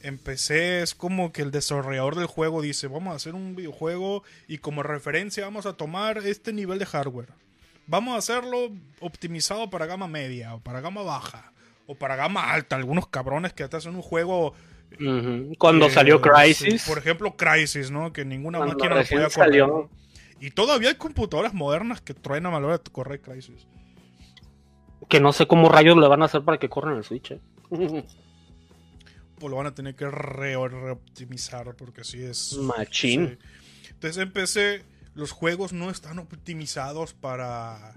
En 0.06 0.20
PC 0.20 0.84
es 0.84 0.94
como 0.94 1.32
que 1.32 1.42
el 1.42 1.50
desarrollador 1.50 2.14
del 2.16 2.28
juego 2.28 2.62
dice, 2.62 2.86
vamos 2.86 3.12
a 3.12 3.16
hacer 3.16 3.34
un 3.34 3.56
videojuego 3.56 4.22
y 4.48 4.60
como 4.60 4.84
referencia 4.84 5.46
vamos 5.46 5.66
a 5.66 5.74
tomar 5.74 6.20
este 6.20 6.54
nivel 6.54 6.78
de 6.78 6.86
hardware. 6.86 7.30
Vamos 7.88 8.14
a 8.14 8.20
hacerlo 8.20 8.70
optimizado 9.00 9.72
para 9.72 9.88
gama 9.88 10.08
media 10.08 10.54
o 10.54 10.60
para 10.60 10.80
gama 10.80 11.02
baja 11.02 11.52
o 11.88 11.96
para 11.96 12.16
gama 12.16 12.52
alta. 12.52 12.76
Algunos 12.76 13.08
cabrones 13.08 13.54
que 13.54 13.68
te 13.68 13.78
hacen 13.78 13.96
un 13.96 14.04
juego... 14.04 14.54
Cuando 15.58 15.88
eh, 15.88 15.90
salió 15.90 16.18
sí, 16.18 16.22
Crisis, 16.22 16.88
por 16.88 17.00
ejemplo, 17.00 17.36
Crisis, 17.36 17.90
¿no? 17.90 18.14
Que 18.14 18.26
ninguna 18.26 18.60
Cuando 18.60 18.76
máquina 18.76 18.94
lo 18.94 19.02
podía 19.02 19.30
correr. 19.30 19.32
salió. 19.32 19.68
¿no? 19.68 19.90
Y 20.40 20.52
todavía 20.52 20.90
hay 20.90 20.96
computadoras 20.96 21.56
modernas 21.56 22.02
que 22.02 22.14
truenan 22.14 22.54
a 22.54 22.60
la 22.60 22.68
hora 22.68 22.78
de 22.78 22.92
correr 22.92 23.22
Crisis. 23.22 23.66
que 25.10 25.20
no 25.20 25.34
sé 25.34 25.48
cómo 25.48 25.68
rayos 25.68 25.98
le 25.98 26.08
van 26.08 26.22
a 26.22 26.26
hacer 26.26 26.44
para 26.44 26.60
que 26.60 26.70
corran 26.70 26.96
el 26.98 27.04
Switch. 27.04 27.32
eh. 27.32 27.42
pues 29.40 29.52
lo 29.52 29.58
van 29.58 29.68
a 29.68 29.76
tener 29.76 29.96
que 29.96 30.10
re- 30.10 30.56
reoptimizar 30.68 31.76
porque 31.76 32.02
así 32.02 32.24
es. 32.24 32.54
Machín. 32.58 33.38
sí. 33.82 33.90
Entonces 33.92 34.22
en 34.22 34.32
PC 34.32 34.84
los 35.14 35.32
juegos 35.32 35.72
no 35.74 35.90
están 35.90 36.20
optimizados 36.20 37.14
para 37.14 37.96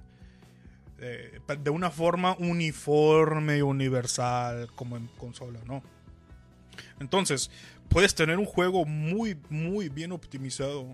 eh, 1.01 1.41
de 1.63 1.71
una 1.71 1.91
forma 1.91 2.37
uniforme 2.39 3.59
y 3.59 3.63
universal 3.63 4.69
como 4.75 4.97
en 4.97 5.07
consola, 5.19 5.61
¿no? 5.67 5.83
Entonces 7.01 7.51
puedes 7.89 8.15
tener 8.15 8.39
un 8.39 8.45
juego 8.45 8.85
muy 8.85 9.37
muy 9.51 9.89
bien 9.89 10.13
optimizado 10.13 10.87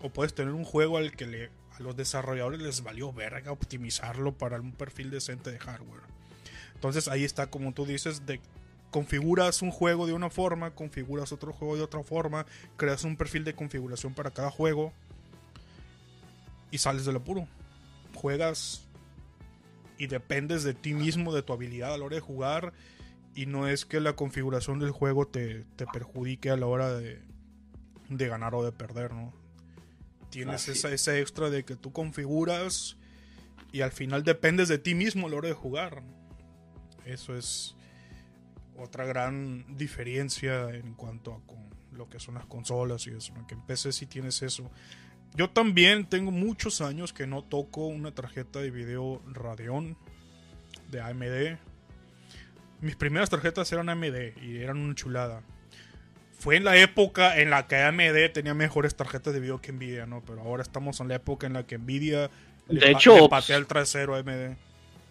o 0.00 0.10
puedes 0.10 0.34
tener 0.34 0.52
un 0.54 0.64
juego 0.64 0.98
al 0.98 1.12
que 1.12 1.26
le, 1.26 1.50
a 1.78 1.80
los 1.80 1.96
desarrolladores 1.96 2.60
les 2.60 2.82
valió 2.82 3.12
verga 3.12 3.52
optimizarlo 3.52 4.36
para 4.36 4.60
un 4.60 4.72
perfil 4.72 5.10
decente 5.10 5.50
de 5.50 5.58
hardware. 5.58 6.02
Entonces 6.74 7.06
ahí 7.08 7.22
está, 7.24 7.46
como 7.48 7.72
tú 7.72 7.86
dices, 7.86 8.26
de 8.26 8.40
configuras 8.92 9.62
un 9.62 9.72
juego 9.72 10.06
de 10.06 10.12
una 10.12 10.30
forma, 10.30 10.76
configuras 10.76 11.32
otro 11.32 11.52
juego 11.52 11.76
de 11.76 11.82
otra 11.82 12.04
forma, 12.04 12.46
creas 12.76 13.02
un 13.02 13.16
perfil 13.16 13.42
de 13.42 13.54
configuración 13.54 14.14
para 14.14 14.30
cada 14.30 14.50
juego 14.50 14.92
y 16.70 16.78
sales 16.78 17.04
del 17.04 17.16
apuro. 17.16 17.48
Juegas 18.14 18.86
y 19.98 20.06
dependes 20.06 20.62
de 20.62 20.74
ti 20.74 20.94
mismo, 20.94 21.34
de 21.34 21.42
tu 21.42 21.52
habilidad 21.52 21.94
a 21.94 21.98
la 21.98 22.04
hora 22.04 22.16
de 22.16 22.20
jugar 22.20 22.72
y 23.34 23.46
no 23.46 23.66
es 23.66 23.86
que 23.86 23.98
la 23.98 24.14
configuración 24.14 24.78
del 24.78 24.90
juego 24.90 25.26
te, 25.26 25.64
te 25.76 25.86
perjudique 25.86 26.50
a 26.50 26.56
la 26.56 26.66
hora 26.66 26.92
de, 26.92 27.18
de 28.10 28.28
ganar 28.28 28.54
o 28.54 28.62
de 28.62 28.72
perder, 28.72 29.14
¿no? 29.14 29.32
Tienes 30.30 30.68
esa, 30.68 30.90
ese 30.92 31.20
extra 31.20 31.50
de 31.50 31.64
que 31.64 31.76
tú 31.76 31.92
configuras 31.92 32.96
y 33.70 33.80
al 33.80 33.90
final 33.90 34.22
dependes 34.22 34.68
de 34.68 34.78
ti 34.78 34.94
mismo 34.94 35.26
a 35.26 35.30
la 35.30 35.36
hora 35.36 35.48
de 35.48 35.54
jugar. 35.54 36.02
Eso 37.06 37.34
es 37.34 37.74
otra 38.76 39.04
gran 39.04 39.64
diferencia 39.76 40.70
en 40.70 40.94
cuanto 40.94 41.32
a 41.34 41.40
con 41.46 41.58
lo 41.96 42.08
que 42.08 42.18
son 42.18 42.34
las 42.34 42.46
consolas 42.46 43.06
y 43.06 43.10
eso, 43.10 43.34
¿no? 43.34 43.46
que 43.46 43.54
en 43.54 43.60
PC 43.62 43.92
sí 43.92 44.06
tienes 44.06 44.42
eso. 44.42 44.70
Yo 45.34 45.50
también 45.50 46.06
tengo 46.06 46.30
muchos 46.30 46.80
años 46.80 47.12
que 47.12 47.26
no 47.26 47.42
toco 47.42 47.86
una 47.86 48.12
tarjeta 48.14 48.60
de 48.60 48.70
video 48.70 49.22
Radeon 49.26 49.96
de 50.90 51.00
AMD. 51.00 51.58
Mis 52.80 52.96
primeras 52.96 53.30
tarjetas 53.30 53.70
eran 53.72 53.88
AMD 53.88 54.36
y 54.42 54.58
eran 54.58 54.78
una 54.78 54.94
chulada. 54.94 55.42
Fue 56.38 56.56
en 56.56 56.64
la 56.64 56.76
época 56.76 57.38
en 57.38 57.50
la 57.50 57.66
que 57.68 57.76
AMD 57.76 58.32
tenía 58.32 58.52
mejores 58.54 58.96
tarjetas 58.96 59.32
de 59.32 59.38
video 59.40 59.60
que 59.60 59.72
Nvidia, 59.72 60.06
¿no? 60.06 60.22
Pero 60.26 60.40
ahora 60.40 60.62
estamos 60.62 60.98
en 61.00 61.08
la 61.08 61.14
época 61.16 61.46
en 61.46 61.52
la 61.52 61.64
que 61.66 61.78
Nvidia 61.78 62.30
le, 62.68 62.80
De 62.80 62.92
pa- 62.92 62.98
hecho, 62.98 63.16
le 63.16 63.28
patea 63.28 63.56
el 63.56 63.66
trasero 63.66 64.14
a 64.16 64.18
AMD. 64.18 64.56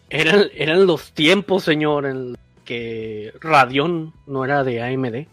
Eran, 0.09 0.47
eran 0.53 0.85
los 0.85 1.13
tiempos, 1.13 1.63
señor, 1.63 2.05
en 2.05 2.35
que 2.71 3.33
Radeon 3.41 4.13
no 4.27 4.45
era 4.45 4.63
de 4.63 4.81
AMD, 4.81 5.27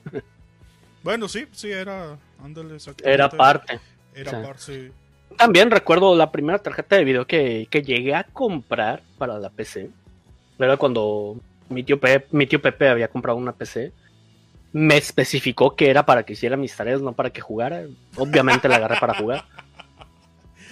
Bueno, 1.04 1.28
sí, 1.28 1.46
sí, 1.52 1.70
era. 1.70 2.18
Ándale, 2.42 2.78
era 3.04 3.28
parte. 3.28 3.78
Era 4.12 4.30
sí. 4.32 4.36
par, 4.44 4.58
sí. 4.58 4.90
También 5.36 5.70
recuerdo 5.70 6.16
la 6.16 6.32
primera 6.32 6.58
tarjeta 6.58 6.96
de 6.96 7.04
video 7.04 7.28
que, 7.28 7.68
que 7.70 7.82
llegué 7.82 8.16
a 8.16 8.24
comprar 8.24 9.04
para 9.18 9.38
la 9.38 9.50
PC. 9.50 9.88
Era 10.58 10.76
cuando 10.76 11.40
mi 11.68 11.84
tío, 11.84 12.00
Pepe, 12.00 12.26
mi 12.32 12.48
tío 12.48 12.60
Pepe 12.60 12.88
había 12.88 13.06
comprado 13.06 13.38
una 13.38 13.52
PC. 13.52 13.92
Me 14.72 14.96
especificó 14.96 15.76
que 15.76 15.90
era 15.90 16.04
para 16.04 16.24
que 16.24 16.32
hiciera 16.32 16.56
mis 16.56 16.74
tareas, 16.74 17.00
no 17.00 17.12
para 17.12 17.30
que 17.30 17.40
jugara. 17.40 17.84
Obviamente 18.16 18.68
la 18.68 18.76
agarré 18.76 18.98
para 18.98 19.14
jugar. 19.14 19.44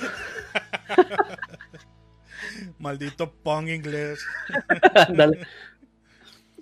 Maldito 2.80 3.30
Pong 3.30 3.68
inglés. 3.68 4.18
Ándale. 5.08 5.46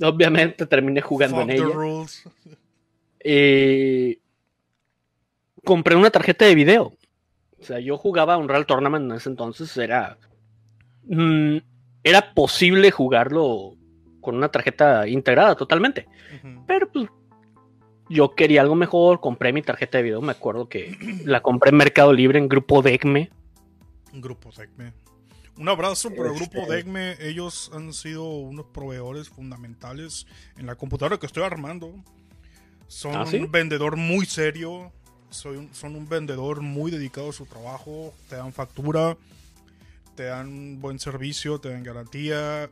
Obviamente 0.02 0.66
terminé 0.66 1.00
jugando 1.00 1.36
Fuck 1.36 1.44
en 1.44 1.50
ella. 1.50 1.64
rules. 1.66 2.28
Eh, 3.20 4.18
compré 5.64 5.96
una 5.96 6.10
tarjeta 6.10 6.44
de 6.44 6.54
video. 6.54 6.92
O 7.58 7.62
sea, 7.64 7.78
yo 7.80 7.96
jugaba 7.96 8.36
un 8.36 8.48
Real 8.48 8.66
Tournament 8.66 9.10
en 9.10 9.16
ese 9.16 9.28
entonces. 9.30 9.76
Era. 9.76 10.18
mm, 11.04 11.56
era 12.02 12.34
posible 12.34 12.90
jugarlo 12.90 13.76
con 14.20 14.36
una 14.36 14.50
tarjeta 14.50 15.06
integrada 15.08 15.54
totalmente. 15.54 16.06
Pero 16.66 16.90
pues. 16.90 17.08
Yo 18.10 18.34
quería 18.34 18.60
algo 18.60 18.74
mejor. 18.74 19.20
Compré 19.20 19.52
mi 19.52 19.62
tarjeta 19.62 19.96
de 19.98 20.04
video. 20.04 20.20
Me 20.20 20.32
acuerdo 20.32 20.68
que 20.68 20.98
la 21.24 21.40
compré 21.40 21.70
en 21.70 21.76
Mercado 21.76 22.12
Libre 22.12 22.38
en 22.38 22.48
Grupo 22.48 22.82
Decme. 22.82 23.30
Grupo 24.12 24.50
Decme. 24.52 24.92
Un 25.56 25.68
abrazo 25.68 26.10
para 26.10 26.30
el 26.30 26.34
Grupo 26.34 26.58
Este- 26.62 26.74
Decme. 26.74 27.16
Ellos 27.20 27.70
han 27.72 27.92
sido 27.92 28.24
unos 28.24 28.66
proveedores 28.66 29.28
fundamentales 29.28 30.26
en 30.56 30.66
la 30.66 30.74
computadora 30.74 31.18
que 31.18 31.26
estoy 31.26 31.42
armando. 31.44 31.94
Son 32.88 33.14
¿Ah, 33.14 33.24
sí? 33.26 33.36
un 33.36 33.50
vendedor 33.50 33.96
muy 33.96 34.26
serio. 34.26 34.92
Soy 35.30 35.56
un- 35.56 35.74
son 35.74 35.96
un 35.96 36.08
vendedor 36.08 36.60
muy 36.60 36.90
dedicado 36.90 37.30
a 37.30 37.32
su 37.32 37.46
trabajo. 37.46 38.12
Te 38.28 38.36
dan 38.36 38.52
factura. 38.52 39.16
Te 40.16 40.24
dan 40.24 40.80
buen 40.80 40.98
servicio. 40.98 41.60
Te 41.60 41.70
dan 41.70 41.82
garantía. 41.84 42.68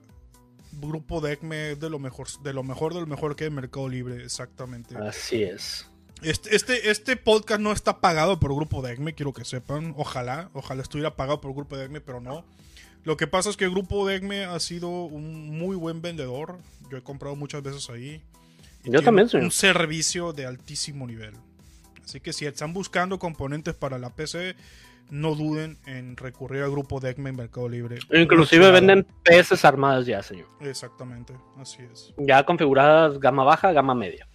Grupo 0.72 1.20
Decme 1.20 1.72
es 1.72 1.80
de 1.80 1.91
lo 1.91 1.99
mejor, 1.99 2.26
de 2.43 2.53
lo 2.55 2.62
mejor, 2.62 2.95
del 2.95 3.07
mejor 3.07 3.37
que 3.37 3.45
hay 3.45 3.49
en 3.49 3.55
Mercado 3.55 3.89
Libre, 3.91 4.24
exactamente. 4.24 4.97
Así 4.97 5.43
es. 5.43 5.87
Este, 6.22 6.55
este, 6.57 6.91
este 6.91 7.16
podcast 7.16 7.61
no 7.61 7.72
está 7.72 8.01
pagado 8.01 8.41
por 8.41 8.55
Grupo 8.55 8.80
Degme, 8.80 9.12
quiero 9.14 9.33
que 9.35 9.45
sepan. 9.45 9.93
Ojalá, 9.99 10.49
ojalá 10.55 10.80
estuviera 10.83 11.14
pagado 11.14 11.41
por 11.43 11.53
Grupo 11.53 11.76
Degme, 11.76 12.01
pero 12.01 12.20
no. 12.20 12.45
Lo 13.05 13.16
que 13.16 13.26
pasa 13.26 13.50
es 13.50 13.57
que 13.57 13.68
Grupo 13.68 14.07
Degme 14.07 14.44
ha 14.44 14.59
sido 14.61 14.88
un 14.88 15.59
muy 15.59 15.76
buen 15.76 16.03
vendedor. 16.03 16.57
Yo 16.90 16.98
he 16.98 17.03
comprado 17.03 17.34
muchas 17.36 17.62
veces 17.62 17.90
ahí. 17.90 18.22
Y 18.84 18.90
Yo 18.90 19.03
también, 19.03 19.28
señor. 19.28 19.44
Un 19.44 19.50
servicio 19.50 20.32
de 20.32 20.46
altísimo 20.46 21.07
nivel. 21.07 21.34
Así 22.05 22.20
que 22.20 22.32
si 22.32 22.46
están 22.46 22.72
buscando 22.72 23.18
componentes 23.18 23.74
para 23.74 23.98
la 23.98 24.11
PC, 24.11 24.55
no 25.11 25.34
duden 25.34 25.78
en 25.86 26.16
recurrir 26.16 26.62
al 26.62 26.70
Grupo 26.70 27.00
Degme 27.00 27.30
en 27.30 27.36
Mercado 27.36 27.68
Libre. 27.68 27.98
Inclusive 28.12 28.70
venden 28.70 29.07
PCs 29.24 29.64
armadas 29.64 30.07
ya, 30.07 30.22
señor. 30.22 30.46
Exactamente, 30.61 31.34
así 31.59 31.82
es. 31.92 32.12
Ya 32.16 32.44
configuradas 32.44 33.18
gama 33.20 33.44
baja, 33.44 33.72
gama 33.72 33.94
media. 33.94 34.26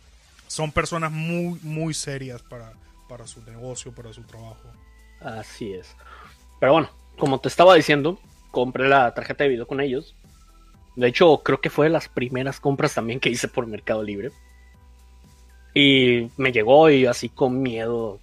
Son 0.48 0.72
personas 0.72 1.12
muy, 1.12 1.60
muy 1.62 1.94
serias 1.94 2.42
para, 2.44 2.74
para 3.10 3.28
su 3.28 3.42
negocio, 3.44 3.92
para 3.94 4.14
su 4.14 4.24
trabajo. 4.24 4.72
Así 5.20 5.74
es. 5.74 5.96
Pero 6.60 6.74
bueno, 6.74 6.90
como 7.18 7.40
te 7.40 7.48
estaba 7.48 7.74
diciendo, 7.76 8.20
compré 8.52 8.88
la 8.88 9.14
tarjeta 9.14 9.44
de 9.44 9.50
video 9.52 9.68
con 9.68 9.82
ellos. 9.82 10.16
De 10.96 11.08
hecho, 11.08 11.42
creo 11.44 11.62
que 11.62 11.70
fue 11.70 11.86
de 11.88 11.92
las 11.92 12.10
primeras 12.10 12.60
compras 12.60 12.94
también 12.96 13.20
que 13.20 13.30
hice 13.30 13.48
por 13.48 13.68
Mercado 13.68 14.02
Libre. 14.04 14.32
Y 15.74 16.30
me 16.38 16.52
llegó 16.52 16.90
y 16.90 17.06
así 17.06 17.30
con 17.30 17.62
miedo 17.62 18.20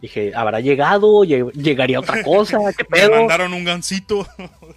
Dije, 0.00 0.32
¿habrá 0.34 0.58
llegado? 0.58 1.22
Lle- 1.24 1.52
¿Llegaría 1.52 2.00
otra 2.00 2.22
cosa? 2.24 2.58
¿Qué 2.76 2.82
Me 2.90 2.98
pedo? 2.98 3.10
mandaron 3.20 3.54
un 3.54 3.62
gancito. 3.64 4.26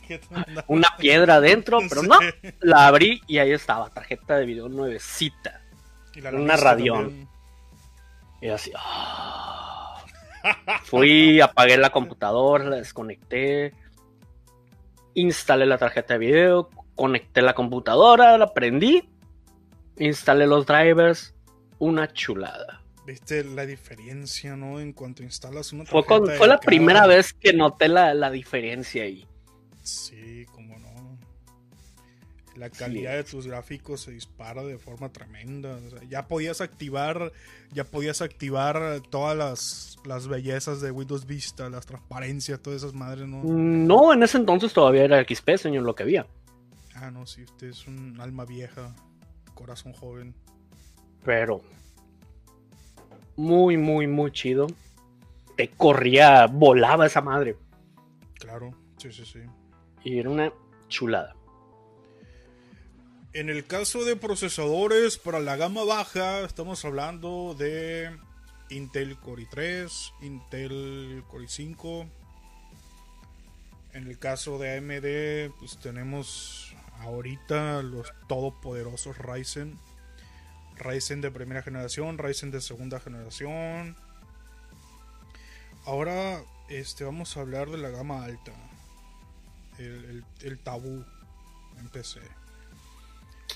Una 0.67 0.87
piedra 0.99 1.35
adentro, 1.35 1.79
pero 1.89 2.03
no. 2.03 2.19
La 2.59 2.85
abrí 2.85 3.21
y 3.25 3.39
ahí 3.39 3.51
estaba, 3.51 3.89
tarjeta 3.89 4.37
de 4.37 4.45
video 4.45 4.69
nuevecita. 4.69 5.61
Y 6.13 6.21
la 6.21 6.29
Una 6.29 6.55
también. 6.57 7.27
Y 8.39 8.49
así. 8.49 8.71
ah. 8.77 10.03
Fui, 10.83 11.41
apagué 11.41 11.77
la 11.77 11.89
computadora, 11.89 12.65
la 12.65 12.75
desconecté. 12.75 13.73
Instalé 15.15 15.65
la 15.65 15.77
tarjeta 15.77 16.13
de 16.13 16.19
video, 16.19 16.69
conecté 16.95 17.41
la 17.41 17.53
computadora, 17.55 18.37
la 18.37 18.53
prendí. 18.53 19.09
Instalé 19.97 20.45
los 20.45 20.65
drivers. 20.65 21.33
Una 21.79 22.11
chulada. 22.13 22.81
¿Viste 23.05 23.43
la 23.43 23.65
diferencia, 23.65 24.55
no? 24.55 24.79
En 24.79 24.93
cuanto 24.93 25.23
instalas 25.23 25.73
una 25.73 25.85
Fue, 25.85 26.05
con- 26.05 26.19
tarjeta 26.21 26.37
fue 26.37 26.47
la 26.47 26.55
cada- 26.57 26.65
primera 26.65 27.05
vez 27.07 27.33
que 27.33 27.53
noté 27.53 27.87
la, 27.87 28.13
la 28.13 28.31
diferencia 28.31 29.03
ahí. 29.03 29.27
Sí. 29.83 30.45
La 32.55 32.69
calidad 32.69 33.13
de 33.13 33.23
tus 33.25 33.47
gráficos 33.47 34.01
se 34.01 34.11
dispara 34.11 34.63
de 34.63 34.77
forma 34.77 35.09
tremenda. 35.09 35.75
O 35.75 35.89
sea, 35.89 36.03
ya 36.09 36.27
podías 36.27 36.61
activar, 36.61 37.33
ya 37.73 37.83
podías 37.83 38.21
activar 38.21 39.01
todas 39.09 39.37
las, 39.37 39.97
las 40.05 40.27
bellezas 40.27 40.79
de 40.79 40.91
Windows 40.91 41.25
Vista, 41.25 41.69
las 41.69 41.85
transparencias, 41.85 42.61
todas 42.61 42.81
esas 42.83 42.93
madres, 42.93 43.27
¿no? 43.27 43.43
No, 43.43 44.13
en 44.13 44.23
ese 44.23 44.37
entonces 44.37 44.71
todavía 44.71 45.03
era 45.03 45.21
XP, 45.21 45.57
señor, 45.57 45.83
lo 45.83 45.95
que 45.95 46.03
había. 46.03 46.27
Ah, 46.95 47.11
no, 47.11 47.27
sí, 47.27 47.43
usted 47.43 47.67
es 47.67 47.87
un 47.87 48.19
alma 48.21 48.45
vieja, 48.45 48.95
corazón 49.53 49.91
joven. 49.91 50.33
Pero 51.25 51.61
muy, 53.35 53.75
muy, 53.77 54.07
muy 54.07 54.31
chido. 54.31 54.67
Te 55.57 55.69
corría, 55.69 56.47
volaba 56.47 57.05
esa 57.05 57.21
madre. 57.21 57.57
Claro, 58.35 58.71
sí, 58.97 59.11
sí, 59.11 59.25
sí. 59.25 59.39
Y 60.03 60.19
era 60.19 60.29
una 60.29 60.53
chulada. 60.87 61.35
En 63.35 63.49
el 63.49 63.65
caso 63.65 64.05
de 64.05 64.15
procesadores 64.15 65.17
para 65.17 65.41
la 65.41 65.57
gama 65.57 65.83
baja, 65.83 66.39
estamos 66.41 66.85
hablando 66.85 67.53
de 67.57 68.09
Intel 68.69 69.17
Core 69.19 69.43
i3, 69.49 70.13
Intel 70.21 71.21
Core 71.29 71.43
i5. 71.45 72.07
En 73.91 74.07
el 74.07 74.17
caso 74.19 74.57
de 74.57 74.77
AMD, 74.77 75.53
pues 75.59 75.77
tenemos 75.79 76.73
ahorita 76.99 77.81
los 77.81 78.07
todopoderosos 78.29 79.17
Ryzen. 79.17 79.77
Ryzen 80.77 81.19
de 81.19 81.29
primera 81.29 81.61
generación, 81.61 82.17
Ryzen 82.17 82.51
de 82.51 82.61
segunda 82.61 83.01
generación. 83.01 83.97
Ahora 85.85 86.41
este, 86.69 87.03
vamos 87.03 87.35
a 87.35 87.41
hablar 87.41 87.69
de 87.69 87.77
la 87.79 87.89
gama 87.89 88.23
alta. 88.23 88.53
El, 89.77 90.23
el- 90.41 90.59
tabú 90.59 91.03
en 91.77 91.89
PC. 91.89 92.21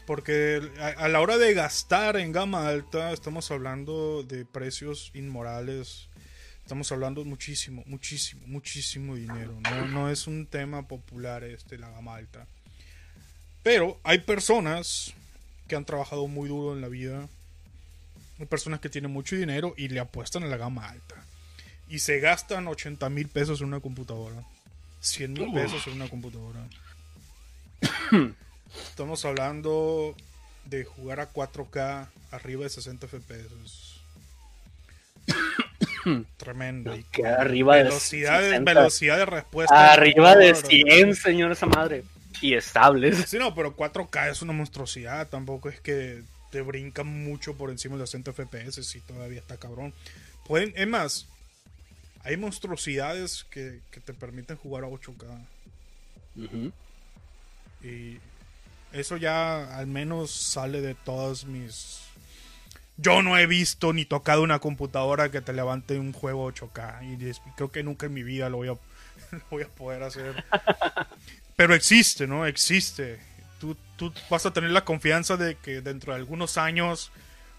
Porque 0.05 0.61
a, 0.79 0.87
a 1.05 1.07
la 1.07 1.21
hora 1.21 1.37
de 1.37 1.53
gastar 1.53 2.17
en 2.17 2.31
gama 2.31 2.67
alta, 2.67 3.11
estamos 3.11 3.51
hablando 3.51 4.23
de 4.23 4.45
precios 4.45 5.11
inmorales. 5.13 6.09
Estamos 6.69 6.91
hablando 6.91 7.25
muchísimo, 7.25 7.83
muchísimo, 7.87 8.45
muchísimo 8.45 9.15
dinero. 9.15 9.57
No, 9.61 9.87
no 9.87 10.09
es 10.11 10.27
un 10.27 10.45
tema 10.45 10.87
popular 10.87 11.43
este, 11.43 11.79
la 11.79 11.89
gama 11.89 12.15
alta. 12.15 12.45
Pero 13.63 13.99
hay 14.03 14.19
personas 14.19 15.13
que 15.67 15.75
han 15.75 15.85
trabajado 15.85 16.27
muy 16.27 16.49
duro 16.49 16.75
en 16.75 16.81
la 16.81 16.87
vida. 16.87 17.27
Hay 18.39 18.45
personas 18.45 18.79
que 18.79 18.89
tienen 18.89 19.11
mucho 19.11 19.35
dinero 19.35 19.73
y 19.77 19.87
le 19.87 19.99
apuestan 19.99 20.43
a 20.43 20.47
la 20.47 20.57
gama 20.57 20.87
alta. 20.87 21.15
Y 21.87 21.99
se 21.99 22.19
gastan 22.19 22.67
80 22.67 23.09
mil 23.09 23.27
pesos 23.27 23.61
en 23.61 23.67
una 23.67 23.79
computadora. 23.79 24.43
100 25.01 25.33
mil 25.33 25.53
pesos 25.53 25.87
en 25.87 25.93
una 25.93 26.07
computadora. 26.07 26.67
Estamos 28.73 29.25
hablando 29.25 30.15
de 30.65 30.83
jugar 30.83 31.19
a 31.19 31.31
4K 31.31 32.07
arriba 32.31 32.63
de 32.63 32.69
60 32.69 33.07
FPS. 33.07 33.99
Tremendo. 36.37 36.95
Y 36.95 37.03
Que 37.03 37.27
arriba 37.27 37.75
de 37.75 37.83
velocidad, 37.83 38.39
de 38.39 38.49
60. 38.49 38.73
velocidad 38.73 39.17
de 39.17 39.25
respuesta. 39.25 39.93
Arriba 39.93 40.35
de 40.35 40.53
mejor. 40.53 40.65
100, 40.65 41.15
señor, 41.15 41.51
esa 41.51 41.65
madre. 41.65 42.03
Y 42.41 42.53
estables. 42.53 43.25
Sí, 43.27 43.37
no, 43.37 43.53
pero 43.53 43.75
4K 43.75 44.31
es 44.31 44.41
una 44.41 44.53
monstruosidad. 44.53 45.27
Tampoco 45.27 45.69
es 45.69 45.79
que 45.81 46.23
te 46.51 46.61
brinca 46.61 47.03
mucho 47.03 47.55
por 47.55 47.69
encima 47.69 47.95
de 47.95 48.01
los 48.01 48.09
60 48.11 48.33
FPS. 48.33 48.83
Si 48.85 49.01
todavía 49.01 49.39
está 49.39 49.57
cabrón. 49.57 49.93
Pueden, 50.47 50.73
es 50.75 50.87
más, 50.87 51.27
hay 52.23 52.37
monstruosidades 52.37 53.45
que, 53.49 53.81
que 53.91 53.99
te 53.99 54.13
permiten 54.13 54.57
jugar 54.57 54.83
a 54.83 54.87
8K. 54.87 55.45
Ujú. 56.37 56.71
Y 57.83 58.19
eso 58.93 59.17
ya 59.17 59.77
al 59.77 59.87
menos 59.87 60.31
sale 60.31 60.81
de 60.81 60.95
todas 60.95 61.45
mis... 61.45 62.01
Yo 62.97 63.21
no 63.21 63.37
he 63.37 63.45
visto 63.47 63.93
ni 63.93 64.03
tocado 64.03 64.43
una 64.43 64.59
computadora 64.59 65.31
que 65.31 65.39
te 65.41 65.53
levante 65.53 65.97
un 65.99 66.11
juego 66.11 66.51
8K. 66.51 67.03
Y 67.03 67.51
creo 67.55 67.71
que 67.71 67.81
nunca 67.83 68.07
en 68.07 68.13
mi 68.13 68.23
vida 68.23 68.49
lo 68.49 68.57
voy 68.57 68.67
a, 68.67 68.71
lo 69.31 69.41
voy 69.49 69.63
a 69.63 69.67
poder 69.69 70.03
hacer. 70.03 70.43
Pero 71.55 71.73
existe, 71.75 72.27
¿no? 72.27 72.45
Existe. 72.45 73.19
Tú, 73.59 73.75
tú 73.95 74.13
vas 74.29 74.45
a 74.45 74.51
tener 74.53 74.71
la 74.71 74.85
confianza 74.85 75.37
de 75.37 75.55
que 75.55 75.81
dentro 75.81 76.13
de 76.13 76.19
algunos 76.19 76.57
años 76.57 77.11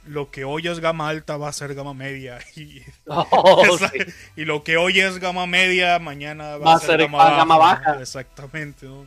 lo 0.07 0.31
que 0.31 0.45
hoy 0.45 0.67
es 0.67 0.81
gama 0.81 1.09
alta 1.11 1.37
va 1.37 1.49
a 1.49 1.53
ser 1.53 1.75
gama 1.75 1.95
media. 1.95 2.39
Y, 2.57 2.83
Oh, 3.07 3.63
Esa- 3.77 3.89
sí. 3.91 3.99
y 4.37 4.45
lo 4.45 4.63
que 4.63 4.77
hoy 4.77 5.01
es 5.01 5.19
gama 5.21 5.47
media, 5.47 5.99
mañana 5.99 6.57
va, 6.59 6.67
Va 6.67 6.75
a 6.75 6.81
ser, 6.81 7.01
gama, 7.01 7.31
gama 7.31 7.57
baja. 7.57 7.83
baja. 7.93 8.01
Exactamente. 8.03 8.85
¿no? 8.87 9.07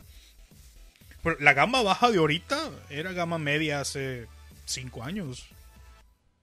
Pero 1.24 1.36
la 1.40 1.54
gama 1.54 1.82
baja 1.82 2.10
de 2.10 2.18
ahorita 2.18 2.70
era 2.90 3.12
gama 3.12 3.38
media 3.38 3.80
hace 3.80 4.28
5 4.66 5.02
años, 5.02 5.48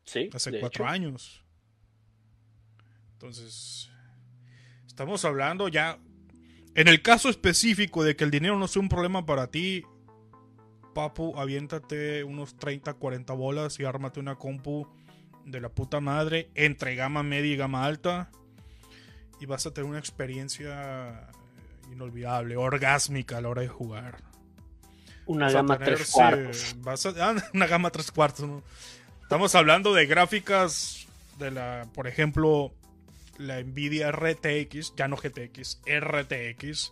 Sí, 0.03 0.29
hace 0.33 0.51
de 0.51 0.59
4 0.59 0.83
hecho. 0.83 0.91
años. 0.91 1.43
Entonces, 3.13 3.89
estamos 4.87 5.23
hablando 5.23 5.67
ya, 5.67 5.99
en 6.73 6.87
el 6.87 7.03
caso 7.03 7.29
específico 7.29 8.03
de 8.03 8.15
que 8.15 8.23
el 8.23 8.31
dinero 8.31 8.57
no 8.57 8.67
sea 8.67 8.81
un 8.81 8.89
problema 8.89 9.25
para 9.25 9.47
ti, 9.47 9.83
papu, 10.95 11.37
aviéntate 11.39 12.23
unos 12.23 12.57
30, 12.57 12.95
40 12.95 13.33
bolas 13.33 13.79
y 13.79 13.85
ármate 13.85 14.19
una 14.19 14.35
compu 14.35 14.87
de 15.45 15.61
la 15.61 15.69
puta 15.69 15.99
madre 15.99 16.49
entre 16.55 16.95
gama 16.95 17.21
media 17.23 17.53
y 17.53 17.55
gama 17.55 17.85
alta 17.85 18.31
y 19.39 19.45
vas 19.45 19.65
a 19.65 19.73
tener 19.73 19.89
una 19.89 19.99
experiencia 19.99 21.29
inolvidable, 21.91 22.57
orgásmica 22.57 23.37
a 23.37 23.41
la 23.41 23.49
hora 23.49 23.61
de 23.61 23.67
jugar. 23.67 24.30
Una 25.31 25.45
Vas 25.45 25.53
gama 25.53 25.77
tener, 25.77 25.95
tres 25.95 26.11
cuartos. 26.11 26.75
vas 26.79 27.05
a- 27.05 27.13
ah, 27.19 27.35
una 27.53 27.67
gama 27.67 27.89
tres 27.89 28.11
cuartos. 28.11 28.47
¿no? 28.47 28.63
Estamos 29.23 29.55
hablando 29.55 29.93
de 29.93 30.05
gráficas 30.05 31.07
de 31.39 31.51
la, 31.51 31.87
por 31.93 32.07
ejemplo, 32.07 32.71
la 33.37 33.61
Nvidia 33.61 34.11
RTX, 34.11 34.93
ya 34.95 35.07
no 35.07 35.15
GTX, 35.17 35.79
RTX 35.87 36.91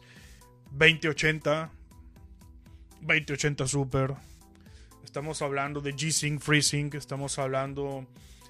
2080, 0.71 1.69
2080 3.01 3.67
Super. 3.67 4.13
Estamos 5.03 5.41
hablando 5.41 5.81
de 5.81 5.95
G-Sync 5.95 6.39
FreeSync, 6.39 6.93
estamos 6.95 7.39
hablando 7.39 8.05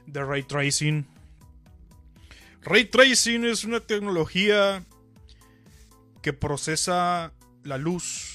de 0.06 0.24
Ray 0.24 0.44
Tracing. 0.44 1.06
Ray 2.64 2.86
Tracing 2.86 3.46
es 3.46 3.64
una 3.64 3.80
tecnología 3.80 4.84
que 6.22 6.34
procesa 6.34 7.32
la 7.64 7.78
luz 7.78 8.29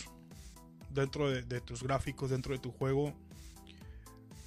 dentro 0.94 1.30
de, 1.30 1.60
tus 1.60 1.82
gráficos, 1.82 2.30
dentro 2.30 2.52
de 2.52 2.60
tu 2.60 2.70
juego, 2.70 3.12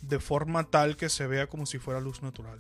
de 0.02 0.20
forma 0.20 0.64
tal 0.64 0.96
que 0.96 1.10
se 1.10 1.28
vea 1.28 1.48
como 1.48 1.66
si 1.66 1.78
fuera 1.78 2.00
luz 2.00 2.24
natural. 2.24 2.60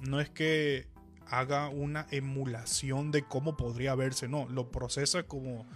No 0.00 0.20
es 0.20 0.30
que 0.30 0.86
haga 1.28 1.68
una 1.68 2.06
emulación 2.10 3.10
de 3.10 3.22
cómo 3.22 3.56
podría 3.56 3.94
verse, 3.94 4.28
no, 4.28 4.48
lo 4.48 4.70
procesa 4.70 5.24
como 5.24 5.66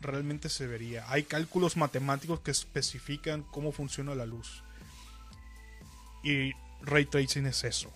realmente 0.00 0.48
se 0.48 0.66
vería. 0.66 1.04
Hay 1.08 1.24
cálculos 1.24 1.76
matemáticos 1.76 2.40
que 2.40 2.50
especifican 2.50 3.42
cómo 3.42 3.72
funciona 3.72 4.14
la 4.14 4.26
luz. 4.26 4.62
Y 6.22 6.52
ray 6.82 7.06
tracing 7.06 7.46
es 7.46 7.64
eso. 7.64 7.90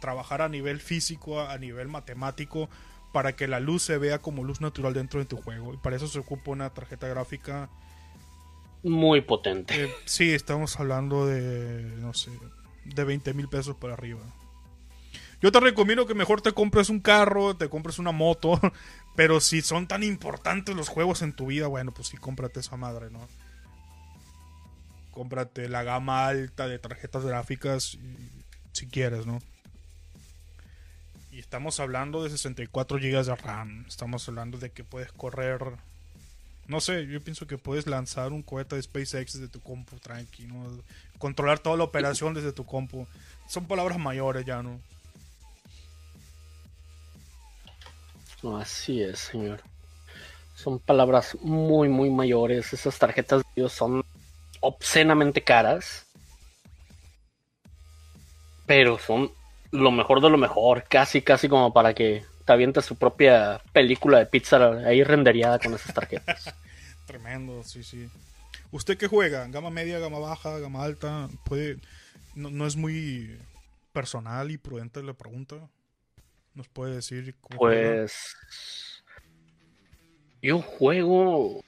Trabajar 0.00 0.42
a 0.42 0.48
nivel 0.48 0.80
físico, 0.80 1.40
a 1.40 1.56
nivel 1.58 1.88
matemático, 1.88 2.68
para 3.12 3.34
que 3.34 3.48
la 3.48 3.60
luz 3.60 3.82
se 3.82 3.98
vea 3.98 4.18
como 4.18 4.44
luz 4.44 4.60
natural 4.60 4.94
dentro 4.94 5.20
de 5.20 5.26
tu 5.26 5.36
juego. 5.36 5.74
Y 5.74 5.76
para 5.78 5.96
eso 5.96 6.08
se 6.08 6.18
ocupa 6.18 6.50
una 6.50 6.70
tarjeta 6.70 7.08
gráfica. 7.08 7.68
Muy 8.82 9.20
potente. 9.20 9.84
eh, 9.84 9.94
sí, 10.04 10.32
estamos 10.32 10.78
hablando 10.78 11.26
de, 11.26 11.82
no 11.98 12.14
sé, 12.14 12.30
de 12.84 13.04
20 13.04 13.34
mil 13.34 13.48
pesos 13.48 13.76
para 13.76 13.94
arriba. 13.94 14.20
Yo 15.40 15.52
te 15.52 15.60
recomiendo 15.60 16.06
que 16.06 16.14
mejor 16.14 16.40
te 16.40 16.52
compres 16.52 16.90
un 16.90 17.00
carro, 17.00 17.56
te 17.56 17.68
compres 17.68 17.98
una 17.98 18.12
moto, 18.12 18.60
pero 19.16 19.40
si 19.40 19.62
son 19.62 19.86
tan 19.86 20.02
importantes 20.02 20.74
los 20.74 20.88
juegos 20.88 21.22
en 21.22 21.32
tu 21.32 21.46
vida, 21.46 21.66
bueno, 21.66 21.92
pues 21.92 22.08
sí, 22.08 22.16
cómprate 22.16 22.60
esa 22.60 22.76
madre, 22.76 23.10
¿no? 23.10 23.28
Cómprate 25.12 25.68
la 25.68 25.82
gama 25.82 26.26
alta 26.26 26.68
de 26.68 26.78
tarjetas 26.78 27.24
gráficas 27.24 27.98
si 28.72 28.86
quieres, 28.86 29.26
¿no? 29.26 29.40
Estamos 31.38 31.78
hablando 31.78 32.24
de 32.24 32.30
64 32.30 32.98
GB 32.98 33.24
de 33.24 33.36
RAM. 33.36 33.84
Estamos 33.86 34.28
hablando 34.28 34.58
de 34.58 34.70
que 34.70 34.82
puedes 34.82 35.12
correr. 35.12 35.60
No 36.66 36.80
sé, 36.80 37.06
yo 37.06 37.22
pienso 37.22 37.46
que 37.46 37.56
puedes 37.56 37.86
lanzar 37.86 38.32
un 38.32 38.42
cohete 38.42 38.76
de 38.76 38.82
SpaceX 38.82 39.34
desde 39.34 39.48
tu 39.48 39.60
compu, 39.60 39.98
tranqui, 39.98 40.46
¿no? 40.46 40.66
Controlar 41.18 41.60
toda 41.60 41.76
la 41.76 41.84
operación 41.84 42.34
desde 42.34 42.52
tu 42.52 42.66
compu. 42.66 43.06
Son 43.46 43.66
palabras 43.66 43.98
mayores 43.98 44.44
ya, 44.44 44.62
¿no? 44.62 44.80
Así 48.58 49.00
es, 49.00 49.18
señor. 49.20 49.62
Son 50.54 50.78
palabras 50.80 51.36
muy, 51.40 51.88
muy 51.88 52.10
mayores. 52.10 52.72
Esas 52.72 52.98
tarjetas 52.98 53.42
de 53.54 53.68
son 53.68 54.04
obscenamente 54.60 55.42
caras. 55.42 56.04
Pero 58.66 58.98
son 58.98 59.30
lo 59.70 59.90
mejor 59.90 60.20
de 60.20 60.30
lo 60.30 60.38
mejor. 60.38 60.84
Casi, 60.88 61.22
casi 61.22 61.48
como 61.48 61.72
para 61.72 61.94
que 61.94 62.24
te 62.44 62.52
avientes 62.52 62.84
su 62.84 62.96
propia 62.96 63.60
película 63.72 64.18
de 64.18 64.26
pizza 64.26 64.72
ahí 64.86 65.02
renderiada 65.04 65.58
con 65.58 65.74
esas 65.74 65.94
tarjetas. 65.94 66.54
Tremendo, 67.06 67.62
sí, 67.64 67.82
sí. 67.82 68.08
¿Usted 68.70 68.98
qué 68.98 69.06
juega? 69.06 69.46
¿Gama 69.48 69.70
media, 69.70 69.98
gama 69.98 70.18
baja, 70.18 70.58
gama 70.58 70.84
alta? 70.84 71.28
¿Puede... 71.44 71.78
No, 72.34 72.50
no 72.50 72.66
es 72.66 72.76
muy 72.76 73.38
personal 73.92 74.50
y 74.50 74.58
prudente 74.58 75.02
la 75.02 75.14
pregunta. 75.14 75.56
¿Nos 76.54 76.68
puede 76.68 76.96
decir 76.96 77.34
cómo 77.40 77.58
juega? 77.58 77.96
Pues. 77.96 78.36
Yo 80.42 80.60
juego. 80.60 81.64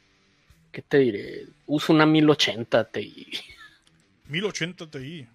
¿Qué 0.72 0.82
te 0.82 0.98
diré? 0.98 1.46
Uso 1.66 1.92
una 1.92 2.06
1080 2.06 2.84
Ti. 2.84 3.26
1080 4.28 4.90
Ti. 4.90 5.26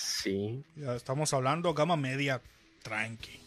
Sí. 0.00 0.62
Ya 0.76 0.94
estamos 0.94 1.32
hablando 1.34 1.74
gama 1.74 1.96
media, 1.96 2.40
tranqui. 2.82 3.38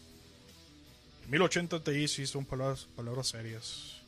1080 1.28 1.82
Ti 1.82 2.08
sí 2.08 2.26
son 2.26 2.44
palabras, 2.44 2.86
palabras 2.96 3.28
serias. 3.28 4.02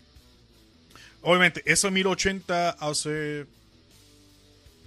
Obviamente, 1.22 1.62
esa 1.64 1.90
1080 1.90 2.70
hace 2.70 3.47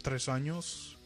tres 0.03 0.29
años 0.29 0.97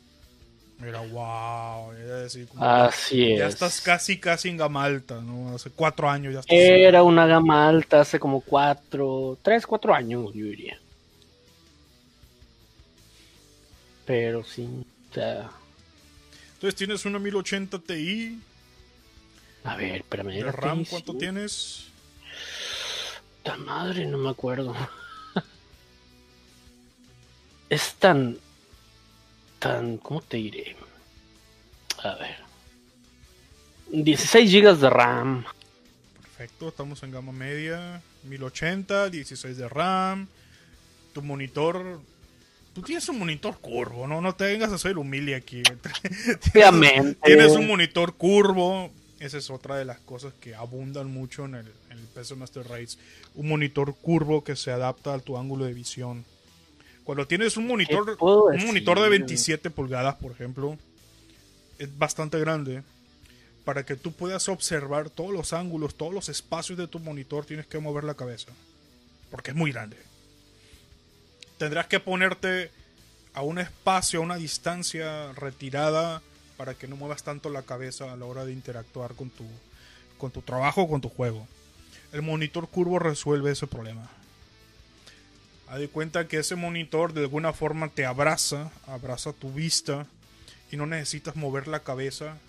era 0.86 0.99
wow. 0.99 1.93
Era 1.93 2.18
decir, 2.20 2.47
como 2.47 2.64
Así 2.64 3.36
ya 3.38 3.47
es. 3.47 3.54
estás 3.54 3.82
casi, 3.82 4.20
casi 4.20 4.49
en 4.49 4.58
gama 4.58 4.84
alta, 4.84 5.22
¿no? 5.22 5.56
Hace 5.56 5.70
cuatro 5.72 6.10
años 6.10 6.34
ya 6.34 6.41
estás. 6.41 6.56
Era 6.56 7.04
una 7.04 7.26
gama 7.26 7.68
alta 7.68 8.01
hace 8.01 8.20
como 8.20 8.41
cuatro, 8.41 9.38
tres, 9.41 9.66
cuatro 9.66 9.93
años, 9.93 10.32
yo 10.34 10.45
diría. 10.45 10.78
Pero 14.06 14.43
sí, 14.43 14.68
o 15.10 15.14
sea, 15.14 15.49
Entonces 16.64 16.78
tienes 16.78 17.03
una 17.03 17.20
1080 17.20 17.80
Ti. 17.80 18.39
a 19.66 19.76
ver, 19.76 19.97
espérame. 19.97 20.32
¿De 20.32 20.49
RAM 20.49 20.86
cuánto 20.86 21.18
tienes? 21.18 21.88
Puta 23.43 23.57
madre, 23.57 24.05
no 24.05 24.18
me 24.18 24.30
acuerdo. 24.30 24.74
Es 27.70 27.95
tan. 27.95 28.38
tan. 29.59 29.97
¿Cómo 29.97 30.22
te 30.22 30.38
diré? 30.38 30.78
A 32.01 32.16
ver. 32.16 32.38
16 33.91 34.49
GB 34.49 34.78
de 34.78 34.89
RAM. 34.89 35.43
Perfecto, 36.22 36.70
estamos 36.70 37.03
en 37.03 37.11
gama 37.11 37.34
media. 37.34 38.01
1080, 38.24 39.09
16 39.09 39.57
de 39.57 39.68
RAM. 39.68 40.30
Tu 41.14 41.22
monitor. 41.22 41.99
Tú 42.74 42.82
tienes 42.82 43.08
un 43.08 43.20
monitor 43.20 43.60
curvo, 43.60 44.08
¿no? 44.08 44.20
No 44.20 44.36
te 44.36 44.46
vengas 44.46 44.72
a 44.72 44.76
hacer 44.76 44.98
humilde 44.98 45.36
aquí. 45.36 45.62
Obviamente. 46.54 47.20
Tienes 47.24 47.52
un 47.52 47.68
monitor 47.68 48.16
curvo. 48.16 48.92
Esa 49.20 49.38
es 49.38 49.50
otra 49.50 49.78
de 49.78 49.86
las 49.86 50.00
cosas 50.00 50.34
que 50.42 50.56
abundan 50.56 51.12
mucho 51.12 51.46
en 51.46 51.56
el, 51.56 51.68
en 51.92 52.00
el 52.00 52.06
PC 52.08 52.36
Master 52.36 52.68
Race. 52.68 52.98
Un 53.36 53.48
monitor 53.48 53.96
curvo 53.96 54.44
que 54.44 54.56
se 54.56 54.72
adapta 54.72 55.14
a 55.14 55.20
tu 55.20 55.38
ángulo 55.38 55.66
de 55.66 55.74
visión. 55.74 56.26
Cuando 57.04 57.28
tienes 57.28 57.58
un 57.58 57.68
monitor, 57.68 58.18
un 58.20 58.66
monitor 58.66 58.98
de 58.98 59.04
decir? 59.04 59.20
27 59.20 59.70
pulgadas, 59.70 60.16
por 60.16 60.32
ejemplo, 60.32 60.78
es 61.78 61.98
bastante 61.98 62.40
grande. 62.40 62.82
Para 63.66 63.86
que 63.86 63.96
tú 63.96 64.12
puedas 64.12 64.50
observar 64.50 65.10
todos 65.10 65.32
los 65.32 65.54
ángulos, 65.54 65.96
todos 65.96 66.14
los 66.14 66.28
espacios 66.28 66.78
de 66.78 66.88
tu 66.88 67.00
monitor, 67.00 67.46
tienes 67.46 67.66
que 67.66 67.80
mover 67.80 68.04
la 68.04 68.16
cabeza. 68.16 68.52
Porque 69.32 69.52
es 69.52 69.58
muy 69.58 69.72
grande. 69.72 69.98
Tendrás 71.64 71.88
que 71.88 72.01
ponerte 72.01 72.72
a 73.34 73.41
un 73.41 73.57
espacio, 73.57 74.20
a 74.20 74.24
una 74.24 74.36
distancia 74.36 75.32
retirada 75.32 76.22
para 76.57 76.74
que 76.74 76.89
no 76.89 76.97
muevas 76.97 77.24
tanto 77.24 77.49
la 77.49 77.61
cabeza 77.61 78.11
a 78.11 78.18
la 78.18 78.26
hora 78.26 78.43
de 78.43 78.51
interactuar 78.51 79.14
con 79.14 79.30
tu, 79.30 79.45
con 80.18 80.30
tu 80.30 80.41
trabajo 80.41 80.82
o 80.82 80.89
con 80.89 80.99
tu 80.99 81.07
juego. 81.07 81.47
El 82.11 82.22
monitor 82.22 82.68
curvo 82.68 82.99
resuelve 82.99 83.49
ese 83.49 83.66
problema. 83.66 84.09
Haz 85.70 85.80
de 85.80 85.88
cuenta 85.88 86.28
que 86.28 86.39
ese 86.39 86.57
monitor 86.57 87.14
de 87.14 87.22
alguna 87.22 87.53
forma 87.53 87.88
te 87.88 88.05
abraza, 88.05 88.70
abraza 88.86 89.32
tu 89.32 89.49
vista 89.49 90.05
y 90.70 90.76
no 90.76 90.86
necesitas 90.86 91.38
mover 91.38 91.70
la 91.70 91.80
cabeza 91.80 92.39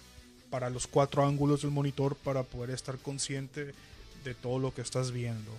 para 0.51 0.71
los 0.71 0.89
cuatro 0.89 1.25
ángulos 1.25 1.63
del 1.63 1.71
monitor 1.71 2.17
para 2.17 2.43
poder 2.43 2.71
estar 2.71 2.99
consciente 2.99 3.77
de 4.25 4.35
todo 4.35 4.59
lo 4.59 4.75
que 4.75 4.83
estás 4.83 5.13
viendo. 5.13 5.53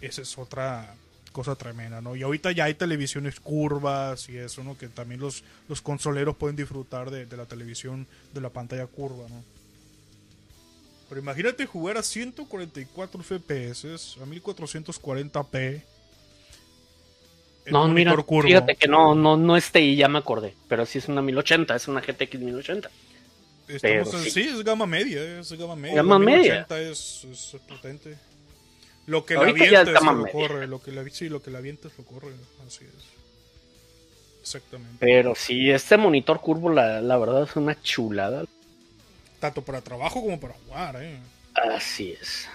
Esa 0.00 0.22
es 0.22 0.38
otra 0.38 0.94
cosa 1.32 1.54
tremenda, 1.56 2.00
¿no? 2.00 2.16
Y 2.16 2.22
ahorita 2.22 2.52
ya 2.52 2.64
hay 2.64 2.74
televisiones 2.74 3.38
curvas 3.40 4.28
y 4.28 4.36
eso, 4.38 4.64
¿no? 4.64 4.76
Que 4.76 4.88
también 4.88 5.20
los, 5.20 5.44
los 5.68 5.80
consoleros 5.80 6.36
pueden 6.36 6.56
disfrutar 6.56 7.10
de, 7.10 7.26
de 7.26 7.36
la 7.36 7.46
televisión 7.46 8.06
de 8.34 8.40
la 8.40 8.50
pantalla 8.50 8.86
curva, 8.86 9.28
¿no? 9.28 9.42
Pero 11.08 11.20
imagínate 11.20 11.66
jugar 11.66 11.96
a 11.96 12.02
144 12.02 13.22
FPS, 13.22 13.84
a 14.20 14.26
1440p. 14.26 15.82
en 17.66 17.72
No, 17.72 17.88
mira, 17.88 18.14
curvo. 18.16 18.42
fíjate 18.46 18.76
que 18.76 18.86
no, 18.88 19.14
no, 19.14 19.36
no 19.36 19.56
es 19.56 19.70
TI, 19.72 19.96
ya 19.96 20.08
me 20.08 20.18
acordé. 20.18 20.54
Pero 20.68 20.86
sí 20.86 20.98
es 20.98 21.08
una 21.08 21.20
1080, 21.22 21.74
es 21.76 21.88
una 21.88 22.00
GTX 22.00 22.38
1080. 22.40 22.90
Estamos 23.68 23.80
Pero 23.82 24.18
en- 24.18 24.24
sí. 24.24 24.30
sí. 24.30 24.40
es 24.48 24.64
gama 24.64 24.86
media, 24.86 25.40
es 25.40 25.52
gama 25.52 25.76
media. 25.76 25.96
Gama 25.96 26.18
media. 26.18 26.66
1080 26.68 26.80
Es, 26.80 27.24
es 27.24 27.56
potente. 27.68 28.16
Lo 29.10 29.26
que 29.26 29.34
Ahorita 29.34 29.64
la 29.64 29.70
ya 29.72 29.82
es 29.82 29.88
vientes 29.88 29.92
gama 29.92 30.12
lo 30.12 30.22
media. 30.22 30.32
corre, 30.32 30.66
lo 30.68 30.80
que 30.80 30.92
la, 30.92 31.04
sí, 31.10 31.28
lo 31.28 31.42
que 31.42 31.50
la 31.50 31.60
lo 31.60 32.04
corre, 32.04 32.32
así 32.64 32.84
es. 32.84 33.04
Exactamente. 34.40 34.94
Pero 35.00 35.34
sí, 35.34 35.68
este 35.68 35.96
monitor 35.96 36.40
curvo, 36.40 36.70
la, 36.70 37.00
la 37.00 37.18
verdad 37.18 37.42
es 37.42 37.56
una 37.56 37.80
chulada. 37.82 38.44
Tanto 39.40 39.62
para 39.62 39.80
trabajo 39.80 40.22
como 40.22 40.38
para 40.38 40.54
jugar, 40.54 41.02
eh. 41.02 41.18
Así 41.54 42.12
es. 42.12 42.48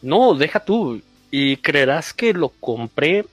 No, 0.00 0.34
deja 0.34 0.64
tú. 0.64 1.00
Y 1.30 1.58
creerás 1.58 2.12
que 2.12 2.32
lo 2.32 2.48
compré 2.48 3.24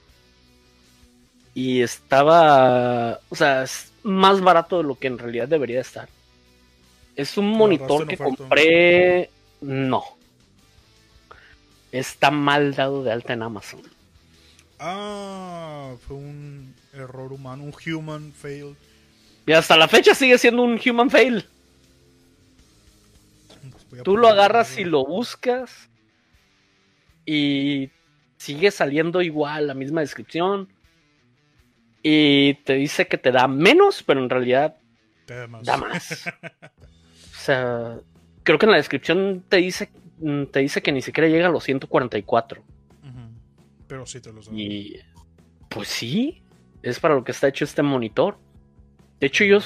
y 1.56 1.82
estaba, 1.82 3.20
o 3.30 3.36
sea, 3.36 3.64
es 3.64 3.92
más 4.04 4.42
barato 4.42 4.78
de 4.78 4.84
lo 4.84 4.94
que 4.94 5.08
en 5.08 5.18
realidad 5.18 5.48
debería 5.48 5.82
estar. 5.82 6.08
Es 7.16 7.36
un 7.36 7.50
monitor 7.50 8.08
que 8.08 8.16
compré, 8.16 9.32
no. 9.60 10.19
Está 11.92 12.32
mal 12.32 12.76
dado 12.76 13.04
de 13.04 13.12
alta 13.12 13.34
en 13.34 13.44
Amazon. 13.44 13.82
Ah, 14.80 15.94
fue 16.08 16.16
un 16.16 16.74
error 16.94 17.34
humano, 17.34 17.64
un 17.64 17.74
human 17.96 18.32
fail. 18.32 18.76
Y 19.46 19.52
hasta 19.54 19.76
la 19.76 19.88
fecha 19.88 20.14
sigue 20.14 20.38
siendo 20.38 20.62
un 20.64 20.80
human 20.84 21.10
fail. 21.10 21.46
Pues 23.90 24.04
Tú 24.04 24.18
lo 24.18 24.28
agarras 24.28 24.78
y 24.78 24.84
lo 24.86 25.04
buscas 25.06 25.90
y 27.26 27.90
sigue 28.38 28.72
saliendo 28.72 29.22
igual 29.22 29.68
la 29.68 29.74
misma 29.74 30.02
descripción 30.02 30.70
y 32.04 32.54
te 32.64 32.76
dice 32.76 33.08
que 33.08 33.18
te 33.18 33.32
da 33.32 33.48
menos, 33.48 34.04
pero 34.04 34.22
en 34.24 34.30
realidad 34.30 34.78
Te 35.26 35.36
da 35.36 35.48
más. 35.48 35.66
da 35.66 35.78
más. 35.78 36.26
o 36.44 37.38
sea, 37.40 37.98
creo 38.44 38.58
que 38.60 38.66
en 38.66 38.72
la 38.72 38.78
descripción 38.78 39.44
te 39.50 39.58
dice 39.58 39.90
te 40.52 40.60
dice 40.60 40.82
que 40.82 40.92
ni 40.92 41.02
siquiera 41.02 41.30
llega 41.30 41.48
a 41.48 41.52
los 41.52 41.64
144 41.64 42.62
Ujú. 42.62 43.20
Pero 43.88 44.06
sí 44.06 44.20
te 44.22 44.32
lo 44.34 44.42
sabes. 44.42 44.60
y 44.60 44.96
pues 45.70 45.88
sí, 45.88 46.44
es 46.82 47.00
para 47.00 47.16
lo 47.16 47.24
que 47.24 47.32
está 47.32 47.48
hecho 47.48 47.64
este 47.64 47.84
monitor. 47.84 48.38
De 49.20 49.28
hecho, 49.28 49.44
yo 49.44 49.60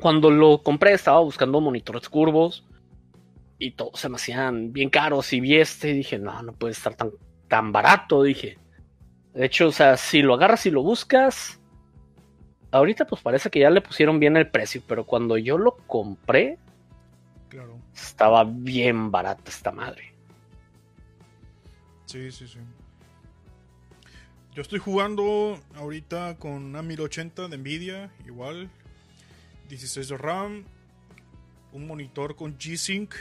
cuando 0.00 0.30
lo 0.30 0.62
compré 0.62 0.92
estaba 0.92 1.20
buscando 1.20 1.60
monitores 1.60 2.08
curvos 2.08 2.64
y 3.58 3.70
todos 3.72 4.00
se 4.00 4.08
me 4.08 4.16
hacían 4.16 4.72
bien 4.72 4.90
caros 4.90 5.32
y 5.32 5.40
vi 5.40 5.56
este 5.56 5.90
y 5.90 5.94
dije, 5.94 6.18
no, 6.18 6.42
no 6.42 6.52
puede 6.52 6.72
estar 6.72 6.94
tan, 6.94 7.10
tan 7.48 7.72
barato, 7.72 8.22
dije. 8.22 8.58
De 9.32 9.46
hecho, 9.46 9.68
o 9.68 9.72
sea, 9.72 9.96
si 9.96 10.22
lo 10.22 10.34
agarras 10.34 10.66
y 10.66 10.70
lo 10.70 10.82
buscas, 10.82 11.60
ahorita 12.70 13.06
pues 13.06 13.22
parece 13.22 13.50
que 13.50 13.60
ya 13.60 13.70
le 13.70 13.80
pusieron 13.80 14.18
bien 14.18 14.36
el 14.36 14.50
precio, 14.50 14.82
pero 14.86 15.04
cuando 15.04 15.38
yo 15.38 15.56
lo 15.58 15.76
compré. 15.86 16.58
Estaba 17.94 18.44
bien 18.44 19.10
barata 19.10 19.50
esta 19.50 19.70
madre. 19.70 20.12
Sí, 22.06 22.30
sí, 22.30 22.46
sí. 22.46 22.58
Yo 24.54 24.62
estoy 24.62 24.78
jugando 24.78 25.58
ahorita 25.74 26.36
con 26.38 26.52
una 26.52 26.82
1080 26.82 27.48
de 27.48 27.58
Nvidia, 27.58 28.10
igual. 28.24 28.70
16 29.68 30.08
de 30.08 30.16
RAM. 30.16 30.64
un 31.72 31.88
monitor 31.88 32.36
con 32.36 32.56
G-Sync 32.56 33.14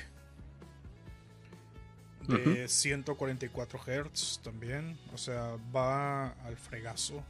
de 2.27 2.67
144 2.67 3.79
Hz 3.79 4.41
también. 4.43 4.99
O 5.11 5.17
sea, 5.17 5.57
va 5.75 6.29
al 6.45 6.55
fregazo. 6.55 7.23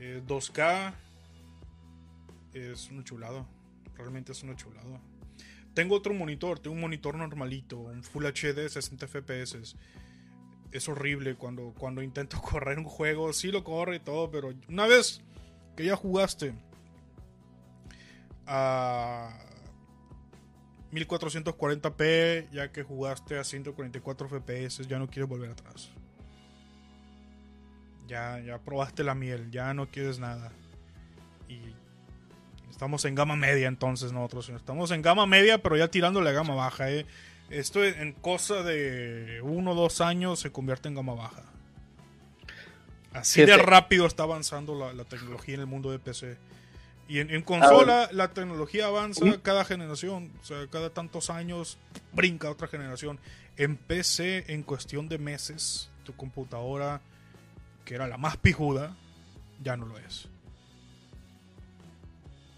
2K 0.00 0.92
es 2.52 2.90
un 2.90 3.04
chulado. 3.04 3.46
Realmente 3.96 4.32
es 4.32 4.42
una 4.42 4.56
chulada. 4.56 5.00
Tengo 5.78 5.94
otro 5.94 6.12
monitor, 6.12 6.58
tengo 6.58 6.74
un 6.74 6.80
monitor 6.80 7.14
normalito, 7.14 7.78
un 7.78 8.02
Full 8.02 8.24
HD 8.26 8.68
60 8.68 9.06
FPS. 9.06 9.76
Es 10.72 10.88
horrible 10.88 11.36
cuando, 11.36 11.72
cuando 11.78 12.02
intento 12.02 12.40
correr 12.42 12.80
un 12.80 12.84
juego. 12.84 13.32
Sí 13.32 13.52
lo 13.52 13.62
corre 13.62 13.94
y 13.94 14.00
todo, 14.00 14.28
pero 14.28 14.52
una 14.68 14.88
vez 14.88 15.20
que 15.76 15.84
ya 15.84 15.94
jugaste 15.94 16.52
a 18.48 19.38
1440p, 20.90 22.50
ya 22.50 22.72
que 22.72 22.82
jugaste 22.82 23.38
a 23.38 23.44
144 23.44 24.28
FPS, 24.30 24.84
ya 24.88 24.98
no 24.98 25.06
quieres 25.06 25.28
volver 25.28 25.52
atrás. 25.52 25.92
Ya, 28.08 28.40
ya 28.40 28.58
probaste 28.58 29.04
la 29.04 29.14
miel, 29.14 29.48
ya 29.52 29.72
no 29.74 29.86
quieres 29.86 30.18
nada. 30.18 30.50
Estamos 32.78 33.04
en 33.06 33.16
gama 33.16 33.34
media 33.34 33.66
entonces 33.66 34.12
nosotros. 34.12 34.50
Estamos 34.50 34.92
en 34.92 35.02
gama 35.02 35.26
media, 35.26 35.60
pero 35.60 35.76
ya 35.76 35.88
tirando 35.88 36.20
la 36.20 36.30
gama 36.30 36.54
baja. 36.54 36.88
¿eh? 36.92 37.06
Esto 37.50 37.84
en 37.84 38.12
cosa 38.12 38.62
de 38.62 39.40
uno 39.42 39.72
o 39.72 39.74
dos 39.74 40.00
años 40.00 40.38
se 40.38 40.52
convierte 40.52 40.86
en 40.86 40.94
gama 40.94 41.14
baja. 41.14 41.42
Así 43.12 43.44
de 43.44 43.56
rápido 43.56 44.06
está 44.06 44.22
avanzando 44.22 44.78
la, 44.78 44.92
la 44.92 45.02
tecnología 45.02 45.56
en 45.56 45.62
el 45.62 45.66
mundo 45.66 45.90
de 45.90 45.98
PC. 45.98 46.36
Y 47.08 47.18
en, 47.18 47.42
consola 47.42 48.08
la 48.12 48.28
tecnología 48.32 48.86
avanza 48.86 49.24
cada 49.42 49.64
generación, 49.64 50.30
o 50.40 50.44
sea, 50.44 50.64
cada 50.70 50.90
tantos 50.90 51.30
años 51.30 51.78
brinca 52.12 52.48
otra 52.48 52.68
generación. 52.68 53.18
En 53.56 53.76
PC, 53.76 54.52
en 54.52 54.62
cuestión 54.62 55.08
de 55.08 55.18
meses, 55.18 55.90
tu 56.04 56.14
computadora, 56.14 57.00
que 57.84 57.96
era 57.96 58.06
la 58.06 58.18
más 58.18 58.36
pijuda, 58.36 58.94
ya 59.64 59.76
no 59.76 59.86
lo 59.86 59.98
es. 59.98 60.28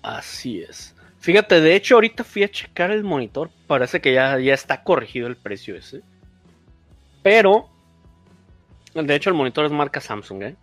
Así 0.02 0.62
es. 0.62 0.94
Fíjate, 1.18 1.60
de 1.60 1.74
hecho, 1.74 1.96
ahorita 1.96 2.24
fui 2.24 2.42
a 2.42 2.50
checar 2.50 2.90
el 2.90 3.04
monitor. 3.04 3.50
Parece 3.66 4.00
que 4.00 4.14
ya, 4.14 4.38
ya 4.38 4.54
está 4.54 4.82
corregido 4.82 5.26
el 5.26 5.36
precio 5.36 5.76
ese. 5.76 6.02
Pero, 7.22 7.68
de 8.94 9.14
hecho, 9.14 9.30
el 9.30 9.36
monitor 9.36 9.66
es 9.66 9.72
marca 9.72 10.00
Samsung, 10.00 10.42
¿eh? 10.42 10.56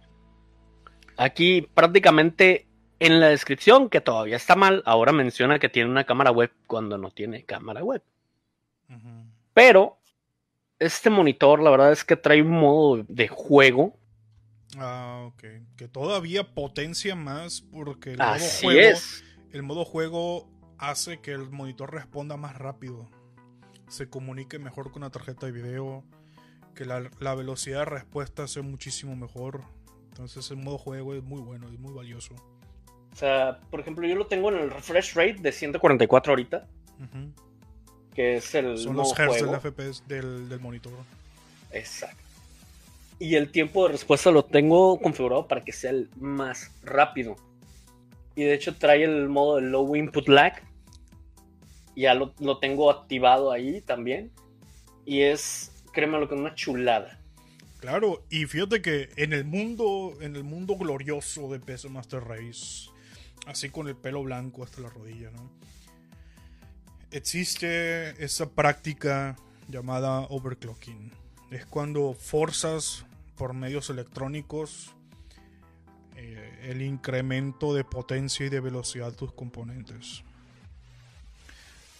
Aquí 1.15 1.67
prácticamente 1.73 2.67
en 2.99 3.19
la 3.19 3.29
descripción, 3.29 3.89
que 3.89 4.01
todavía 4.01 4.35
está 4.35 4.55
mal, 4.55 4.81
ahora 4.85 5.11
menciona 5.11 5.59
que 5.59 5.69
tiene 5.69 5.89
una 5.89 6.03
cámara 6.03 6.31
web 6.31 6.51
cuando 6.65 6.97
no 6.97 7.11
tiene 7.11 7.43
cámara 7.43 7.83
web. 7.83 8.01
Pero 9.53 9.97
este 10.79 11.09
monitor, 11.09 11.61
la 11.61 11.71
verdad 11.71 11.91
es 11.91 12.03
que 12.03 12.15
trae 12.15 12.41
un 12.41 12.51
modo 12.51 13.03
de 13.07 13.27
juego. 13.27 13.97
Ah, 14.77 15.25
ok. 15.27 15.43
Que 15.75 15.87
todavía 15.87 16.43
potencia 16.43 17.15
más 17.15 17.61
porque 17.61 18.13
el 18.13 18.17
modo 18.17 18.39
juego, 18.61 18.99
el 19.51 19.63
modo 19.63 19.85
juego 19.85 20.49
hace 20.77 21.19
que 21.19 21.31
el 21.31 21.49
monitor 21.49 21.93
responda 21.93 22.37
más 22.37 22.55
rápido. 22.55 23.09
Se 23.87 24.09
comunique 24.09 24.59
mejor 24.59 24.91
con 24.91 25.01
la 25.01 25.09
tarjeta 25.09 25.45
de 25.45 25.51
video. 25.51 26.03
Que 26.75 26.85
la, 26.85 27.09
la 27.19 27.33
velocidad 27.33 27.79
de 27.79 27.85
respuesta 27.85 28.47
sea 28.47 28.61
muchísimo 28.61 29.15
mejor. 29.15 29.61
Entonces 30.09 30.49
el 30.51 30.57
modo 30.57 30.77
juego 30.77 31.13
es 31.15 31.23
muy 31.23 31.41
bueno, 31.41 31.67
es 31.69 31.79
muy 31.79 31.93
valioso. 31.93 32.35
O 33.17 33.19
sea, 33.19 33.59
por 33.71 33.79
ejemplo, 33.79 34.07
yo 34.07 34.15
lo 34.15 34.27
tengo 34.27 34.51
en 34.51 34.59
el 34.59 34.69
refresh 34.69 35.15
rate 35.15 35.37
de 35.41 35.51
144 35.51 36.31
ahorita. 36.31 36.67
Que 38.13 38.37
es 38.37 38.53
el. 38.53 38.77
Son 38.77 38.95
los 38.95 39.17
hertz 39.17 39.41
del 39.41 39.59
FPS 39.59 40.07
del, 40.07 40.59
monitor. 40.59 40.93
Exacto. 41.71 42.23
Y 43.19 43.33
el 43.33 43.51
tiempo 43.51 43.87
de 43.87 43.93
respuesta 43.93 44.29
lo 44.29 44.45
tengo 44.45 44.99
configurado 44.99 45.47
para 45.47 45.63
que 45.63 45.71
sea 45.71 45.89
el 45.89 46.09
más 46.19 46.71
rápido. 46.83 47.35
Y 48.37 48.43
de 48.43 48.53
hecho 48.53 48.75
trae 48.75 49.03
el 49.03 49.29
modo 49.29 49.55
de 49.55 49.63
low 49.63 49.95
input 49.95 50.27
lag. 50.29 50.61
Ya 51.95 52.13
lo, 52.13 52.35
lo 52.39 52.59
tengo 52.59 52.91
activado 52.91 53.51
ahí 53.51 53.81
también. 53.81 54.31
Y 55.05 55.21
es, 55.21 55.71
créeme 55.91 56.19
lo 56.19 56.29
que 56.29 56.35
una 56.35 56.53
chulada. 56.53 57.19
Claro, 57.79 58.23
y 58.29 58.45
fíjate 58.45 58.83
que 58.83 59.09
en 59.17 59.33
el 59.33 59.43
mundo, 59.43 60.13
en 60.21 60.35
el 60.35 60.43
mundo 60.43 60.75
glorioso 60.75 61.49
de 61.49 61.59
PC 61.59 61.89
Master 61.89 62.23
Race, 62.23 62.91
así 63.47 63.71
con 63.71 63.87
el 63.87 63.95
pelo 63.95 64.21
blanco 64.21 64.63
hasta 64.63 64.81
la 64.81 64.89
rodilla, 64.89 65.31
¿no? 65.31 65.49
Existe 67.09 68.23
esa 68.23 68.51
práctica 68.51 69.35
llamada 69.67 70.27
overclocking. 70.29 71.11
Es 71.49 71.65
cuando 71.65 72.13
forzas 72.13 73.03
por 73.35 73.55
medios 73.55 73.89
electrónicos 73.89 74.93
eh, 76.17 76.59
el 76.63 76.81
incremento 76.81 77.73
de 77.73 77.83
potencia 77.83 78.45
y 78.45 78.49
de 78.49 78.59
velocidad 78.59 79.11
de 79.11 79.17
tus 79.17 79.31
componentes. 79.31 80.23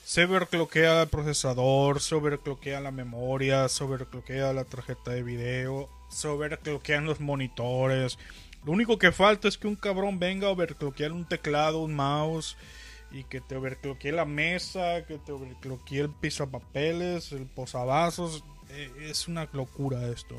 Se 0.04 0.26
overcloquea 0.26 1.04
el 1.04 1.10
procesador, 1.10 2.02
se 2.02 2.16
overcloquea 2.16 2.80
la 2.80 2.92
memoria, 2.92 3.68
se 3.70 3.84
overcloquea 3.84 4.54
la 4.54 4.64
tarjeta 4.64 5.12
de 5.12 5.24
video, 5.24 5.90
se 6.10 6.28
overcloquean 6.28 7.06
los 7.06 7.20
monitores, 7.20 8.18
lo 8.68 8.74
único 8.74 8.98
que 8.98 9.14
falta 9.14 9.48
es 9.48 9.58
que 9.58 9.68
un 9.68 9.78
cabrón 9.78 10.20
venga 10.20 10.48
a 10.48 10.52
overcloquear 10.52 11.14
un 11.14 11.24
teclado, 11.24 11.80
un 11.80 11.96
mouse 11.96 12.58
y 13.12 13.24
que 13.24 13.40
te 13.40 13.56
overcloquee 13.56 14.12
la 14.12 14.26
mesa, 14.26 15.06
que 15.06 15.18
te 15.20 15.32
overcloquee 15.32 16.00
el 16.00 16.10
pisapapeles, 16.10 17.32
el 17.32 17.46
posavasos. 17.46 18.44
E, 18.70 19.10
es 19.10 19.30
una 19.30 19.48
locura 19.54 20.10
esto. 20.10 20.36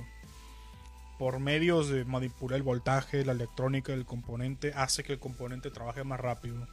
Por 1.18 1.40
medios 1.40 1.88
de 1.88 2.04
manipular 2.04 2.56
el 2.56 2.62
voltaje, 2.62 3.24
la 3.24 3.32
electrónica 3.32 3.92
del 3.92 4.06
componente, 4.06 4.72
hace 4.74 5.02
que 5.02 5.14
el 5.14 5.18
componente 5.18 5.70
trabaje 5.70 6.04
más 6.04 6.20
rápido. 6.20 6.68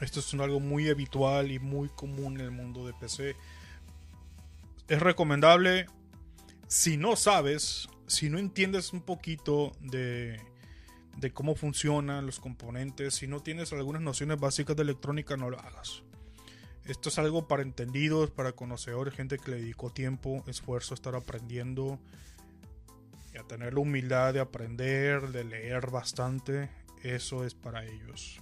Esto 0.00 0.20
es 0.20 0.34
algo 0.34 0.60
muy 0.60 0.88
habitual 0.88 1.50
y 1.50 1.58
muy 1.58 1.88
común 1.88 2.34
en 2.34 2.40
el 2.42 2.50
mundo 2.50 2.86
de 2.86 2.92
PC. 2.92 3.34
Es 4.86 5.00
recomendable, 5.00 5.86
si 6.68 6.96
no 6.96 7.16
sabes, 7.16 7.88
si 8.06 8.30
no 8.30 8.38
entiendes 8.38 8.92
un 8.92 9.02
poquito 9.02 9.72
de, 9.80 10.40
cómo 11.34 11.54
funcionan 11.54 12.26
los 12.26 12.40
componentes, 12.40 13.14
si 13.14 13.26
no 13.26 13.40
tienes 13.40 13.72
algunas 13.72 14.02
nociones 14.02 14.38
básicas 14.38 14.76
de 14.76 14.82
electrónica, 14.82 15.36
no 15.36 15.50
lo 15.50 15.58
hagas. 15.58 16.02
Esto 16.84 17.08
es 17.08 17.18
algo 17.18 17.48
para 17.48 17.62
entendidos, 17.62 18.30
para 18.30 18.52
conocedores, 18.52 19.14
gente 19.14 19.38
que 19.38 19.50
le 19.50 19.56
dedicó 19.58 19.90
tiempo, 19.90 20.44
esfuerzo 20.46 20.94
a 20.94 20.96
estar 20.96 21.14
aprendiendo 21.14 21.98
a 23.38 23.44
tener 23.44 23.74
la 23.74 23.80
humildad 23.80 24.34
de 24.34 24.40
aprender, 24.40 25.28
de 25.28 25.44
leer 25.44 25.90
bastante. 25.90 26.70
Eso 27.02 27.44
es 27.44 27.54
para 27.54 27.84
ellos. 27.84 28.40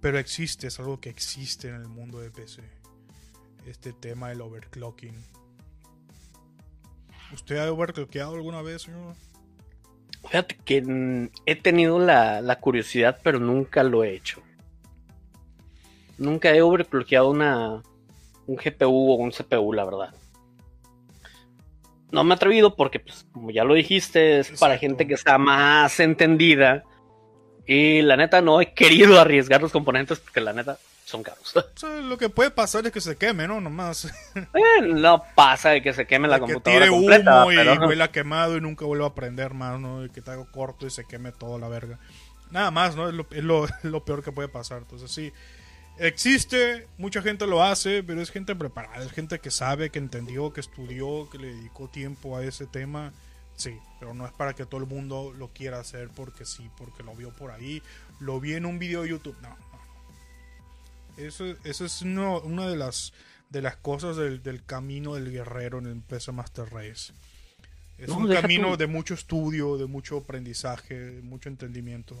Pero 0.00 0.18
existe, 0.18 0.66
es 0.66 0.78
algo 0.80 1.00
que 1.00 1.10
existe 1.10 1.68
en 1.68 1.76
el 1.76 1.88
mundo 1.88 2.20
de 2.20 2.30
PC. 2.30 2.62
Este 3.66 3.92
tema 3.92 4.28
del 4.28 4.42
overclocking 4.42 5.16
¿Usted 7.34 7.56
ha 7.56 7.72
overclockeado 7.72 8.34
alguna 8.34 8.62
vez, 8.62 8.82
señor? 8.82 9.16
Fíjate 10.22 10.56
que 10.64 11.30
he 11.46 11.56
tenido 11.56 11.98
la, 11.98 12.58
curiosidad, 12.60 13.18
pero 13.24 13.40
nunca 13.40 13.82
lo 13.82 14.04
he 14.04 14.14
hecho. 14.14 14.40
Nunca 16.16 16.54
he 16.54 16.62
overclockeado 16.62 17.30
una, 17.30 17.82
un 18.46 18.56
GPU 18.56 19.10
o 19.10 19.14
un 19.16 19.32
CPU, 19.32 19.72
la 19.72 19.84
verdad. 19.84 20.14
No 22.14 22.22
me 22.22 22.34
he 22.34 22.36
atrevido 22.36 22.76
porque, 22.76 23.00
pues, 23.00 23.26
como 23.32 23.50
ya 23.50 23.64
lo 23.64 23.74
dijiste, 23.74 24.38
es 24.38 24.52
para 24.60 24.78
gente 24.78 25.06
que 25.08 25.14
está 25.14 25.36
más 25.36 25.98
entendida. 25.98 26.84
Y 27.66 28.02
la 28.02 28.16
neta 28.16 28.40
no 28.40 28.60
he 28.60 28.72
querido 28.72 29.18
arriesgar 29.20 29.60
los 29.60 29.72
componentes 29.72 30.20
porque 30.20 30.40
la 30.40 30.52
neta 30.52 30.78
son 31.04 31.24
caros. 31.24 31.54
lo 32.04 32.16
que 32.16 32.28
puede 32.28 32.52
pasar 32.52 32.86
es 32.86 32.92
que 32.92 33.00
se 33.00 33.16
queme, 33.16 33.48
¿no? 33.48 33.60
Nomás. 33.60 34.12
Eh, 34.36 34.82
no 34.82 35.24
pasa 35.34 35.70
de 35.70 35.82
que 35.82 35.92
se 35.92 36.06
queme 36.06 36.28
la 36.28 36.38
computadora. 36.38 36.86
Que 36.86 36.90
tire 36.90 36.96
humo 36.96 37.50
y 37.50 37.56
pero... 37.56 37.86
huela 37.88 38.12
quemado 38.12 38.56
y 38.56 38.60
nunca 38.60 38.84
vuelva 38.84 39.08
a 39.08 39.14
prender 39.14 39.52
más, 39.52 39.80
¿no? 39.80 40.04
Y 40.04 40.10
que 40.10 40.22
te 40.22 40.30
haga 40.30 40.44
corto 40.44 40.86
y 40.86 40.90
se 40.90 41.04
queme 41.04 41.32
toda 41.32 41.58
la 41.58 41.66
verga. 41.66 41.98
Nada 42.52 42.70
más, 42.70 42.94
¿no? 42.94 43.08
Es 43.08 43.14
lo, 43.14 43.26
es 43.66 43.84
lo, 43.84 44.04
peor 44.04 44.22
que 44.22 44.30
puede 44.30 44.48
pasar. 44.48 44.78
Entonces, 44.78 45.10
sí. 45.10 45.32
Existe, 45.98 46.88
mucha 46.98 47.22
gente 47.22 47.46
lo 47.46 47.62
hace, 47.62 48.02
pero 48.02 48.20
es 48.20 48.30
gente 48.30 48.56
preparada, 48.56 49.04
es 49.04 49.12
gente 49.12 49.38
que 49.38 49.50
sabe, 49.50 49.90
que 49.90 50.00
entendió, 50.00 50.52
que 50.52 50.60
estudió, 50.60 51.28
que 51.30 51.38
le 51.38 51.54
dedicó 51.54 51.88
tiempo 51.88 52.36
a 52.36 52.44
ese 52.44 52.66
tema. 52.66 53.12
Sí, 53.56 53.78
pero 54.00 54.14
no 54.14 54.26
es 54.26 54.32
para 54.32 54.54
que 54.54 54.66
todo 54.66 54.80
el 54.80 54.88
mundo 54.88 55.32
lo 55.36 55.48
quiera 55.48 55.78
hacer 55.78 56.10
porque 56.14 56.44
sí, 56.44 56.68
porque 56.76 57.04
lo 57.04 57.14
vio 57.14 57.30
por 57.30 57.52
ahí, 57.52 57.80
lo 58.18 58.40
vi 58.40 58.54
en 58.54 58.66
un 58.66 58.80
video 58.80 59.02
de 59.02 59.10
YouTube. 59.10 59.36
No, 59.40 59.56
eso, 61.16 61.44
eso 61.64 61.84
es 61.84 62.02
una 62.02 62.68
de 62.68 62.76
las, 62.76 63.12
de 63.50 63.62
las 63.62 63.76
cosas 63.76 64.16
del, 64.16 64.64
camino 64.64 65.14
del 65.14 65.30
guerrero 65.30 65.78
en 65.78 65.86
el 65.86 66.00
PC 66.00 66.32
Master 66.32 66.66
Race. 66.72 67.12
Es 67.98 68.08
un 68.08 68.28
camino 68.28 68.76
de 68.76 68.88
mucho 68.88 69.14
estudio, 69.14 69.78
de 69.78 69.86
mucho 69.86 70.18
aprendizaje, 70.18 70.98
de 70.98 71.22
mucho 71.22 71.48
entendimiento. 71.48 72.16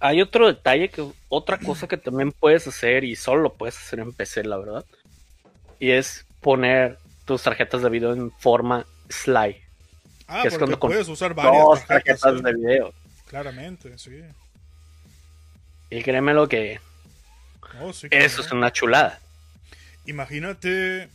Hay 0.00 0.20
otro 0.22 0.46
detalle 0.46 0.88
que 0.88 1.06
otra 1.28 1.58
cosa 1.58 1.86
que 1.86 1.96
también 1.96 2.32
puedes 2.32 2.66
hacer 2.66 3.04
y 3.04 3.14
solo 3.16 3.42
lo 3.42 3.54
puedes 3.54 3.76
hacer 3.76 4.00
en 4.00 4.12
PC, 4.12 4.44
la 4.44 4.56
verdad. 4.58 4.84
Y 5.78 5.90
es 5.90 6.26
poner 6.40 6.98
tus 7.26 7.42
tarjetas 7.42 7.82
de 7.82 7.90
video 7.90 8.12
en 8.14 8.30
forma 8.32 8.86
slide. 9.08 9.60
Ah, 10.26 10.42
que 10.42 10.48
es 10.48 10.58
cuando 10.58 10.78
puedes 10.78 11.08
usar 11.08 11.34
varias 11.34 11.62
Dos 11.64 11.86
tarjetas. 11.86 12.42
de 12.42 12.54
video. 12.54 12.92
Claramente, 13.28 13.96
sí. 13.98 14.22
Y 15.90 16.02
créeme 16.02 16.32
lo 16.34 16.48
que 16.48 16.80
sí, 17.92 18.08
eso 18.10 18.36
claro. 18.36 18.46
es 18.46 18.52
una 18.52 18.72
chulada. 18.72 19.20
Imagínate, 20.06 21.08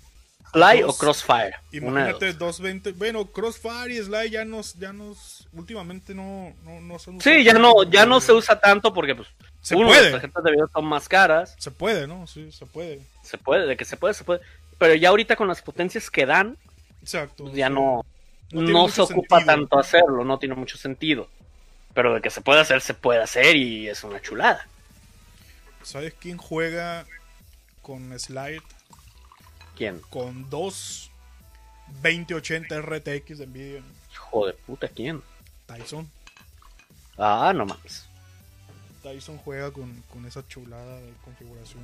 Slide 0.53 0.81
Dos- 0.83 0.95
o 0.95 0.97
Crossfire. 0.97 1.55
imagínate 1.71 2.27
dos. 2.33 2.59
220. 2.59 2.91
Bueno, 2.93 3.25
Crossfire 3.25 3.93
y 3.93 3.97
Slide 4.03 4.29
ya 4.29 4.45
nos, 4.45 4.73
ya 4.75 4.93
nos, 4.93 5.34
últimamente 5.55 6.13
no, 6.13 6.53
no, 6.63 6.81
no 6.81 6.99
son 6.99 7.19
Sí, 7.21 7.29
usados 7.29 7.45
ya 7.45 7.53
no, 7.53 7.83
ya 7.83 8.05
no 8.05 8.19
se 8.21 8.33
usa 8.33 8.59
tanto 8.59 8.93
porque 8.93 9.15
pues 9.15 9.27
Se 9.61 9.75
uno, 9.75 9.87
puede. 9.87 10.03
las 10.03 10.11
tarjetas 10.13 10.43
de 10.43 10.51
video 10.51 10.69
son 10.71 10.85
más 10.85 11.07
caras. 11.09 11.55
Se 11.57 11.71
puede, 11.71 12.07
¿no? 12.07 12.27
Sí, 12.27 12.51
se 12.51 12.65
puede. 12.65 13.01
Se 13.23 13.37
puede, 13.37 13.65
de 13.65 13.75
que 13.77 13.85
se 13.85 13.97
puede, 13.97 14.13
se 14.13 14.23
puede. 14.23 14.41
Pero 14.77 14.93
ya 14.95 15.09
ahorita 15.09 15.35
con 15.35 15.47
las 15.47 15.61
potencias 15.61 16.09
que 16.11 16.25
dan, 16.25 16.57
Exacto. 17.01 17.45
pues 17.45 17.55
ya 17.55 17.67
sí. 17.67 17.73
no, 17.73 18.05
No 18.51 18.87
se 18.89 19.01
ocupa 19.01 19.37
sentido. 19.37 19.55
tanto 19.55 19.79
hacerlo, 19.79 20.23
no 20.23 20.37
tiene 20.39 20.55
mucho 20.55 20.77
sentido. 20.77 21.27
Pero 21.93 22.13
de 22.15 22.21
que 22.21 22.29
se 22.29 22.41
puede 22.41 22.59
hacer, 22.59 22.81
se 22.81 22.93
puede 22.93 23.21
hacer 23.23 23.55
y 23.55 23.87
es 23.87 24.03
una 24.03 24.21
chulada. 24.21 24.67
¿Sabes 25.81 26.13
quién 26.19 26.37
juega 26.37 27.05
con 27.81 28.17
Slide? 28.19 28.61
¿Quién? 29.77 29.99
Con 30.09 30.49
dos 30.49 31.11
2080 32.01 32.81
RTX 32.81 33.37
de 33.37 33.47
Nvidia. 33.47 33.81
Hijo 34.11 34.47
de 34.47 34.53
puta, 34.53 34.87
¿quién? 34.87 35.21
Tyson. 35.65 36.09
Ah, 37.17 37.53
no 37.55 37.65
mames. 37.65 38.05
Tyson 39.03 39.37
juega 39.37 39.71
con, 39.71 40.01
con 40.11 40.25
esa 40.25 40.45
chulada 40.47 40.99
de 40.99 41.11
configuración. 41.23 41.83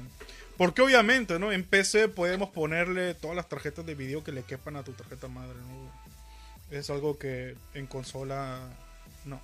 Porque 0.57 0.81
obviamente, 0.81 1.39
¿no? 1.39 1.51
En 1.51 1.63
PC 1.63 2.07
podemos 2.09 2.49
ponerle 2.49 3.13
todas 3.13 3.35
las 3.35 3.47
tarjetas 3.47 3.85
de 3.85 3.95
video 3.95 4.23
que 4.23 4.31
le 4.31 4.43
quepan 4.43 4.75
a 4.75 4.83
tu 4.83 4.91
tarjeta 4.93 5.27
madre, 5.27 5.55
¿no? 5.59 6.75
Es 6.77 6.89
algo 6.89 7.17
que 7.17 7.55
en 7.73 7.85
consola 7.87 8.59
no. 9.25 9.39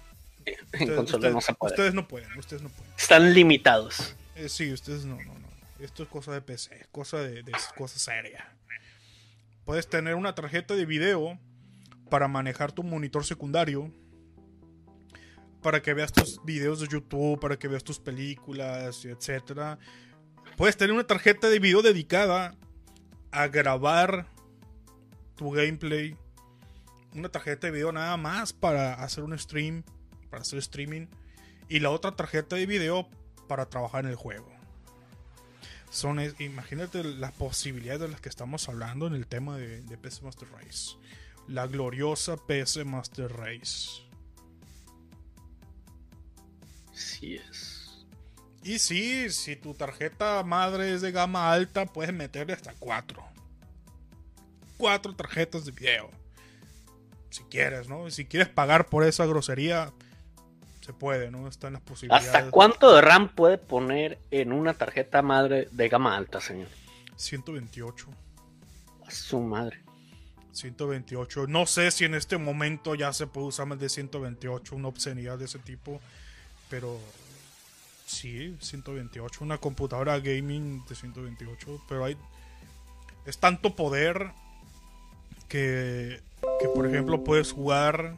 En 0.45 0.55
Ustedes- 0.63 0.95
consola 0.95 1.17
ustedes- 1.17 1.33
no 1.33 1.41
se 1.41 1.53
puede. 1.53 1.73
Ustedes 1.73 1.93
no 1.93 2.07
pueden, 2.07 2.37
ustedes 2.37 2.61
no 2.61 2.69
pueden. 2.69 2.93
Están 2.97 3.33
limitados. 3.33 4.15
Eh, 4.35 4.49
sí, 4.49 4.71
ustedes 4.71 5.05
no, 5.05 5.15
no, 5.17 5.33
no. 5.39 5.47
Esto 5.79 6.03
es 6.03 6.09
cosa 6.09 6.31
de 6.31 6.41
PC, 6.41 6.75
es 6.79 6.87
cosa 6.87 7.17
de, 7.19 7.43
de 7.43 7.51
cosa 7.75 7.99
seria. 7.99 8.51
Puedes 9.65 9.87
tener 9.89 10.15
una 10.15 10.33
tarjeta 10.33 10.73
de 10.75 10.85
video 10.85 11.37
para 12.09 12.27
manejar 12.27 12.71
tu 12.71 12.83
monitor 12.83 13.25
secundario, 13.25 13.91
para 15.67 15.81
que 15.81 15.93
veas 15.93 16.13
tus 16.13 16.41
videos 16.45 16.79
de 16.79 16.87
YouTube, 16.87 17.41
para 17.41 17.59
que 17.59 17.67
veas 17.67 17.83
tus 17.83 17.99
películas, 17.99 19.03
etcétera. 19.03 19.77
Puedes 20.55 20.77
tener 20.77 20.93
una 20.93 21.05
tarjeta 21.05 21.49
de 21.49 21.59
video 21.59 21.81
dedicada 21.81 22.55
a 23.31 23.47
grabar 23.49 24.27
tu 25.35 25.51
gameplay, 25.51 26.15
una 27.13 27.27
tarjeta 27.27 27.67
de 27.67 27.73
video 27.73 27.91
nada 27.91 28.15
más 28.15 28.53
para 28.53 28.93
hacer 28.93 29.25
un 29.25 29.37
stream, 29.37 29.83
para 30.29 30.43
hacer 30.43 30.59
streaming, 30.59 31.07
y 31.67 31.79
la 31.79 31.89
otra 31.89 32.15
tarjeta 32.15 32.55
de 32.55 32.65
video 32.65 33.09
para 33.49 33.65
trabajar 33.65 34.05
en 34.05 34.11
el 34.11 34.15
juego. 34.15 34.49
Son, 35.89 36.17
imagínate 36.39 37.03
las 37.03 37.33
posibilidades 37.33 37.99
de 37.99 38.07
las 38.07 38.21
que 38.21 38.29
estamos 38.29 38.69
hablando 38.69 39.05
en 39.05 39.15
el 39.15 39.27
tema 39.27 39.57
de, 39.57 39.81
de 39.81 39.97
PC 39.97 40.23
Master 40.23 40.47
Race. 40.49 40.95
La 41.45 41.67
gloriosa 41.67 42.37
PC 42.37 42.85
Master 42.85 43.29
Race. 43.33 44.06
Sí 46.97 47.35
es. 47.35 48.05
Y 48.63 48.79
sí, 48.79 49.29
si 49.29 49.55
tu 49.55 49.75
tarjeta 49.75 50.41
madre 50.43 50.93
es 50.93 51.01
de 51.01 51.11
gama 51.11 51.51
alta, 51.51 51.85
puedes 51.85 52.11
meterle 52.11 52.53
hasta 52.53 52.73
cuatro. 52.73 53.23
Cuatro 54.77 55.15
tarjetas 55.15 55.63
de 55.65 55.71
video. 55.71 56.09
Si 57.29 57.43
quieres, 57.43 57.87
¿no? 57.87 58.09
Si 58.09 58.25
quieres 58.25 58.49
pagar 58.49 58.87
por 58.87 59.03
esa 59.03 59.27
grosería, 59.27 59.93
se 60.81 60.91
puede, 60.91 61.29
¿no? 61.29 61.47
Están 61.47 61.73
las 61.73 61.83
posibilidades. 61.83 62.33
¿Hasta 62.33 62.49
cuánto 62.49 62.95
de 62.95 63.01
RAM 63.01 63.29
puede 63.29 63.59
poner 63.59 64.17
en 64.31 64.51
una 64.51 64.73
tarjeta 64.73 65.21
madre 65.21 65.67
de 65.71 65.89
gama 65.89 66.17
alta, 66.17 66.41
señor? 66.41 66.67
128. 67.15 68.07
A 69.05 69.11
su 69.11 69.39
madre. 69.39 69.83
128. 70.51 71.45
No 71.45 71.67
sé 71.67 71.91
si 71.91 72.05
en 72.05 72.15
este 72.15 72.39
momento 72.39 72.95
ya 72.95 73.13
se 73.13 73.27
puede 73.27 73.47
usar 73.47 73.67
más 73.67 73.79
de 73.79 73.87
128, 73.89 74.75
una 74.75 74.87
obscenidad 74.87 75.37
de 75.37 75.45
ese 75.45 75.59
tipo. 75.59 76.01
Pero 76.69 76.99
sí, 78.05 78.57
128. 78.59 79.43
Una 79.43 79.57
computadora 79.57 80.19
gaming 80.19 80.85
de 80.87 80.95
128. 80.95 81.81
Pero 81.87 82.05
hay. 82.05 82.17
Es 83.25 83.37
tanto 83.37 83.75
poder 83.75 84.31
que. 85.47 86.21
Que 86.59 86.67
por 86.69 86.87
ejemplo 86.87 87.23
puedes 87.23 87.51
jugar. 87.51 88.15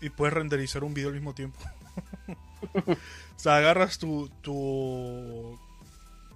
Y 0.00 0.10
puedes 0.10 0.34
renderizar 0.34 0.84
un 0.84 0.94
video 0.94 1.08
al 1.08 1.14
mismo 1.14 1.34
tiempo. 1.34 1.58
o 2.74 3.38
sea, 3.38 3.56
agarras 3.56 3.98
tu. 3.98 4.28
Tu. 4.42 5.58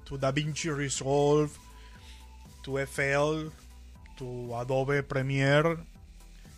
Tu 0.05 0.19
DaVinci 0.19 0.71
Resolve. 0.71 1.53
Tu 2.63 2.79
FL 2.79 3.51
tu 4.21 4.55
Adobe 4.55 5.03
Premiere 5.03 5.79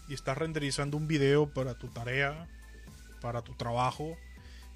y 0.08 0.14
estás 0.14 0.36
renderizando 0.36 0.96
un 0.96 1.06
video 1.06 1.46
para 1.46 1.74
tu 1.74 1.86
tarea, 1.86 2.48
para 3.22 3.42
tu 3.42 3.54
trabajo 3.54 4.16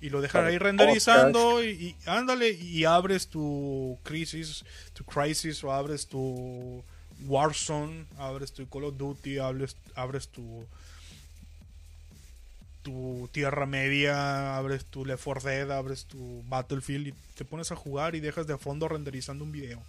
y 0.01 0.11
lo 0.11 0.20
dejas 0.20 0.44
ahí 0.44 0.59
renderizando 0.59 1.64
y, 1.64 1.68
y 1.68 1.97
ándale 2.07 2.51
y 2.51 2.84
abres 2.84 3.28
tu 3.28 3.99
Crisis, 4.03 4.64
tu 4.94 5.05
Crisis 5.05 5.62
o 5.64 5.72
abres 5.72 6.07
tu 6.07 6.82
Warzone, 7.26 8.07
abres 8.18 8.53
tu 8.53 8.68
Call 8.68 8.84
of 8.84 8.97
Duty, 8.97 9.38
abres, 9.38 9.76
abres 9.94 10.28
tu 10.28 10.64
tu 12.82 13.28
Tierra 13.32 13.66
Media, 13.66 14.57
abres 14.57 14.84
tu 14.84 15.05
Left 15.05 15.24
4 15.24 15.51
Dead, 15.51 15.70
abres 15.70 16.05
tu 16.05 16.44
Battlefield 16.47 17.09
y 17.09 17.14
te 17.34 17.44
pones 17.44 17.72
a 17.72 17.76
jugar 17.76 18.14
y 18.14 18.20
dejas 18.20 18.47
de 18.47 18.57
fondo 18.57 18.88
renderizando 18.88 19.44
un 19.44 19.53
video 19.53 19.82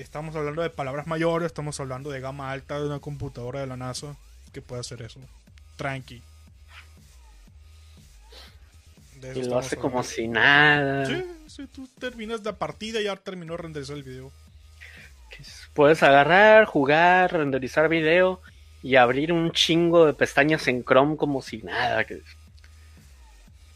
estamos 0.00 0.34
hablando 0.36 0.62
de 0.62 0.70
palabras 0.70 1.06
mayores, 1.06 1.46
estamos 1.46 1.78
hablando 1.80 2.10
de 2.10 2.20
gama 2.20 2.50
alta 2.50 2.80
de 2.80 2.86
una 2.86 3.00
computadora 3.00 3.60
de 3.60 3.66
la 3.66 3.76
NASA 3.76 4.16
que 4.52 4.62
puede 4.62 4.80
hacer 4.80 5.02
eso. 5.02 5.20
Tranqui. 5.76 6.22
De 9.22 9.38
Y 9.38 9.44
lo 9.44 9.58
hace 9.58 9.76
como 9.76 10.02
si 10.02 10.26
nada. 10.26 11.06
Sí, 11.06 11.24
sí, 11.46 11.66
tú 11.68 11.88
terminas 11.98 12.42
la 12.44 12.58
partida 12.58 13.00
y 13.00 13.04
ya 13.04 13.14
terminó 13.16 13.52
de 13.52 13.62
renderizar 13.62 13.96
el 13.96 14.02
video. 14.02 14.32
Puedes 15.74 16.02
agarrar, 16.02 16.66
jugar, 16.66 17.32
renderizar 17.32 17.88
video 17.88 18.42
y 18.82 18.96
abrir 18.96 19.32
un 19.32 19.52
chingo 19.52 20.04
de 20.06 20.12
pestañas 20.12 20.66
en 20.66 20.84
Chrome 20.84 21.16
como 21.16 21.40
si 21.40 21.62
nada. 21.62 22.04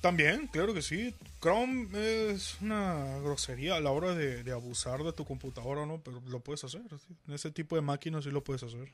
También, 0.01 0.49
claro 0.49 0.74
que 0.74 0.82
sí. 0.82 1.14
Chrome 1.40 1.88
es 2.32 2.61
una 2.61 3.18
grosería 3.20 3.76
a 3.76 3.80
la 3.80 3.92
hora 3.92 4.14
de, 4.14 4.42
de 4.42 4.53
abusar 4.53 5.03
de 5.05 5.12
tu 5.12 5.24
computadora, 5.24 5.86
¿no? 5.86 6.01
Pero 6.05 6.20
lo 6.26 6.40
puedes 6.40 6.64
hacer. 6.64 6.82
sí. 6.90 7.14
En 7.28 7.34
ese 7.34 7.53
tipo 7.53 7.76
de 7.76 7.82
máquinas 7.82 8.24
sí 8.24 8.30
lo 8.30 8.42
puedes 8.42 8.64
hacer. 8.64 8.88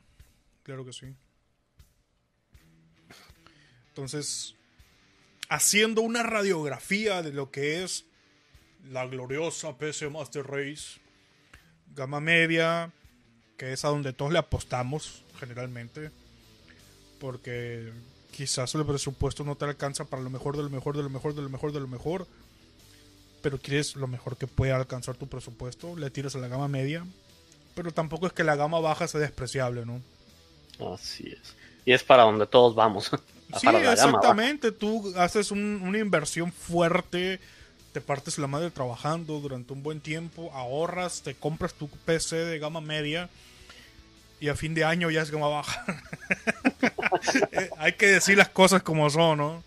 Claro 0.63 0.85
que 0.85 0.93
sí. 0.93 1.07
Entonces, 3.89 4.55
haciendo 5.53 6.01
una 6.01 6.23
radiografía 6.23 7.23
de 7.23 7.31
lo 7.31 7.51
que 7.51 7.85
es 7.85 8.07
la 8.91 9.07
gloriosa 9.07 9.77
PC 9.77 10.09
Master 10.09 10.47
Race, 10.47 10.99
gama 11.95 12.21
media, 12.21 12.91
que 13.59 13.75
es 13.75 13.85
a 13.85 13.89
donde 13.89 14.15
todos 14.15 14.33
le 14.33 14.39
apostamos 14.39 15.23
generalmente, 15.39 16.11
porque 17.21 17.93
quizás 18.31 18.75
el 18.75 18.87
presupuesto 18.87 19.45
no 19.45 19.55
te 19.55 19.67
alcanza 19.67 20.07
para 20.07 20.23
lo 20.23 20.31
mejor 20.31 20.57
de 20.57 20.63
lo 20.63 20.71
mejor 20.71 20.97
de 20.97 21.03
lo 21.03 21.11
mejor 21.11 21.35
de 21.35 21.43
lo 21.43 21.51
mejor 21.51 21.73
de 21.73 21.81
lo 21.81 21.89
mejor, 21.89 22.27
pero 23.43 23.59
quieres 23.59 23.95
lo 23.95 24.07
mejor 24.07 24.39
que 24.39 24.47
pueda 24.47 24.77
alcanzar 24.77 25.17
tu 25.17 25.29
presupuesto, 25.29 25.97
le 25.97 26.09
tiras 26.09 26.35
a 26.35 26.39
la 26.39 26.49
gama 26.49 26.67
media, 26.67 27.05
pero 27.75 27.93
tampoco 27.93 28.27
es 28.27 28.33
que 28.33 28.43
la 28.43 28.57
gama 28.57 28.81
baja 28.81 29.07
sea 29.07 29.21
despreciable, 29.21 29.85
¿no? 29.85 30.01
Así 30.95 31.29
es. 31.29 31.55
Y 31.85 31.93
es 31.93 32.03
para 32.03 32.23
donde 32.23 32.47
todos 32.47 32.75
vamos. 32.75 33.11
Sí, 33.61 33.67
exactamente. 33.93 34.73
Tú 34.73 35.13
haces 35.17 35.51
un- 35.51 35.81
una 35.83 35.99
inversión 35.99 36.53
fuerte, 36.53 37.41
te 37.93 38.01
partes 38.01 38.39
la 38.39 38.47
madre 38.47 38.71
trabajando 38.71 39.39
durante 39.41 39.73
un 39.73 39.83
buen 39.83 40.01
tiempo, 40.01 40.51
ahorras, 40.55 41.23
te 41.23 41.35
compras 41.35 41.75
tu 41.75 41.89
PC 41.89 42.37
de 42.37 42.59
gama 42.59 42.81
media 42.81 43.29
y 44.41 44.49
a 44.49 44.57
fin 44.57 44.75
de 44.75 44.85
año 44.85 45.11
ya 45.11 45.23
es 45.23 45.31
gama 45.31 45.49
baja. 45.49 45.85
Eh, 47.53 47.71
Hay 47.79 47.93
que 47.93 48.07
decir 48.07 48.37
las 48.37 48.49
cosas 48.49 48.83
como 48.83 49.09
son, 49.11 49.39
¿no? 49.39 49.63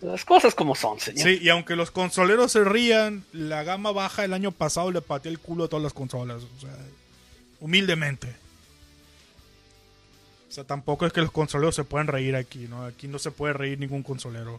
Las 0.00 0.24
cosas 0.24 0.54
como 0.54 0.74
son, 0.74 0.98
señor. 1.00 1.22
Sí, 1.22 1.38
y 1.40 1.48
aunque 1.48 1.76
los 1.76 1.90
consoleros 1.90 2.52
se 2.52 2.64
rían, 2.64 3.24
la 3.32 3.62
gama 3.62 3.92
baja 3.92 4.24
el 4.24 4.32
año 4.34 4.50
pasado 4.52 4.90
le 4.90 5.00
pateó 5.00 5.30
el 5.30 5.38
culo 5.38 5.64
a 5.64 5.68
todas 5.68 5.82
las 5.82 5.92
consolas. 5.92 6.42
O 6.42 6.60
sea, 6.60 6.76
humildemente. 7.60 8.34
Sea, 10.56 10.64
tampoco 10.64 11.04
es 11.04 11.12
que 11.12 11.20
los 11.20 11.32
consoleros 11.32 11.74
se 11.74 11.84
puedan 11.84 12.06
reír 12.06 12.34
aquí, 12.34 12.60
¿no? 12.66 12.86
Aquí 12.86 13.08
no 13.08 13.18
se 13.18 13.30
puede 13.30 13.52
reír 13.52 13.78
ningún 13.78 14.02
consolero. 14.02 14.58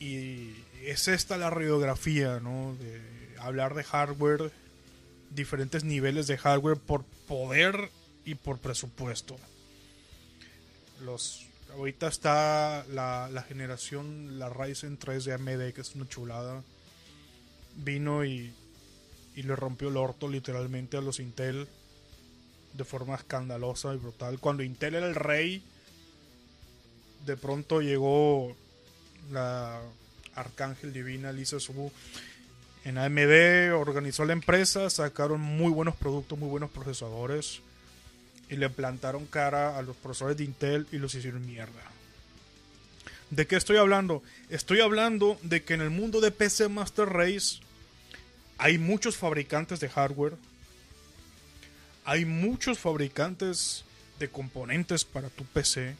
Y 0.00 0.52
es 0.82 1.06
esta 1.06 1.36
la 1.36 1.48
radiografía, 1.48 2.40
¿no? 2.40 2.74
De 2.80 3.00
hablar 3.38 3.74
de 3.76 3.84
hardware, 3.84 4.50
diferentes 5.30 5.84
niveles 5.84 6.26
de 6.26 6.38
hardware 6.38 6.76
por 6.76 7.04
poder 7.28 7.92
y 8.24 8.34
por 8.34 8.58
presupuesto. 8.58 9.36
Los, 11.04 11.46
ahorita 11.74 12.08
está 12.08 12.84
la, 12.90 13.28
la 13.30 13.42
generación, 13.44 14.40
la 14.40 14.48
Ryzen 14.48 14.96
3 14.96 15.24
de 15.24 15.34
AMD, 15.34 15.72
que 15.72 15.82
es 15.82 15.94
una 15.94 16.08
chulada. 16.08 16.64
Vino 17.76 18.24
y, 18.24 18.52
y 19.36 19.42
le 19.44 19.54
rompió 19.54 19.88
el 19.88 19.98
orto 19.98 20.26
literalmente 20.26 20.96
a 20.96 21.00
los 21.00 21.20
Intel 21.20 21.68
de 22.72 22.84
forma 22.84 23.14
escandalosa 23.14 23.94
y 23.94 23.98
brutal. 23.98 24.38
Cuando 24.38 24.62
Intel 24.62 24.94
era 24.94 25.06
el 25.06 25.14
rey, 25.14 25.62
de 27.26 27.36
pronto 27.36 27.80
llegó 27.80 28.56
la 29.30 29.80
Arcángel 30.34 30.92
Divina 30.92 31.32
Lisa 31.32 31.60
Subu 31.60 31.90
en 32.84 32.96
AMD, 32.96 33.74
organizó 33.74 34.24
la 34.24 34.32
empresa, 34.32 34.88
sacaron 34.88 35.40
muy 35.40 35.70
buenos 35.70 35.96
productos, 35.96 36.38
muy 36.38 36.48
buenos 36.48 36.70
procesadores 36.70 37.60
y 38.48 38.56
le 38.56 38.70
plantaron 38.70 39.26
cara 39.26 39.76
a 39.78 39.82
los 39.82 39.96
procesadores 39.96 40.38
de 40.38 40.44
Intel 40.44 40.86
y 40.90 40.96
los 40.96 41.14
hicieron 41.14 41.46
mierda. 41.46 41.82
¿De 43.30 43.46
qué 43.46 43.56
estoy 43.56 43.76
hablando? 43.76 44.22
Estoy 44.48 44.80
hablando 44.80 45.38
de 45.42 45.62
que 45.62 45.74
en 45.74 45.82
el 45.82 45.90
mundo 45.90 46.20
de 46.20 46.32
PC 46.32 46.68
Master 46.68 47.08
Race 47.08 47.60
hay 48.58 48.78
muchos 48.78 49.16
fabricantes 49.16 49.78
de 49.78 49.88
hardware, 49.88 50.34
hay 52.04 52.24
muchos 52.24 52.78
fabricantes 52.78 53.84
de 54.18 54.28
componentes 54.28 55.04
para 55.04 55.28
tu 55.28 55.44
PC, 55.44 55.96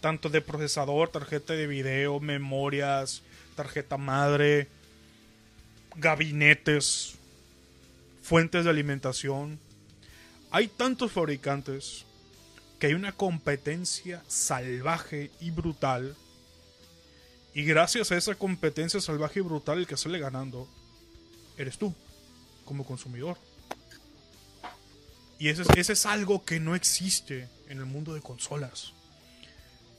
tanto 0.00 0.28
de 0.28 0.40
procesador, 0.40 1.08
tarjeta 1.08 1.54
de 1.54 1.66
video, 1.66 2.20
memorias, 2.20 3.22
tarjeta 3.54 3.96
madre, 3.96 4.68
gabinetes, 5.96 7.14
fuentes 8.22 8.64
de 8.64 8.70
alimentación. 8.70 9.58
Hay 10.50 10.68
tantos 10.68 11.12
fabricantes 11.12 12.04
que 12.78 12.88
hay 12.88 12.94
una 12.94 13.12
competencia 13.12 14.22
salvaje 14.26 15.30
y 15.40 15.50
brutal. 15.50 16.14
Y 17.54 17.64
gracias 17.64 18.12
a 18.12 18.16
esa 18.16 18.34
competencia 18.34 19.00
salvaje 19.00 19.40
y 19.40 19.42
brutal, 19.42 19.78
el 19.78 19.86
que 19.86 19.96
sale 19.96 20.18
ganando 20.18 20.68
eres 21.56 21.78
tú, 21.78 21.94
como 22.64 22.84
consumidor. 22.84 23.38
Y 25.38 25.48
ese, 25.48 25.64
ese 25.76 25.92
es 25.92 26.06
algo 26.06 26.44
que 26.44 26.60
no 26.60 26.74
existe 26.74 27.48
en 27.68 27.78
el 27.78 27.86
mundo 27.86 28.14
de 28.14 28.20
consolas. 28.20 28.92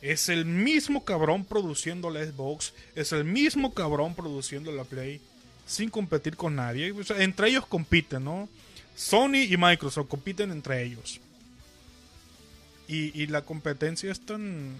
Es 0.01 0.29
el 0.29 0.45
mismo 0.45 1.03
cabrón 1.05 1.43
produciendo 1.45 2.09
la 2.09 2.23
Xbox, 2.23 2.73
es 2.95 3.11
el 3.11 3.23
mismo 3.23 3.73
cabrón 3.73 4.15
produciendo 4.15 4.71
la 4.71 4.83
Play, 4.83 5.21
sin 5.65 5.89
competir 5.89 6.35
con 6.35 6.55
nadie. 6.55 6.93
Entre 7.17 7.49
ellos 7.49 7.65
compiten, 7.65 8.23
¿no? 8.23 8.47
Sony 8.95 9.43
y 9.47 9.57
Microsoft 9.57 10.07
compiten 10.07 10.51
entre 10.51 10.83
ellos. 10.83 11.19
Y, 12.87 13.21
y 13.21 13.27
la 13.27 13.43
competencia 13.43 14.11
es 14.11 14.19
tan. 14.19 14.77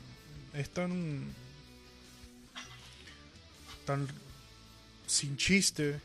es 0.54 0.70
tan. 0.70 1.26
tan. 3.86 4.08
sin 5.06 5.38
chiste. 5.38 6.00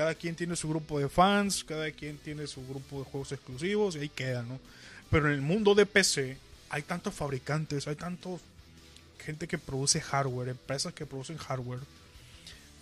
Cada 0.00 0.14
quien 0.14 0.34
tiene 0.34 0.56
su 0.56 0.66
grupo 0.66 0.98
de 0.98 1.10
fans, 1.10 1.62
cada 1.62 1.90
quien 1.90 2.16
tiene 2.16 2.46
su 2.46 2.66
grupo 2.66 3.00
de 3.00 3.04
juegos 3.04 3.32
exclusivos 3.32 3.96
y 3.96 3.98
ahí 3.98 4.08
queda, 4.08 4.42
¿no? 4.42 4.58
Pero 5.10 5.26
en 5.26 5.34
el 5.34 5.42
mundo 5.42 5.74
de 5.74 5.84
PC 5.84 6.38
hay 6.70 6.80
tantos 6.80 7.12
fabricantes, 7.12 7.86
hay 7.86 7.96
tantos 7.96 8.40
gente 9.18 9.46
que 9.46 9.58
produce 9.58 10.00
hardware, 10.00 10.48
empresas 10.48 10.94
que 10.94 11.04
producen 11.04 11.36
hardware, 11.36 11.80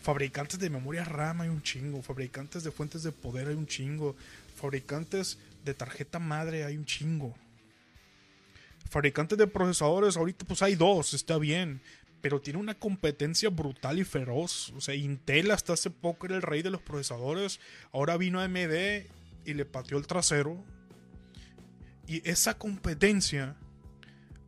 fabricantes 0.00 0.60
de 0.60 0.70
memoria 0.70 1.02
RAM 1.02 1.40
hay 1.40 1.48
un 1.48 1.60
chingo, 1.60 2.02
fabricantes 2.02 2.62
de 2.62 2.70
fuentes 2.70 3.02
de 3.02 3.10
poder 3.10 3.48
hay 3.48 3.56
un 3.56 3.66
chingo, 3.66 4.14
fabricantes 4.54 5.38
de 5.64 5.74
tarjeta 5.74 6.20
madre 6.20 6.62
hay 6.62 6.76
un 6.76 6.86
chingo. 6.86 7.34
Fabricantes 8.88 9.36
de 9.36 9.48
procesadores, 9.48 10.16
ahorita 10.16 10.44
pues 10.44 10.62
hay 10.62 10.76
dos, 10.76 11.14
está 11.14 11.36
bien, 11.36 11.80
pero 12.20 12.40
tiene 12.40 12.58
una 12.58 12.74
competencia 12.74 13.50
brutal 13.50 13.98
y 13.98 14.04
feroz. 14.04 14.72
O 14.76 14.80
sea, 14.80 14.94
Intel 14.94 15.50
hasta 15.50 15.72
hace 15.72 15.90
poco 15.90 16.26
era 16.26 16.36
el 16.36 16.42
rey 16.42 16.62
de 16.62 16.70
los 16.70 16.82
procesadores, 16.82 17.60
ahora 17.92 18.16
vino 18.16 18.40
AMD 18.40 19.06
y 19.44 19.54
le 19.54 19.64
pateó 19.64 19.98
el 19.98 20.06
trasero. 20.06 20.64
Y 22.06 22.28
esa 22.28 22.58
competencia 22.58 23.56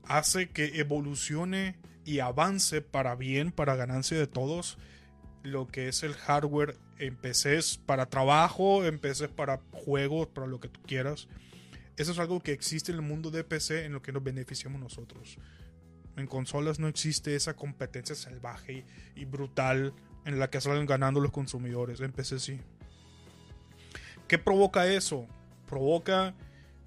hace 0.05 0.49
que 0.49 0.81
evolucione 0.81 1.77
y 2.05 2.21
avance 2.21 2.81
para 2.81 3.15
bien, 3.15 3.53
para 3.53 3.77
ganancia 3.77 4.19
de 4.19 4.27
todos, 4.27 4.79
lo 5.43 5.69
que 5.69 5.89
es 5.89 6.03
el 6.03 6.15
hardware 6.15 6.77
en 6.99 7.17
PCs 7.17 7.79
para 7.79 8.07
trabajo, 8.07 8.85
en 8.85 8.99
PCs 8.99 9.29
para 9.29 9.61
juegos, 9.73 10.29
para 10.29 10.47
lo 10.47 10.61
que 10.61 10.69
tú 10.69 10.81
quieras. 10.83 11.29
Eso 11.97 12.13
es 12.13 12.19
algo 12.19 12.41
que 12.41 12.53
existe 12.53 12.93
en 12.93 12.97
el 12.97 13.03
mundo 13.03 13.31
de 13.31 13.45
PC 13.45 13.85
en 13.85 13.93
lo 13.93 14.03
que 14.03 14.13
nos 14.13 14.25
beneficiamos 14.25 14.81
nosotros. 14.81 15.39
En 16.21 16.27
consolas 16.27 16.79
no 16.79 16.87
existe 16.87 17.35
esa 17.35 17.55
competencia 17.55 18.15
salvaje 18.15 18.85
y, 19.17 19.25
brutal 19.25 19.95
en 20.27 20.39
la 20.39 20.51
que 20.51 20.61
salen 20.61 20.85
ganando 20.85 21.19
los 21.19 21.33
consumidores. 21.33 22.01
En 22.01 22.13
PC 22.13 22.39
sí. 22.39 22.61
¿Qué 24.29 24.39
provoca 24.39 24.87
eso? 24.87 25.27
Provoca 25.67 26.35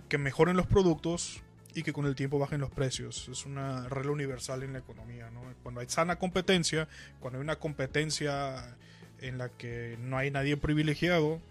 que 0.07 0.19
mejoren 0.19 0.55
los 0.55 0.67
productos 0.67 1.41
y 1.73 1.81
que 1.81 1.93
con 1.93 2.05
el 2.05 2.13
tiempo 2.13 2.37
bajen 2.37 2.61
los 2.61 2.69
precios. 2.69 3.27
Es 3.27 3.47
una 3.47 3.89
regla 3.89 4.11
universal 4.11 4.61
en 4.61 4.73
la 4.73 4.79
economía. 4.79 5.31
¿no? 5.31 5.41
Cuando 5.63 5.81
hay 5.81 5.89
sana 5.89 6.17
competencia, 6.17 6.87
cuando 7.19 7.39
hay 7.39 7.43
una 7.43 7.55
competencia 7.55 8.77
en 9.19 9.39
la 9.39 9.49
que 9.49 9.97
no 9.99 10.17
hay 10.17 10.29
nadie 10.29 10.57
privilegiado, 10.57 11.41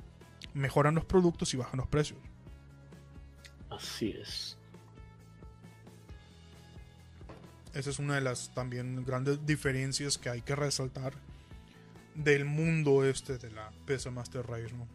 mejoran 0.55 0.95
los 0.95 1.05
productos 1.05 1.53
y 1.53 1.57
bajan 1.57 1.79
los 1.79 1.89
precios. 1.89 2.21
Así 3.71 4.15
es. 4.21 4.57
Esa 7.75 7.91
es 7.91 7.99
una 7.99 8.17
de 8.17 8.21
las 8.21 8.53
también 8.55 9.05
grandes 9.05 9.45
diferencias 9.47 10.19
que 10.19 10.29
hay 10.29 10.43
que 10.43 10.55
resaltar 10.55 11.15
del 12.15 12.45
mundo 12.45 13.05
este 13.05 13.39
de 13.39 13.51
la 13.51 13.73
PC 13.87 14.11
Master 14.11 14.47
Race, 14.47 14.75
¿no? 14.75 14.87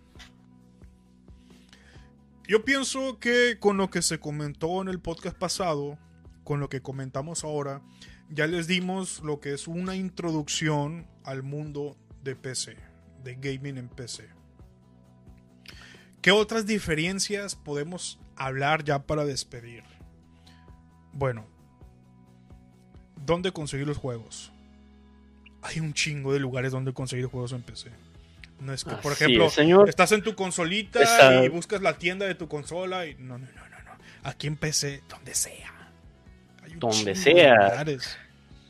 Yo 2.48 2.64
pienso 2.64 3.20
que 3.20 3.58
con 3.60 3.78
lo 3.78 3.90
que 3.90 4.02
se 4.02 4.20
comentó 4.20 4.82
en 4.82 4.88
el 4.88 5.02
podcast 5.02 5.38
pasado, 5.38 5.98
con 6.44 6.60
lo 6.60 6.70
que 6.70 6.82
comentamos 6.82 7.44
ahora, 7.44 7.82
ya 8.30 8.48
les 8.48 8.68
dimos 8.68 9.22
lo 9.22 9.40
que 9.40 9.54
es 9.54 9.68
una 9.68 9.96
introducción 9.96 11.08
al 11.24 11.44
mundo 11.44 11.98
de 12.24 12.36
PC, 12.36 12.78
de 13.24 13.36
gaming 13.36 13.78
en 13.78 13.90
PC. 13.90 14.30
¿Qué 16.22 16.32
otras 16.32 16.66
diferencias 16.66 17.56
podemos 17.56 18.20
hablar 18.36 18.84
ya 18.84 19.06
para 19.06 19.26
despedir? 19.26 19.84
Bueno, 21.12 21.48
¿dónde 23.28 23.52
conseguir 23.52 23.86
los 23.86 23.98
juegos? 23.98 24.52
Hay 25.62 25.80
un 25.80 25.94
chingo 25.94 26.34
de 26.34 26.40
lugares 26.40 26.72
donde 26.72 26.94
conseguir 26.94 27.26
juegos 27.28 27.52
en 27.52 27.62
PC. 27.62 27.92
No 28.62 28.74
es 28.74 28.84
que, 28.84 28.96
por 28.96 29.12
ejemplo, 29.12 29.46
es, 29.46 29.54
señor. 29.54 29.88
estás 29.90 30.12
en 30.14 30.24
tu 30.24 30.34
consolita 30.34 31.04
Está- 31.04 31.44
y 31.46 31.50
buscas 31.50 31.82
la 31.82 31.94
tienda 31.98 32.26
de 32.26 32.34
tu 32.34 32.48
consola 32.48 33.06
y 33.06 33.14
no, 33.16 33.38
no, 33.38 33.46
no, 33.46 33.70
no, 33.70 33.84
no. 33.84 33.92
Aquí 34.24 34.48
en 34.48 34.56
PC, 34.56 35.04
donde 35.10 35.36
sea. 35.36 35.92
Hay 36.64 36.74
un 36.74 36.80
Donde 36.80 37.14
de 37.14 37.16
sea. 37.16 37.86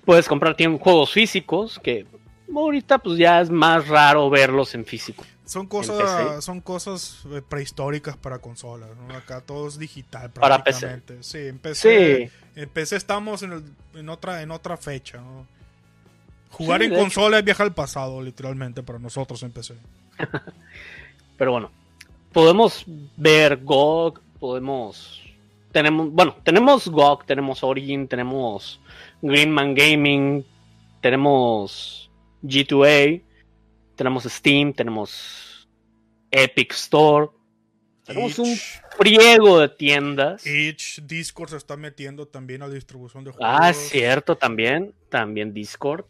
Puedes 0.04 0.28
comprar 0.28 0.56
juegos 0.80 1.12
físicos 1.12 1.80
que 1.82 2.06
ahorita 2.54 2.98
pues 2.98 3.18
ya 3.20 3.40
es 3.40 3.50
más 3.50 3.88
raro 3.88 4.30
verlos 4.30 4.74
en 4.76 4.86
físico. 4.86 5.24
Son 5.48 5.65
cosas, 5.65 6.44
son 6.44 6.60
cosas 6.61 7.24
eh, 7.32 7.41
prehistóricas 7.48 8.18
para 8.18 8.40
consolas, 8.40 8.90
¿no? 8.98 9.14
Acá 9.15 9.41
todo 9.41 9.68
es 9.68 9.80
digital 9.80 10.30
Para 10.32 10.64
PC. 10.64 11.02
Sí, 11.22 11.38
en 11.48 11.57
PC, 11.60 12.30
Sí, 12.53 12.61
en 12.61 12.69
PC 12.69 12.95
estamos 12.98 13.44
en, 13.44 13.53
el- 13.53 13.64
en 13.99 14.10
otra, 14.10 14.41
en 14.41 14.52
otra 14.52 14.76
fecha, 14.78 15.18
¿no? 15.19 15.48
Jugar 16.52 16.80
Sí, 16.82 16.86
en 16.86 16.91
de 16.91 16.95
hecho. 16.98 17.03
consola 17.03 17.40
es 17.40 17.45
viajar 17.45 17.68
al 17.68 17.74
pasado, 17.74 18.22
literalmente, 18.22 18.84
para 18.84 18.99
nosotros 18.99 19.41
en 19.44 19.52
PC. 19.52 19.76
pero 21.38 21.52
bueno. 21.52 21.72
Podemos 22.34 22.84
ver 23.15 23.57
GOG, 23.64 24.19
podemos... 24.40 25.22
Tenemos, 25.72 26.11
bueno, 26.11 26.36
tenemos 26.44 26.88
GOG, 26.88 27.26
tenemos 27.26 27.64
Origin, 27.64 28.07
tenemos 28.07 28.80
Greenman 29.22 29.74
Gaming, 29.76 30.45
tenemos 31.02 32.10
G2A, 32.44 33.22
tenemos 33.98 34.24
Steam, 34.24 34.72
tenemos 34.72 35.68
Epic 36.32 36.72
Store, 36.74 37.30
tenemos 38.06 38.40
un 38.40 38.56
friego 38.98 39.60
de 39.60 39.68
tiendas. 39.68 40.45
Itch, 40.45 41.02
Discord 41.02 41.49
se 41.49 41.57
está 41.57 41.76
metiendo 41.76 42.28
también 42.28 42.61
a 42.61 42.68
la 42.68 42.74
distribución 42.74 43.26
de 43.26 43.32
juegos. 43.32 43.49
Ah, 43.60 43.74
cierto, 43.74 44.38
también, 44.38 44.95
también 45.10 45.53
Discord. 45.53 46.06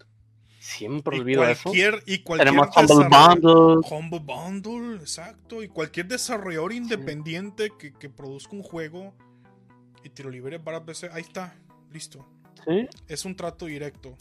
Siempre 0.60 1.18
Y 1.18 1.22
olvido 1.22 1.48
eso. 1.48 1.72
y 2.06 2.20
cualquier 2.20 2.50
Tenemos 2.50 2.68
Humble 2.76 3.08
Bundle. 3.08 3.90
Humble 3.90 4.20
Bundle, 4.20 4.98
exacto. 4.98 5.64
Y 5.64 5.70
cualquier 5.70 6.08
desarrollador 6.08 6.74
independiente 6.74 7.72
que, 7.80 7.94
que 7.94 8.10
produzca 8.10 8.54
un 8.54 8.64
juego 8.64 9.16
y 10.04 10.10
te 10.10 10.24
lo 10.24 10.30
libere 10.30 10.60
para 10.60 10.84
PC, 10.84 11.10
ahí 11.14 11.22
está, 11.22 11.56
listo. 11.92 12.28
¿sí? 12.66 12.88
Es 13.08 13.24
un 13.26 13.36
trato 13.36 13.66
directo. 13.66 14.18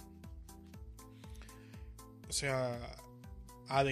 sea, 2.29 2.79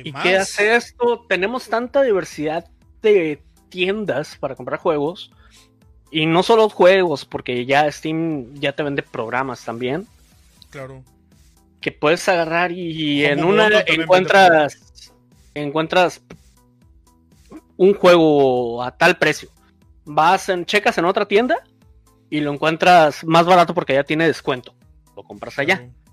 ¿Y 0.04 0.12
qué 0.12 0.36
hace 0.36 0.76
esto? 0.76 1.24
Tenemos 1.28 1.68
tanta 1.68 2.02
diversidad 2.02 2.66
de 3.02 3.42
tiendas 3.68 4.36
para 4.36 4.54
comprar 4.54 4.78
juegos. 4.80 5.30
Y 6.10 6.26
no 6.26 6.42
solo 6.42 6.68
juegos, 6.68 7.24
porque 7.24 7.66
ya 7.66 7.90
Steam 7.90 8.54
ya 8.54 8.72
te 8.72 8.82
vende 8.82 9.02
programas 9.02 9.64
también. 9.64 10.06
Claro. 10.70 11.02
Que 11.80 11.90
puedes 11.92 12.28
agarrar 12.28 12.72
y 12.72 13.24
en 13.24 13.44
una 13.44 13.68
encuentras 13.86 14.78
encuentras 15.54 16.22
un 17.76 17.94
juego 17.94 18.82
a 18.82 18.96
tal 18.96 19.16
precio. 19.18 19.48
Vas 20.04 20.48
en 20.48 20.64
checas 20.66 20.96
en 20.98 21.04
otra 21.04 21.26
tienda 21.26 21.56
y 22.30 22.40
lo 22.40 22.52
encuentras 22.52 23.24
más 23.24 23.46
barato 23.46 23.74
porque 23.74 23.94
ya 23.94 24.04
tiene 24.04 24.26
descuento. 24.26 24.74
Lo 25.16 25.24
compras 25.24 25.58
allá. 25.58 25.78
claro. 25.78 26.03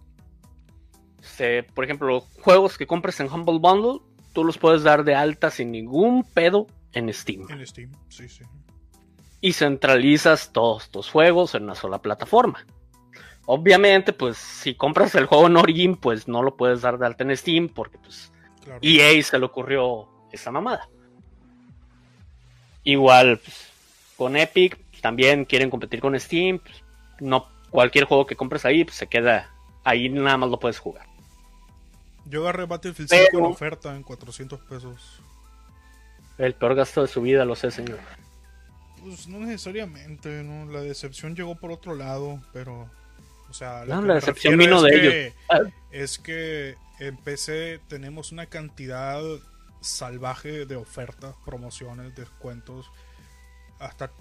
Este, 1.31 1.63
por 1.63 1.85
ejemplo, 1.85 2.25
juegos 2.41 2.77
que 2.77 2.85
compres 2.85 3.19
en 3.21 3.31
Humble 3.31 3.59
Bundle, 3.59 4.01
tú 4.33 4.43
los 4.43 4.57
puedes 4.57 4.83
dar 4.83 5.05
de 5.05 5.15
alta 5.15 5.49
sin 5.49 5.71
ningún 5.71 6.25
pedo 6.25 6.67
en 6.91 7.11
Steam. 7.13 7.49
En 7.49 7.65
Steam, 7.65 7.89
sí, 8.09 8.27
sí. 8.27 8.43
Y 9.39 9.53
centralizas 9.53 10.51
todos 10.51 10.89
tus 10.89 11.09
juegos 11.09 11.55
en 11.55 11.63
una 11.63 11.75
sola 11.75 11.99
plataforma. 12.01 12.65
Obviamente, 13.45 14.11
pues 14.11 14.37
si 14.37 14.75
compras 14.75 15.15
el 15.15 15.25
juego 15.25 15.47
en 15.47 15.55
Origin, 15.55 15.95
pues 15.95 16.27
no 16.27 16.43
lo 16.43 16.55
puedes 16.57 16.81
dar 16.81 16.97
de 16.99 17.05
alta 17.05 17.23
en 17.23 17.35
Steam 17.37 17.69
porque 17.69 17.97
pues 17.97 18.31
Claro. 18.63 18.79
EA 18.83 19.23
se 19.23 19.39
le 19.39 19.45
ocurrió 19.45 20.07
esa 20.31 20.51
mamada. 20.51 20.87
Igual 22.83 23.39
pues, 23.39 23.69
con 24.17 24.35
Epic 24.35 24.77
también 25.01 25.45
quieren 25.45 25.69
competir 25.69 26.01
con 26.01 26.19
Steam. 26.19 26.59
pues, 26.59 26.83
no 27.19 27.47
cualquier 27.69 28.03
juego 28.05 28.25
que 28.25 28.35
compres 28.35 28.65
ahí 28.65 28.83
pues, 28.83 28.97
se 28.97 29.07
queda 29.07 29.49
ahí 29.83 30.09
nada 30.09 30.37
más 30.37 30.49
lo 30.49 30.59
puedes 30.59 30.77
jugar. 30.77 31.10
Yo 32.31 32.41
agarré 32.41 32.65
Battlefield 32.65 33.09
Pero- 33.09 33.25
5 33.31 33.37
en 33.37 33.45
oferta 33.45 33.95
en 33.95 34.01
400 34.03 34.59
pesos. 34.61 35.21
El 36.37 36.55
peor 36.55 36.73
gasto 36.75 37.01
de 37.03 37.07
su 37.07 37.21
vida, 37.21 37.45
lo 37.45 37.55
sé, 37.55 37.69
señor. 37.69 37.99
Pues 39.03 39.27
no 39.27 39.39
necesariamente, 39.39 40.41
¿no? 40.43 40.71
La 40.71 40.81
decepción 40.81 41.35
llegó 41.35 41.55
por 41.55 41.71
otro 41.71 41.93
lado, 41.95 42.41
pero. 42.53 42.89
O 43.49 43.53
sea, 43.53 43.83
No, 43.85 44.01
la 44.01 44.15
decepción 44.15 44.57
vino 44.57 44.81
de 44.81 44.91
que- 44.91 45.21
ellos. 45.27 45.35
Ah. 45.49 45.59
Es 45.91 46.17
que 46.17 46.75
en 46.99 47.17
PC 47.17 47.79
tenemos 47.89 48.31
una 48.31 48.45
cantidad 48.45 49.21
salvaje 49.81 50.65
de 50.65 50.75
ofertas, 50.77 51.35
promociones, 51.45 52.15
descuentos. 52.15 52.89
Hasta 53.79 54.11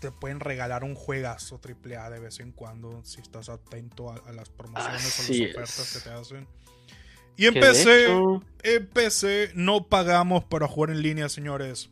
te 0.00 0.10
pueden 0.10 0.40
regalar 0.40 0.84
un 0.84 0.94
juegazo 0.94 1.58
AAA 1.60 2.08
de 2.10 2.20
vez 2.20 2.40
en 2.40 2.52
cuando 2.52 3.02
si 3.04 3.20
estás 3.20 3.48
atento 3.48 4.10
a, 4.10 4.16
a 4.28 4.32
las 4.32 4.48
promociones 4.48 5.04
Así 5.04 5.44
o 5.44 5.60
las 5.60 5.78
ofertas 5.78 5.78
es. 5.96 6.02
que 6.02 6.08
te 6.08 6.14
hacen. 6.14 6.46
Y 7.36 7.46
en 7.46 7.54
PC, 7.54 8.04
hecho, 8.04 8.42
en 8.62 8.86
PC 8.86 9.50
no 9.54 9.86
pagamos 9.88 10.44
para 10.44 10.68
jugar 10.68 10.90
en 10.90 11.02
línea, 11.02 11.28
señores. 11.28 11.88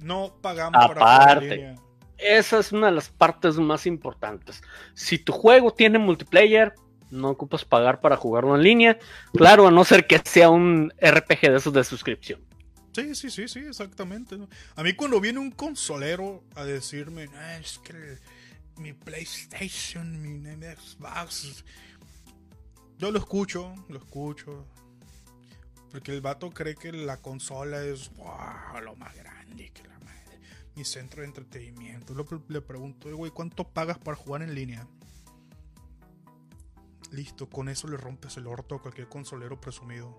No 0.00 0.36
pagamos 0.42 0.72
para 0.86 1.00
jugar 1.00 1.20
Aparte. 1.22 1.44
en 1.46 1.50
línea. 1.50 1.74
esa 2.18 2.58
es 2.58 2.72
una 2.72 2.86
de 2.86 2.92
las 2.92 3.08
partes 3.08 3.56
más 3.56 3.86
importantes. 3.86 4.62
Si 4.94 5.18
tu 5.18 5.32
juego 5.32 5.72
tiene 5.72 5.98
multiplayer, 5.98 6.74
no 7.10 7.30
ocupas 7.30 7.64
pagar 7.64 8.00
para 8.00 8.16
jugarlo 8.16 8.54
en 8.56 8.62
línea. 8.62 8.98
Claro, 9.32 9.66
a 9.66 9.70
no 9.70 9.84
ser 9.84 10.06
que 10.06 10.20
sea 10.24 10.50
un 10.50 10.92
RPG 11.00 11.40
de 11.50 11.56
esos 11.56 11.72
de 11.72 11.84
suscripción. 11.84 12.40
Sí, 12.94 13.14
sí, 13.14 13.30
sí, 13.30 13.48
sí, 13.48 13.60
exactamente. 13.60 14.36
A 14.76 14.82
mí 14.82 14.92
cuando 14.92 15.20
viene 15.20 15.38
un 15.40 15.50
consolero 15.50 16.44
a 16.54 16.64
decirme, 16.64 17.28
"Ah, 17.34 17.56
es 17.58 17.78
que 17.78 17.92
el- 17.92 18.18
mi 18.76 18.92
PlayStation, 18.92 20.20
mi 20.22 20.38
Xbox, 20.64 21.64
yo 22.98 23.10
lo 23.10 23.18
escucho, 23.18 23.74
lo 23.88 23.98
escucho. 23.98 24.66
Porque 25.90 26.12
el 26.12 26.20
vato 26.20 26.50
cree 26.50 26.74
que 26.74 26.90
la 26.92 27.18
consola 27.18 27.82
es 27.84 28.10
wow, 28.16 28.80
lo 28.82 28.96
más 28.96 29.14
grande 29.14 29.70
que 29.70 29.82
la 29.86 29.98
madre. 30.00 30.40
Mi 30.74 30.84
centro 30.84 31.20
de 31.22 31.28
entretenimiento. 31.28 32.14
Lo- 32.14 32.26
le 32.48 32.60
pregunto, 32.60 33.14
güey, 33.16 33.30
¿cuánto 33.30 33.64
pagas 33.64 33.98
para 33.98 34.16
jugar 34.16 34.42
en 34.42 34.54
línea? 34.54 34.86
Listo, 37.12 37.48
con 37.48 37.68
eso 37.68 37.86
le 37.86 37.96
rompes 37.96 38.36
el 38.38 38.46
orto 38.48 38.74
a 38.76 38.82
cualquier 38.82 39.08
consolero 39.08 39.60
presumido. 39.60 40.12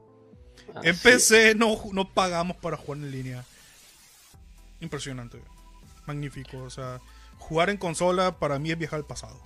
En 0.82 0.92
Así 0.96 1.04
PC 1.04 1.56
no, 1.56 1.76
no 1.92 2.14
pagamos 2.14 2.56
para 2.58 2.78
jugar 2.78 3.00
en 3.00 3.12
línea. 3.12 3.44
Impresionante. 4.80 5.42
Magnífico. 6.06 6.60
O 6.64 6.70
sea, 6.70 7.02
jugar 7.38 7.70
en 7.70 7.76
consola 7.78 8.40
para 8.40 8.60
mí 8.60 8.72
es 8.72 8.78
viajar 8.78 8.98
al 9.00 9.06
pasado. 9.06 9.38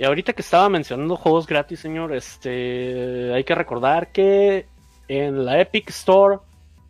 Y 0.00 0.04
ahorita 0.04 0.32
que 0.32 0.40
estaba 0.40 0.70
mencionando 0.70 1.14
juegos 1.14 1.46
gratis, 1.46 1.78
señor, 1.80 2.14
este 2.14 3.34
hay 3.34 3.44
que 3.44 3.54
recordar 3.54 4.10
que 4.12 4.64
en 5.08 5.44
la 5.44 5.60
Epic 5.60 5.90
Store 5.90 6.38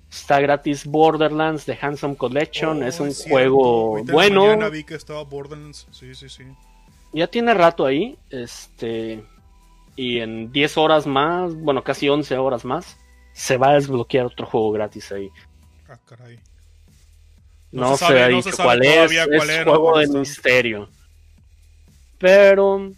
está 0.09 0.39
gratis 0.39 0.87
Borderlands 0.87 1.65
The 1.65 1.77
Handsome 1.83 2.15
Collection. 2.15 2.81
Oh, 2.85 2.87
es 2.87 3.01
un 3.01 3.11
cierto. 3.11 3.31
juego 3.33 3.87
Ahorita 3.97 4.13
bueno. 4.13 4.43
mañana 4.45 4.69
vi 4.69 4.85
que 4.85 4.95
estaba 4.95 5.25
Borderlands. 5.25 5.89
Sí, 5.91 6.15
sí, 6.15 6.29
sí. 6.29 6.45
Ya 7.13 7.27
tiene 7.27 7.53
rato 7.53 7.85
ahí. 7.85 8.17
Este. 8.31 9.25
Y 9.97 10.21
en 10.21 10.53
10 10.53 10.79
horas 10.79 11.05
más, 11.05 11.53
bueno, 11.57 11.83
casi 11.83 12.09
11 12.09 12.39
horas 12.39 12.65
más, 12.65 12.97
se 13.33 13.57
va 13.57 13.71
a 13.71 13.75
desbloquear 13.75 14.27
otro 14.27 14.47
juego 14.47 14.71
gratis 14.71 15.11
ahí. 15.11 15.31
Ah, 15.89 15.99
caray. 16.07 16.39
No, 17.73 17.97
se 17.97 17.97
se, 17.97 18.05
sabe- 18.07 18.23
ha 18.23 18.29
no 18.29 18.43
se 18.43 18.53
cuál 18.53 18.85
es. 18.85 18.95
todavía 18.95 19.25
Es 19.25 19.37
cuál 19.37 19.51
era, 19.51 19.65
juego 19.65 19.91
cuál 19.95 20.07
de 20.13 20.19
misterio. 20.21 20.89
Pero. 22.19 22.93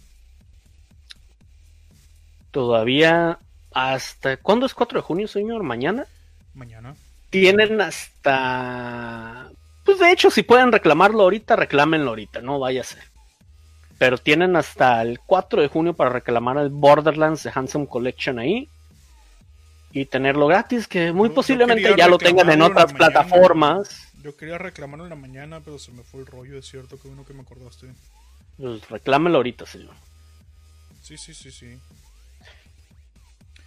Todavía. 2.53 3.39
¿Hasta 3.73 4.37
cuándo 4.37 4.67
es 4.67 4.75
4 4.75 4.99
de 4.99 5.03
junio, 5.03 5.27
señor? 5.27 5.63
¿Mañana? 5.63 6.05
Mañana. 6.53 6.95
Tienen 7.31 7.81
hasta. 7.81 9.49
Pues 9.83 9.97
de 9.97 10.11
hecho, 10.11 10.29
si 10.29 10.43
pueden 10.43 10.71
reclamarlo 10.71 11.23
ahorita, 11.23 11.55
reclámenlo 11.55 12.09
ahorita, 12.11 12.41
no 12.41 12.59
vaya 12.59 12.81
a 12.81 12.83
ser. 12.85 13.03
Pero 13.97 14.19
tienen 14.19 14.55
hasta 14.55 15.01
el 15.01 15.19
4 15.19 15.63
de 15.63 15.67
junio 15.67 15.93
para 15.95 16.11
reclamar 16.11 16.57
el 16.57 16.69
Borderlands 16.69 17.41
de 17.43 17.51
Handsome 17.53 17.87
Collection 17.87 18.37
ahí. 18.37 18.69
Y 19.91 20.05
tenerlo 20.05 20.45
gratis, 20.47 20.87
que 20.87 21.11
muy 21.11 21.29
Yo- 21.29 21.35
posiblemente 21.35 21.95
ya 21.97 22.07
lo 22.07 22.19
tengan 22.19 22.51
en 22.51 22.61
otras 22.61 22.93
plataformas. 22.93 24.09
Yo 24.21 24.37
quería 24.37 24.59
reclamarlo 24.59 25.05
en 25.05 25.09
la 25.09 25.15
mañana, 25.15 25.59
pero 25.65 25.79
se 25.79 25.91
me 25.91 26.03
fue 26.03 26.19
el 26.21 26.27
rollo. 26.27 26.57
Es 26.59 26.67
cierto 26.67 26.99
que 27.01 27.07
uno 27.07 27.25
que 27.25 27.33
me 27.33 27.41
acordaste. 27.41 27.87
Pues 28.57 28.87
reclámenlo 28.89 29.37
ahorita, 29.39 29.65
señor. 29.65 29.95
Sí, 31.01 31.17
sí, 31.17 31.33
sí, 31.33 31.51
sí. 31.51 31.77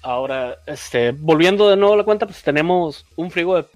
Ahora, 0.07 0.59
este, 0.66 1.11
volviendo 1.11 1.69
de 1.69 1.77
nuevo 1.77 1.95
a 1.95 1.97
la 1.97 2.05
cuenta, 2.05 2.27
pues 2.27 2.41
tenemos 2.43 3.05
un 3.16 3.33
frigo 3.33 3.57
de, 3.57 3.66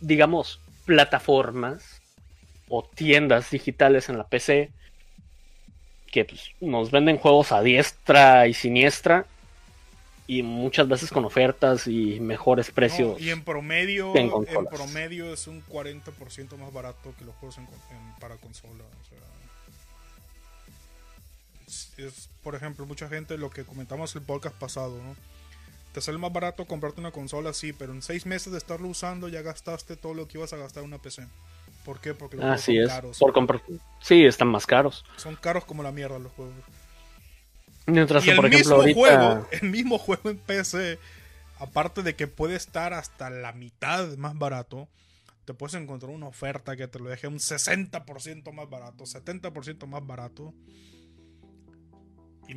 digamos, 0.00 0.60
plataformas 0.84 2.00
o 2.68 2.84
tiendas 2.84 3.50
digitales 3.50 4.08
en 4.08 4.16
la 4.16 4.28
PC 4.28 4.70
que 6.12 6.24
pues, 6.24 6.50
nos 6.60 6.92
venden 6.92 7.16
juegos 7.18 7.50
a 7.50 7.62
diestra 7.62 8.46
y 8.46 8.54
siniestra 8.54 9.26
y 10.28 10.44
muchas 10.44 10.86
veces 10.86 11.10
con 11.10 11.24
ofertas 11.24 11.88
y 11.88 12.20
mejores 12.20 12.68
No, 12.68 12.74
precios. 12.76 13.20
y 13.20 13.30
en 13.30 13.42
promedio, 13.42 14.14
en 14.14 14.30
en, 14.30 14.66
promedio 14.66 15.32
es 15.34 15.48
un 15.48 15.64
40% 15.66 16.56
más 16.58 16.72
barato 16.72 17.12
que 17.18 17.24
los 17.24 17.34
juegos 17.36 17.58
en 17.58 17.64
en- 17.64 18.20
para 18.20 18.36
consola. 18.36 18.84
O 18.84 19.08
sea, 19.08 19.18
es, 21.66 21.92
es, 21.98 22.28
por 22.44 22.54
ejemplo, 22.54 22.86
mucha 22.86 23.08
gente, 23.08 23.36
lo 23.36 23.50
que 23.50 23.64
comentamos 23.64 24.14
el 24.14 24.22
podcast 24.22 24.54
pasado, 24.56 24.96
¿no? 25.02 25.16
Te 25.92 26.00
sale 26.00 26.18
más 26.18 26.32
barato 26.32 26.66
comprarte 26.66 27.00
una 27.00 27.10
consola, 27.10 27.52
sí, 27.52 27.72
pero 27.72 27.92
en 27.92 28.02
seis 28.02 28.24
meses 28.26 28.52
de 28.52 28.58
estarlo 28.58 28.88
usando 28.88 29.28
ya 29.28 29.42
gastaste 29.42 29.96
todo 29.96 30.14
lo 30.14 30.28
que 30.28 30.38
ibas 30.38 30.52
a 30.52 30.56
gastar 30.56 30.82
en 30.84 30.88
una 30.88 30.98
PC. 31.02 31.26
¿Por 31.84 32.00
qué? 32.00 32.14
Porque 32.14 32.36
los 32.36 32.44
juegos 32.44 32.62
son 32.62 32.76
es. 32.76 32.88
caros. 32.88 33.18
Por 33.18 33.32
comprar. 33.32 33.62
Sí, 34.00 34.24
están 34.24 34.48
más 34.48 34.66
caros. 34.66 35.04
Son 35.16 35.34
caros 35.36 35.64
como 35.64 35.82
la 35.82 35.90
mierda 35.90 36.18
los 36.18 36.32
juegos. 36.32 36.54
Mientras 37.86 38.22
Y 38.22 38.26
que, 38.26 38.30
el 38.32 38.36
por 38.36 38.46
ejemplo, 38.46 38.58
mismo 38.58 38.76
ahorita. 38.76 39.00
juego, 39.00 39.48
el 39.50 39.70
mismo 39.70 39.98
juego 39.98 40.30
en 40.30 40.38
PC, 40.38 40.98
aparte 41.58 42.02
de 42.02 42.14
que 42.14 42.28
puede 42.28 42.54
estar 42.54 42.92
hasta 42.92 43.30
la 43.30 43.52
mitad 43.52 44.16
más 44.16 44.38
barato, 44.38 44.88
te 45.44 45.54
puedes 45.54 45.74
encontrar 45.74 46.12
una 46.12 46.28
oferta 46.28 46.76
que 46.76 46.86
te 46.86 46.98
lo 47.00 47.08
deje 47.08 47.26
un 47.26 47.38
60% 47.38 48.52
más 48.52 48.70
barato, 48.70 49.04
70% 49.04 49.86
más 49.86 50.06
barato. 50.06 50.54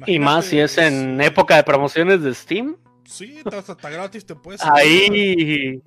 Y 0.05 0.19
más 0.19 0.45
si 0.45 0.60
es 0.60 0.77
en 0.77 1.22
época 1.22 1.55
de 1.55 1.64
promociones 1.64 2.22
de 2.22 2.34
Steam. 2.34 2.77
Sí, 3.05 3.38
está, 3.38 3.59
está 3.59 3.89
gratis, 3.89 4.25
te 4.25 4.35
puedes. 4.35 4.61
Ahí. 4.63 5.81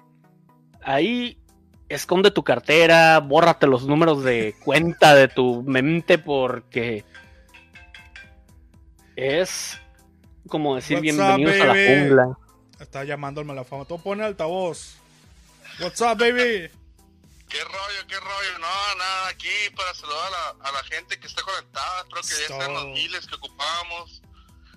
Ahí. 0.83 1.39
Esconde 1.89 2.33
tu 2.33 2.43
cartera, 2.43 3.21
bórrate 3.21 3.69
los 3.69 3.87
números 3.87 4.25
de 4.25 4.57
cuenta 4.65 5.15
de 5.15 5.29
tu 5.29 5.63
mente 5.63 6.19
porque 6.19 7.05
es 9.15 9.79
como 10.49 10.75
decir 10.75 10.97
What's 10.97 11.13
up, 11.13 11.17
bienvenidos 11.17 11.55
a 11.61 11.65
la 11.65 11.73
baby? 11.73 11.87
jungla. 11.87 12.39
Está 12.81 13.05
llamando 13.05 13.41
al 13.41 13.47
malafama. 13.47 13.85
Todo 13.85 13.99
pone 13.99 14.25
altavoz. 14.25 14.97
What's 15.81 16.01
up, 16.01 16.19
baby? 16.19 16.69
¿Qué 17.49 17.63
rollo, 17.63 18.07
qué 18.09 18.17
rollo? 18.17 18.59
No, 18.59 18.99
nada, 18.99 19.29
aquí 19.29 19.49
para 19.77 19.95
saludar 19.95 20.27
a 20.27 20.31
la, 20.31 20.69
a 20.69 20.73
la 20.73 20.83
gente 20.85 21.21
que 21.21 21.27
está 21.29 21.43
conectada. 21.43 22.01
Espero 22.01 22.23
que 22.23 22.53
ya 22.53 22.59
sean 22.59 22.75
los 22.75 22.87
miles 22.87 23.27
que 23.29 23.35
ocupamos. 23.37 24.23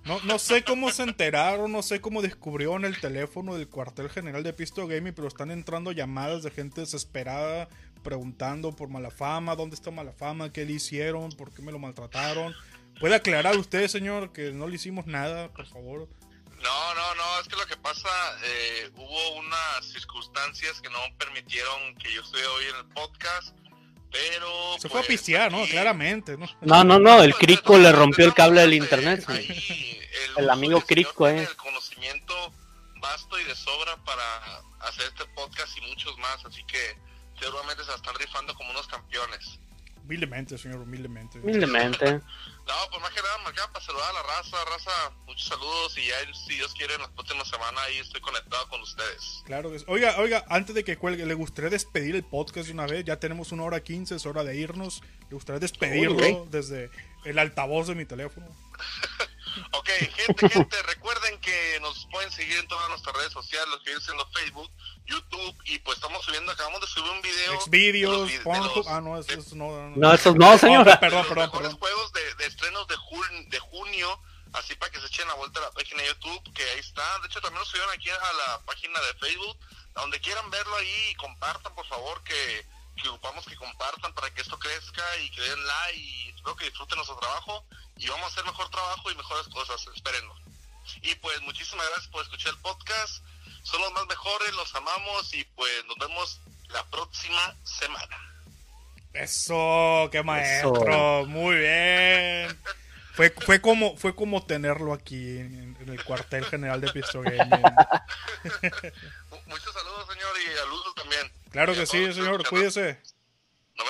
No, 0.10 0.19
no 0.23 0.40
sé 0.40 0.64
cómo 0.64 0.91
se 0.91 1.03
enteraron, 1.03 1.72
no 1.72 1.84
sé 1.84 2.02
cómo 2.02 2.23
descubrieron 2.23 2.84
el 2.84 2.99
teléfono 2.99 3.53
del 3.53 3.69
cuartel 3.69 4.10
general 4.10 4.41
de 4.41 4.53
Pisto 4.53 4.88
Gaming, 4.88 5.14
pero 5.14 5.27
están 5.27 5.52
entrando 5.52 5.91
llamadas 5.91 6.41
de 6.41 6.49
gente 6.49 6.81
desesperada 6.81 7.69
preguntando 8.03 8.76
por 8.76 8.90
Malafama, 8.90 9.56
dónde 9.56 9.76
está 9.76 9.91
Malafama, 9.91 10.52
qué 10.52 10.65
le 10.65 10.73
hicieron, 10.73 11.30
por 11.34 11.53
qué 11.53 11.61
me 11.61 11.72
lo 11.72 11.77
maltrataron. 11.77 12.56
¿Puede 12.99 13.14
aclarar 13.14 13.56
usted, 13.56 13.88
señor, 13.88 14.34
que 14.34 14.52
no 14.52 14.68
le 14.68 14.77
hicimos 14.77 15.06
nada, 15.06 15.49
por 15.49 15.68
favor? 15.68 16.10
No, 16.60 16.95
no, 16.95 17.14
no, 17.14 17.40
es 17.41 17.48
que 17.48 17.56
lo 17.56 17.68
que 17.68 17.77
pasa, 17.77 18.10
eh, 18.45 18.90
hubo 18.95 19.36
unas 19.36 19.86
circunstancias 19.86 20.81
que 20.81 20.90
no 20.90 20.98
permitieron 21.19 21.94
que 21.99 22.11
yo 22.11 22.23
esté 22.23 22.44
hoy 22.48 22.65
en 22.65 22.76
el 22.77 22.86
podcast, 22.95 23.56
pero... 24.11 24.76
Se 24.80 24.90
fue 24.90 24.99
a 24.99 25.03
pues, 25.03 25.07
pistear, 25.07 25.52
¿no? 25.52 25.60
aquí- 25.61 25.72
Claramente, 25.72 26.38
¿no? 26.38 26.48
No, 26.61 26.84
no, 26.84 26.99
no, 26.99 27.22
el 27.23 27.31
Pues, 27.31 27.44
Crico 27.45 27.73
de 27.77 27.84
le 27.84 27.91
rompió 27.91 28.26
el 28.26 28.34
cable 28.34 28.61
del 28.61 28.73
internet. 28.73 29.23
sí. 29.26 29.31
ahí 29.34 29.99
el 30.38 30.44
El 30.44 30.49
amigo 30.49 30.81
Crico, 30.81 31.27
eh. 31.27 31.44
El 31.44 31.56
conocimiento 31.56 32.34
vasto 33.02 33.40
y 33.40 33.44
de 33.45 33.56
sobra 33.56 33.95
para 34.03 34.23
hacer 34.81 35.06
este 35.07 35.26
podcast 35.36 35.77
y 35.77 35.81
muchos 35.81 36.18
más, 36.18 36.44
así 36.45 36.64
que 36.65 36.98
seguramente 37.40 37.84
se 37.84 37.90
la 37.90 37.95
están 37.95 38.15
rifando 38.15 38.53
como 38.56 38.72
unos 38.72 38.88
campeones. 38.88 39.60
Humildemente, 40.03 40.57
señor, 40.57 40.80
humildemente. 40.81 41.40
Humildemente. 41.40 42.22
No, 42.70 42.90
pues 42.91 43.02
más 43.02 43.12
que 43.12 43.22
nada, 43.22 43.38
marcaba 43.40 43.74
para 43.74 43.84
saludar 43.84 44.10
a 44.12 44.14
la 44.14 44.22
raza, 44.24 44.58
raza, 44.66 44.91
muchos 45.26 45.48
saludos 45.48 45.98
y 45.98 46.06
ya, 46.06 46.14
si 46.48 46.54
Dios 46.54 46.72
quiere, 46.76 46.94
en 46.94 47.02
la 47.02 47.10
próxima 47.12 47.44
semana 47.44 47.82
ahí 47.82 47.98
estoy 47.98 48.22
conectado 48.22 48.70
con 48.70 48.80
ustedes. 48.82 49.41
Claro 49.46 49.72
que 49.72 49.80
sí. 49.80 49.86
Oiga, 49.88 50.16
oiga, 50.20 50.46
antes 50.50 50.76
de 50.76 50.84
que 50.84 50.96
cuelgue, 50.96 51.26
¿le 51.26 51.34
gustaría 51.34 51.72
despedir 51.72 52.16
el 52.16 52.24
podcast 52.24 52.68
de 52.68 52.74
una 52.74 52.86
vez? 52.86 53.04
Ya 53.06 53.20
tenemos 53.20 53.52
una 53.52 53.64
hora 53.64 53.80
quince, 53.82 54.16
es 54.16 54.26
hora 54.28 54.44
de 54.44 54.56
irnos. 54.56 55.02
¿Le 55.30 55.34
gustaría 55.36 55.60
despedirlo 55.60 56.41
Ok. 56.44 56.50
desde 56.50 56.91
el 57.26 57.40
altavoz 57.40 57.88
de 57.88 57.96
mi 57.96 58.06
teléfono? 58.06 58.48
Ok, 59.72 59.90
gente, 60.15 60.49
gente, 60.49 60.84
recuerden 60.84 61.40
que 61.41 61.80
nos 61.81 62.06
pueden 62.11 62.31
seguir 62.31 62.57
en 62.60 62.68
todas 62.68 62.90
nuestras 62.90 63.15
redes 63.15 63.31
sociales, 63.34 63.68
los 63.69 63.81
que 63.81 63.95
dicen 63.95 64.15
los 64.18 64.31
Facebook, 64.34 64.69
YouTube, 65.06 65.56
y 65.65 65.80
pues 65.80 65.98
estamos 65.98 66.23
subiendo, 66.26 66.52
acabamos 66.52 66.81
de 66.81 66.88
subir 66.88 67.11
un 67.11 67.22
video. 67.22 67.61
Xvideos, 67.61 68.31
Ah, 68.88 69.02
no, 69.02 69.18
eso, 69.18 69.34
eso 69.34 69.56
no. 69.56 69.90
No, 69.95 70.14
esos 70.14 70.36
no, 70.36 70.57
señora. 70.57 70.99
Perdón, 70.99 71.23
de 71.23 71.30
perdón, 71.30 71.45
los 71.45 71.53
mejores 71.53 71.69
perdón. 71.76 71.80
juegos 71.80 72.14
de, 72.14 72.36
de 72.36 72.45
estrenos 72.45 72.88
de, 72.88 72.95
jun- 72.98 73.49
de 73.49 73.60
junio, 73.60 74.22
así 74.53 74.76
para 74.76 74.91
que 74.91 74.99
se 74.99 75.07
echen 75.07 75.27
la 75.27 75.34
vuelta 75.36 75.60
a 75.60 75.64
la 75.64 75.72
página 75.72 76.02
de 76.03 76.07
YouTube, 76.10 76.53
que 76.53 76.64
ahí 76.64 76.80
está. 76.80 77.19
De 77.19 77.27
hecho, 77.27 77.41
también 77.41 77.60
lo 77.60 77.65
subieron 77.65 77.91
aquí 77.94 78.10
a 78.10 78.34
la 78.34 78.60
página 78.65 78.99
de 79.02 79.14
Facebook, 79.15 79.57
donde 79.95 80.19
quieran 80.22 80.49
verlo 80.49 80.76
ahí 80.77 81.10
y 81.11 81.15
compartan, 81.15 81.73
por 81.76 81.86
favor, 81.88 82.23
que, 82.23 82.65
que 83.02 83.10
ocupamos 83.10 83.46
que 83.46 83.56
compartan 83.56 84.14
para 84.14 84.34
que 84.34 84.42
esto 84.42 84.58
crezca 84.60 85.04
y 85.24 85.30
que 85.32 85.42
den 85.42 85.66
like 85.66 85.98
y 86.00 86.30
espero 86.30 86.56
que 86.56 86.66
disfruten 86.66 86.98
nuestro 86.98 87.18
trabajo 87.18 87.66
y 87.98 88.08
vamos 88.08 88.26
a 88.26 88.28
hacer 88.28 88.46
mejor 88.46 88.70
trabajo 88.70 89.12
y 89.12 89.16
mejores 89.16 89.48
cosas, 89.48 89.86
espérenlo. 89.96 90.36
Y 91.02 91.16
pues 91.16 91.42
muchísimas 91.42 91.86
gracias 91.88 92.08
por 92.10 92.24
escuchar 92.24 92.54
el 92.54 92.60
podcast. 92.60 93.24
Son 93.64 93.82
los 93.82 93.92
más 93.92 94.06
mejores, 94.08 94.54
los 94.54 94.74
amamos 94.76 95.34
y 95.34 95.44
pues 95.44 95.86
nos 95.86 95.98
vemos 95.98 96.40
la 96.70 96.84
próxima 96.90 97.56
semana. 97.64 98.18
Eso, 99.14 100.10
qué 100.12 100.24
maestro, 100.24 101.26
muy 101.26 101.56
bien. 101.58 102.60
Fue, 103.20 103.30
fue 103.32 103.60
como 103.60 103.98
fue 103.98 104.16
como 104.16 104.46
tenerlo 104.46 104.94
aquí 104.94 105.40
en, 105.40 105.76
en 105.82 105.90
el 105.90 106.02
cuartel 106.06 106.46
general 106.46 106.80
de 106.80 106.90
Pisto 106.94 107.22
Gaming. 107.22 107.40
Mu- 107.52 109.38
Muchos 109.48 109.74
saludos, 109.74 110.08
señor, 110.10 110.32
y 110.46 110.58
a 110.58 110.66
Luz 110.70 110.96
también. 110.96 111.22
Claro 111.52 111.74
que 111.74 111.86
sí, 111.86 112.14
señor, 112.14 112.48
cuídese. 112.48 112.98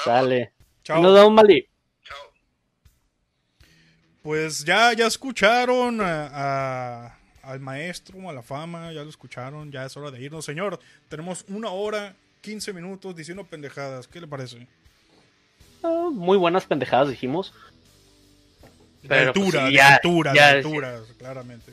Sale. 0.04 0.52
Chao. 0.84 1.00
Nos 1.04 1.14
vemos, 1.14 1.32
Mali. 1.34 1.68
Chao. 2.04 2.18
Pues 4.24 4.66
ya, 4.66 4.94
ya 4.94 5.06
escucharon 5.06 6.02
a, 6.02 6.30
a- 7.06 7.20
al 7.44 7.60
maestro, 7.60 8.28
a 8.30 8.34
la 8.34 8.42
fama, 8.42 8.92
ya 8.94 9.04
lo 9.04 9.10
escucharon, 9.12 9.72
ya 9.72 9.86
es 9.86 9.96
hora 9.96 10.10
de 10.10 10.22
irnos. 10.22 10.44
Señor, 10.46 10.80
tenemos 11.08 11.46
una 11.50 11.70
hora, 11.70 12.16
15 12.42 12.74
minutos 12.74 13.16
diciendo 13.16 13.44
pendejadas. 13.44 14.08
¿Qué 14.08 14.22
le 14.22 14.28
parece? 14.28 14.68
Ah, 15.84 16.10
muy 16.12 16.38
buenas 16.38 16.66
pendejadas 16.66 17.10
dijimos. 17.10 17.54
De 19.02 19.08
Pero, 19.10 19.34
pues, 19.34 19.46
altura, 19.46 19.60
sí, 19.62 19.72
de 19.72 19.78
ya- 19.78 19.96
altura, 19.96 20.34
ya- 20.36 20.48
de 20.52 20.58
alturas, 20.58 21.02
claramente. 21.18 21.72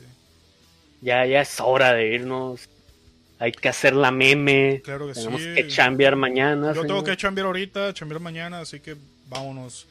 Ya, 1.01 1.25
ya 1.25 1.41
es 1.41 1.59
hora 1.59 1.93
de 1.93 2.07
irnos. 2.15 2.67
Hay 3.39 3.51
que 3.51 3.69
hacer 3.69 3.93
la 3.93 4.09
meme. 4.11 4.81
Claro 4.83 5.07
que 5.07 5.13
Tenemos 5.13 5.41
sí. 5.41 5.53
que 5.53 5.67
chambear 5.67 6.15
mañana. 6.15 6.73
Yo 6.73 6.85
tengo 6.85 7.03
que 7.03 7.15
chambear 7.15 7.45
ahorita, 7.47 7.93
chambear 7.93 8.19
mañana, 8.19 8.61
así 8.61 8.79
que 8.79 8.95
vámonos. 9.29 9.85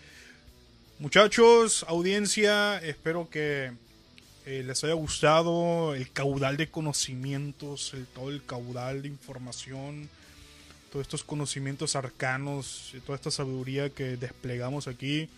Muchachos, 0.99 1.85
audiencia, 1.89 2.79
espero 2.79 3.29
que 3.31 3.71
eh, 4.47 4.63
les 4.67 4.83
haya 4.83 4.95
gustado 4.95 5.95
el 5.95 6.11
caudal 6.11 6.57
de 6.57 6.69
conocimientos, 6.69 7.93
el, 7.95 8.07
todo 8.07 8.31
el 8.31 8.43
caudal 8.45 9.03
de 9.03 9.09
información, 9.09 10.09
todos 10.91 11.05
estos 11.05 11.23
conocimientos 11.23 11.97
arcanos, 11.97 12.95
toda 13.05 13.17
esta 13.17 13.31
sabiduría 13.31 13.91
que 13.91 14.17
desplegamos 14.17 14.89
aquí. 14.89 15.29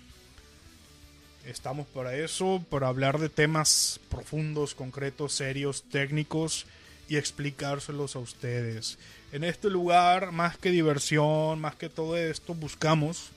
Estamos 1.49 1.87
para 1.87 2.15
eso, 2.15 2.63
para 2.69 2.89
hablar 2.89 3.19
de 3.19 3.31
temas 3.31 4.01
profundos, 4.11 4.75
concretos, 4.75 5.33
serios, 5.33 5.83
técnicos 5.91 6.67
y 7.09 7.17
explicárselos 7.17 8.17
a 8.17 8.19
ustedes. 8.19 8.99
En 9.33 9.45
este 9.45 9.71
lugar, 9.71 10.31
más 10.31 10.59
que 10.59 10.71
diversión, 10.71 11.59
más 11.59 11.75
que 11.75 11.89
todo 11.89 12.19
esto, 12.19 12.55
buscamos 12.55 13.31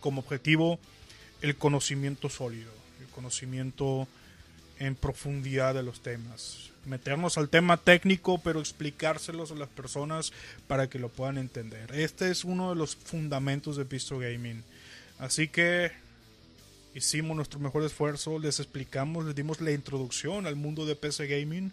como 0.00 0.22
objetivo 0.22 0.80
el 1.42 1.54
conocimiento 1.54 2.28
sólido, 2.28 2.72
el 3.00 3.06
conocimiento 3.06 4.08
en 4.80 4.96
profundidad 4.96 5.74
de 5.74 5.84
los 5.84 6.00
temas. 6.00 6.72
Meternos 6.86 7.38
al 7.38 7.48
tema 7.48 7.76
técnico, 7.76 8.38
pero 8.38 8.58
explicárselos 8.58 9.52
a 9.52 9.54
las 9.54 9.68
personas 9.68 10.32
para 10.66 10.90
que 10.90 10.98
lo 10.98 11.08
puedan 11.08 11.38
entender. 11.38 11.94
Este 11.94 12.32
es 12.32 12.42
uno 12.42 12.70
de 12.70 12.74
los 12.74 12.96
fundamentos 12.96 13.76
de 13.76 13.84
Pisto 13.84 14.18
Gaming. 14.18 14.64
Así 15.20 15.46
que 15.46 16.01
hicimos 16.94 17.36
nuestro 17.36 17.58
mejor 17.60 17.84
esfuerzo, 17.84 18.38
les 18.38 18.60
explicamos, 18.60 19.24
les 19.24 19.34
dimos 19.34 19.60
la 19.60 19.72
introducción 19.72 20.46
al 20.46 20.56
mundo 20.56 20.86
de 20.86 20.96
PC 20.96 21.26
Gaming. 21.26 21.72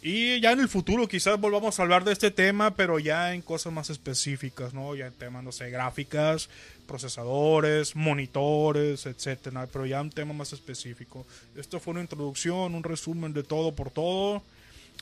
Y 0.00 0.40
ya 0.40 0.52
en 0.52 0.60
el 0.60 0.68
futuro 0.68 1.08
quizás 1.08 1.40
volvamos 1.40 1.78
a 1.78 1.82
hablar 1.82 2.04
de 2.04 2.12
este 2.12 2.30
tema, 2.30 2.74
pero 2.74 3.00
ya 3.00 3.34
en 3.34 3.42
cosas 3.42 3.72
más 3.72 3.90
específicas, 3.90 4.72
¿no? 4.72 4.94
Ya 4.94 5.08
en 5.08 5.12
temas, 5.12 5.42
no 5.42 5.50
sé, 5.50 5.70
gráficas, 5.70 6.48
procesadores, 6.86 7.96
monitores, 7.96 9.06
etcétera, 9.06 9.66
pero 9.72 9.86
ya 9.86 10.00
un 10.00 10.10
tema 10.10 10.32
más 10.32 10.52
específico. 10.52 11.26
Esto 11.56 11.80
fue 11.80 11.92
una 11.92 12.00
introducción, 12.00 12.76
un 12.76 12.84
resumen 12.84 13.32
de 13.32 13.42
todo 13.42 13.72
por 13.72 13.90
todo. 13.90 14.42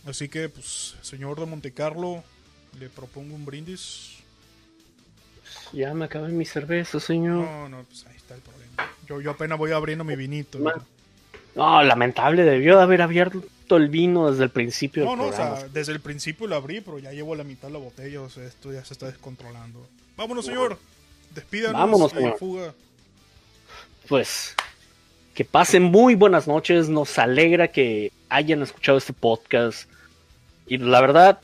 Así 0.06 0.28
que, 0.28 0.48
pues, 0.48 0.94
señor 1.02 1.38
de 1.38 1.46
Montecarlo, 1.46 2.24
le 2.80 2.88
propongo 2.88 3.34
un 3.34 3.44
brindis. 3.44 4.16
Ya 5.72 5.92
me 5.92 6.06
acabé 6.06 6.28
mi 6.28 6.46
cerveza, 6.46 7.00
señor. 7.00 7.44
No, 7.44 7.68
no, 7.68 7.84
pues 7.84 8.06
ahí 8.06 8.16
está 8.16 8.34
el 8.34 8.40
problema. 8.40 8.55
Yo, 9.06 9.20
yo 9.20 9.30
apenas 9.30 9.58
voy 9.58 9.72
abriendo 9.72 10.04
mi 10.04 10.16
vinito. 10.16 10.58
No, 11.54 11.82
lamentable, 11.82 12.42
debió 12.42 12.76
de 12.76 12.82
haber 12.82 13.02
abierto 13.02 13.76
el 13.76 13.88
vino 13.88 14.30
desde 14.30 14.44
el 14.44 14.50
principio 14.50 15.04
No, 15.04 15.10
del 15.10 15.18
no, 15.18 15.26
o 15.26 15.32
sea, 15.32 15.66
desde 15.72 15.92
el 15.92 16.00
principio 16.00 16.46
lo 16.46 16.56
abrí, 16.56 16.80
pero 16.80 16.98
ya 16.98 17.12
llevo 17.12 17.34
la 17.34 17.44
mitad 17.44 17.68
de 17.68 17.74
la 17.74 17.78
botella, 17.78 18.20
o 18.20 18.28
sea, 18.28 18.44
esto 18.44 18.72
ya 18.72 18.84
se 18.84 18.92
está 18.92 19.06
descontrolando. 19.06 19.86
Vámonos, 20.16 20.44
señor. 20.44 20.78
Despídanos 21.34 21.80
Vámonos, 21.80 22.12
señor. 22.12 22.38
fuga. 22.38 22.74
Pues 24.08 24.54
que 25.34 25.44
pasen 25.44 25.82
muy 25.82 26.14
buenas 26.14 26.48
noches. 26.48 26.88
Nos 26.88 27.18
alegra 27.18 27.68
que 27.68 28.10
hayan 28.30 28.62
escuchado 28.62 28.96
este 28.96 29.12
podcast. 29.12 29.88
Y 30.66 30.78
la 30.78 31.00
verdad, 31.00 31.40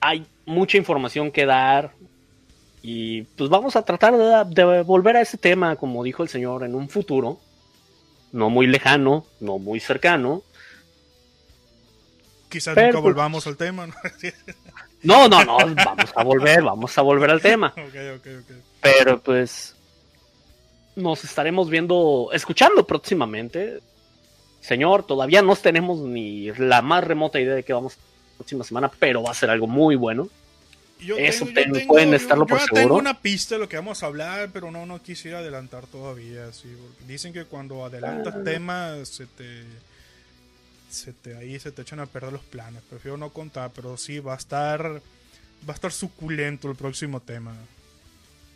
hay 0.00 0.26
mucha 0.44 0.76
información 0.76 1.30
que 1.30 1.46
dar. 1.46 1.92
Y 2.90 3.22
pues 3.36 3.50
vamos 3.50 3.76
a 3.76 3.82
tratar 3.82 4.16
de, 4.16 4.44
de 4.54 4.82
volver 4.82 5.16
a 5.16 5.20
ese 5.20 5.36
tema, 5.36 5.76
como 5.76 6.02
dijo 6.02 6.22
el 6.22 6.30
señor, 6.30 6.64
en 6.64 6.74
un 6.74 6.88
futuro. 6.88 7.38
No 8.32 8.48
muy 8.48 8.66
lejano, 8.66 9.26
no 9.40 9.58
muy 9.58 9.78
cercano. 9.78 10.42
Quizás 12.48 12.74
Pero, 12.74 12.86
nunca 12.88 13.02
pues- 13.02 13.14
volvamos 13.14 13.46
al 13.46 13.56
tema. 13.58 13.86
¿no? 13.86 13.94
No, 15.02 15.28
no, 15.28 15.44
no, 15.44 15.58
vamos 15.58 16.10
a 16.16 16.24
volver, 16.24 16.60
vamos 16.62 16.98
a 16.98 17.02
volver 17.02 17.30
al 17.30 17.40
tema. 17.40 17.68
ok, 17.76 17.94
ok, 18.16 18.26
ok. 18.40 18.56
Pero 18.80 19.20
pues 19.22 19.76
nos 20.96 21.22
estaremos 21.22 21.70
viendo, 21.70 22.30
escuchando 22.32 22.84
próximamente. 22.84 23.78
Señor, 24.60 25.06
todavía 25.06 25.40
no 25.40 25.54
tenemos 25.54 26.00
ni 26.00 26.50
la 26.52 26.82
más 26.82 27.04
remota 27.04 27.38
idea 27.38 27.54
de 27.54 27.62
que 27.62 27.72
vamos 27.72 27.94
la 27.96 28.36
próxima 28.38 28.64
semana, 28.64 28.90
pero 28.98 29.22
va 29.22 29.30
a 29.30 29.34
ser 29.34 29.50
algo 29.50 29.68
muy 29.68 29.94
bueno. 29.94 30.28
Yo 31.00 31.16
Eso 31.16 31.46
yo 31.46 31.54
ten- 31.54 31.86
pueden 31.86 32.12
estarlo 32.14 32.44
yo 32.44 32.48
por 32.48 32.58
ya 32.58 32.64
seguro. 32.64 32.82
tengo 32.82 32.96
una 32.96 33.20
pista 33.20 33.54
de 33.54 33.60
lo 33.60 33.68
que 33.68 33.76
vamos 33.76 34.02
a 34.02 34.06
hablar, 34.06 34.50
pero 34.52 34.70
no, 34.70 34.84
no 34.84 35.00
quisiera 35.02 35.38
adelantar 35.38 35.86
todavía. 35.86 36.52
Sí, 36.52 36.68
dicen 37.06 37.32
que 37.32 37.44
cuando 37.44 37.84
adelantas 37.84 38.34
Ah. 38.36 38.42
temas, 38.44 39.08
se 39.08 39.26
te, 39.26 39.62
se 40.90 41.12
te, 41.12 41.36
ahí 41.36 41.58
se 41.60 41.70
te 41.70 41.82
echan 41.82 42.00
a 42.00 42.06
perder 42.06 42.32
los 42.32 42.42
planes. 42.42 42.82
Prefiero 42.90 43.16
no 43.16 43.30
contar, 43.30 43.70
pero 43.74 43.96
sí, 43.96 44.18
va 44.18 44.34
a 44.34 44.38
estar, 44.38 44.82
va 44.86 45.72
a 45.72 45.72
estar 45.72 45.92
suculento 45.92 46.68
el 46.68 46.76
próximo 46.76 47.20
tema. 47.20 47.54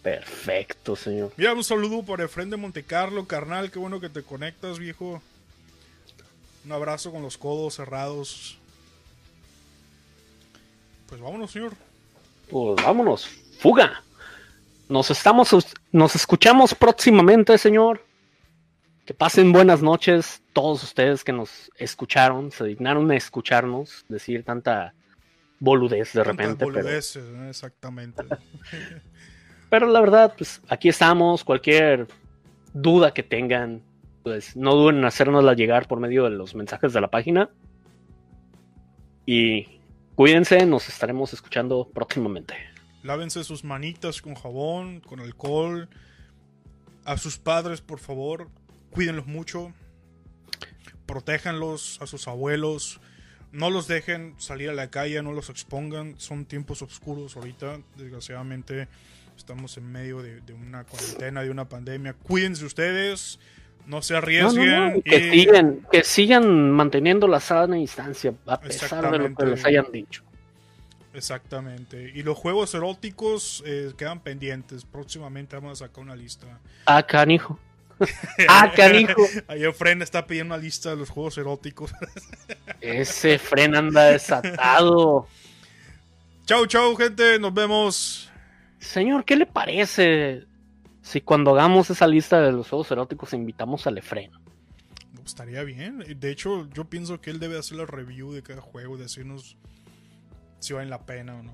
Perfecto, 0.02 0.96
señor. 0.96 1.32
Mira, 1.36 1.52
un 1.54 1.62
saludo 1.62 2.02
por 2.02 2.20
Efren 2.20 2.50
de 2.50 2.56
Montecarlo, 2.56 3.24
carnal, 3.28 3.70
qué 3.70 3.78
bueno 3.78 4.00
que 4.00 4.08
te 4.08 4.24
conectas, 4.24 4.80
viejo. 4.80 5.22
Un 6.64 6.72
abrazo 6.72 7.12
con 7.12 7.22
los 7.22 7.38
codos 7.38 7.74
cerrados. 7.76 8.58
Pues 11.08 11.20
vámonos, 11.20 11.52
señor. 11.52 11.74
Pues 12.52 12.84
vámonos, 12.84 13.26
fuga. 13.58 14.02
Nos 14.90 15.10
estamos, 15.10 15.56
nos 15.90 16.14
escuchamos 16.14 16.74
próximamente, 16.74 17.56
señor. 17.56 18.04
Que 19.06 19.14
pasen 19.14 19.52
buenas 19.52 19.82
noches 19.82 20.42
todos 20.52 20.82
ustedes 20.84 21.24
que 21.24 21.32
nos 21.32 21.72
escucharon, 21.78 22.52
se 22.52 22.64
dignaron 22.64 23.10
a 23.10 23.16
escucharnos 23.16 24.04
decir 24.10 24.44
tanta 24.44 24.92
boludez 25.60 26.12
de 26.12 26.24
repente. 26.24 26.66
pero- 26.66 26.72
boludeces, 26.72 27.24
¿no? 27.30 27.48
Exactamente. 27.48 28.22
Pero 29.70 29.86
la 29.86 30.00
verdad, 30.02 30.34
pues 30.36 30.60
aquí 30.68 30.90
estamos. 30.90 31.44
Cualquier 31.44 32.06
duda 32.74 33.14
que 33.14 33.22
tengan, 33.22 33.80
pues 34.22 34.54
no 34.54 34.74
duden 34.74 34.98
en 34.98 35.06
hacérnosla 35.06 35.54
llegar 35.54 35.88
por 35.88 35.98
medio 35.98 36.24
de 36.24 36.30
los 36.30 36.54
mensajes 36.54 36.92
de 36.92 37.00
la 37.00 37.08
página. 37.08 37.48
Y 39.24 39.80
cuídense, 40.14 40.64
nos 40.66 40.88
estaremos 40.88 41.32
escuchando 41.32 41.90
próximamente. 41.92 42.54
Lávense 43.02 43.42
sus 43.42 43.64
manitas 43.64 44.22
con 44.22 44.34
jabón, 44.34 45.00
con 45.00 45.20
alcohol. 45.20 45.88
A 47.04 47.16
sus 47.18 47.38
padres, 47.38 47.80
por 47.80 47.98
favor, 47.98 48.48
cuídenlos 48.90 49.26
mucho. 49.26 49.72
Protéjanlos 51.06 52.00
a 52.00 52.06
sus 52.06 52.28
abuelos. 52.28 53.00
No 53.50 53.70
los 53.70 53.88
dejen 53.88 54.34
salir 54.38 54.70
a 54.70 54.74
la 54.74 54.88
calle, 54.88 55.22
no 55.22 55.32
los 55.32 55.50
expongan. 55.50 56.14
Son 56.18 56.46
tiempos 56.46 56.80
oscuros 56.80 57.36
ahorita. 57.36 57.80
Desgraciadamente 57.96 58.88
estamos 59.36 59.76
en 59.76 59.90
medio 59.90 60.22
de, 60.22 60.40
una 60.52 60.84
cuarentena, 60.84 61.42
de 61.42 61.50
una 61.50 61.68
pandemia. 61.68 62.14
Cuídense 62.14 62.64
ustedes. 62.64 63.40
No 63.86 64.00
se 64.02 64.16
arriesguen. 64.16 64.70
no, 64.70 64.90
no, 64.90 65.02
Que, 65.02 65.18
y- 65.18 65.40
sigan, 65.40 65.80
que 65.90 66.04
sigan 66.04 66.70
manteniendo 66.70 67.26
la 67.28 67.40
sana 67.40 67.76
distancia, 67.76 68.32
a 68.46 68.60
pesar 68.60 69.10
de 69.10 69.18
lo 69.18 69.24
que 69.24 69.26
Exactamente. 69.32 69.46
les 69.46 69.64
hayan 69.64 69.86
dicho. 69.92 70.22
Exactamente. 71.14 72.10
Y 72.14 72.22
los 72.22 72.38
juegos 72.38 72.74
eróticos 72.74 73.62
eh, 73.66 73.92
quedan 73.98 74.20
pendientes. 74.20 74.84
Próximamente 74.84 75.56
vamos 75.56 75.82
a 75.82 75.86
sacar 75.86 76.02
una 76.02 76.16
lista. 76.16 76.46
Ah, 76.86 77.02
canijo. 77.02 77.58
ah, 78.48 78.72
canijo. 78.74 79.22
Ahí 79.46 79.64
Efren 79.64 80.00
está 80.02 80.26
pidiendo 80.26 80.54
una 80.54 80.62
lista 80.62 80.90
de 80.90 80.96
los 80.96 81.10
juegos 81.10 81.36
eróticos. 81.38 81.92
Ese 82.80 83.38
fren 83.38 83.76
anda 83.76 84.04
desatado. 84.04 85.26
chau, 86.46 86.66
chau, 86.66 86.96
gente. 86.96 87.38
Nos 87.38 87.52
vemos. 87.52 88.30
Señor, 88.78 89.24
¿qué 89.24 89.36
le 89.36 89.46
parece 89.46 90.44
si 91.02 91.20
cuando 91.20 91.52
hagamos 91.52 91.90
esa 91.90 92.06
lista 92.06 92.40
de 92.40 92.52
los 92.52 92.68
juegos 92.68 92.90
eróticos 92.90 93.32
invitamos 93.34 93.86
al 93.86 93.98
Efren? 93.98 94.30
Pues, 95.14 95.26
estaría 95.26 95.62
bien. 95.62 96.02
De 96.18 96.30
hecho, 96.30 96.68
yo 96.70 96.84
pienso 96.86 97.20
que 97.20 97.30
él 97.30 97.38
debe 97.38 97.58
hacer 97.58 97.76
la 97.76 97.86
review 97.86 98.32
de 98.32 98.42
cada 98.42 98.60
juego, 98.60 98.96
decirnos 98.96 99.56
si 100.58 100.72
vale 100.72 100.88
la 100.88 101.04
pena 101.04 101.34
o 101.36 101.42
no. 101.42 101.52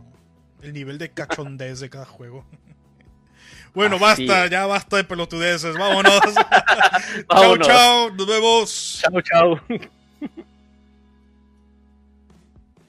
El 0.63 0.73
nivel 0.73 0.99
de 0.99 1.11
cachondez 1.11 1.81
de 1.81 1.91
cada 1.91 2.05
juego. 2.07 2.45
Bueno, 3.75 3.97
Así 3.97 4.27
basta, 4.27 4.45
es. 4.47 4.51
ya 4.51 4.67
basta 4.67 4.97
de 4.97 5.05
pelotudeces. 5.05 5.77
Vámonos. 5.77 6.21
chau, 6.35 7.25
Vámonos. 7.29 7.67
chau. 7.67 8.15
Nos 8.15 8.27
vemos. 8.27 9.03
Chao, 9.03 9.21
chao. 9.23 10.45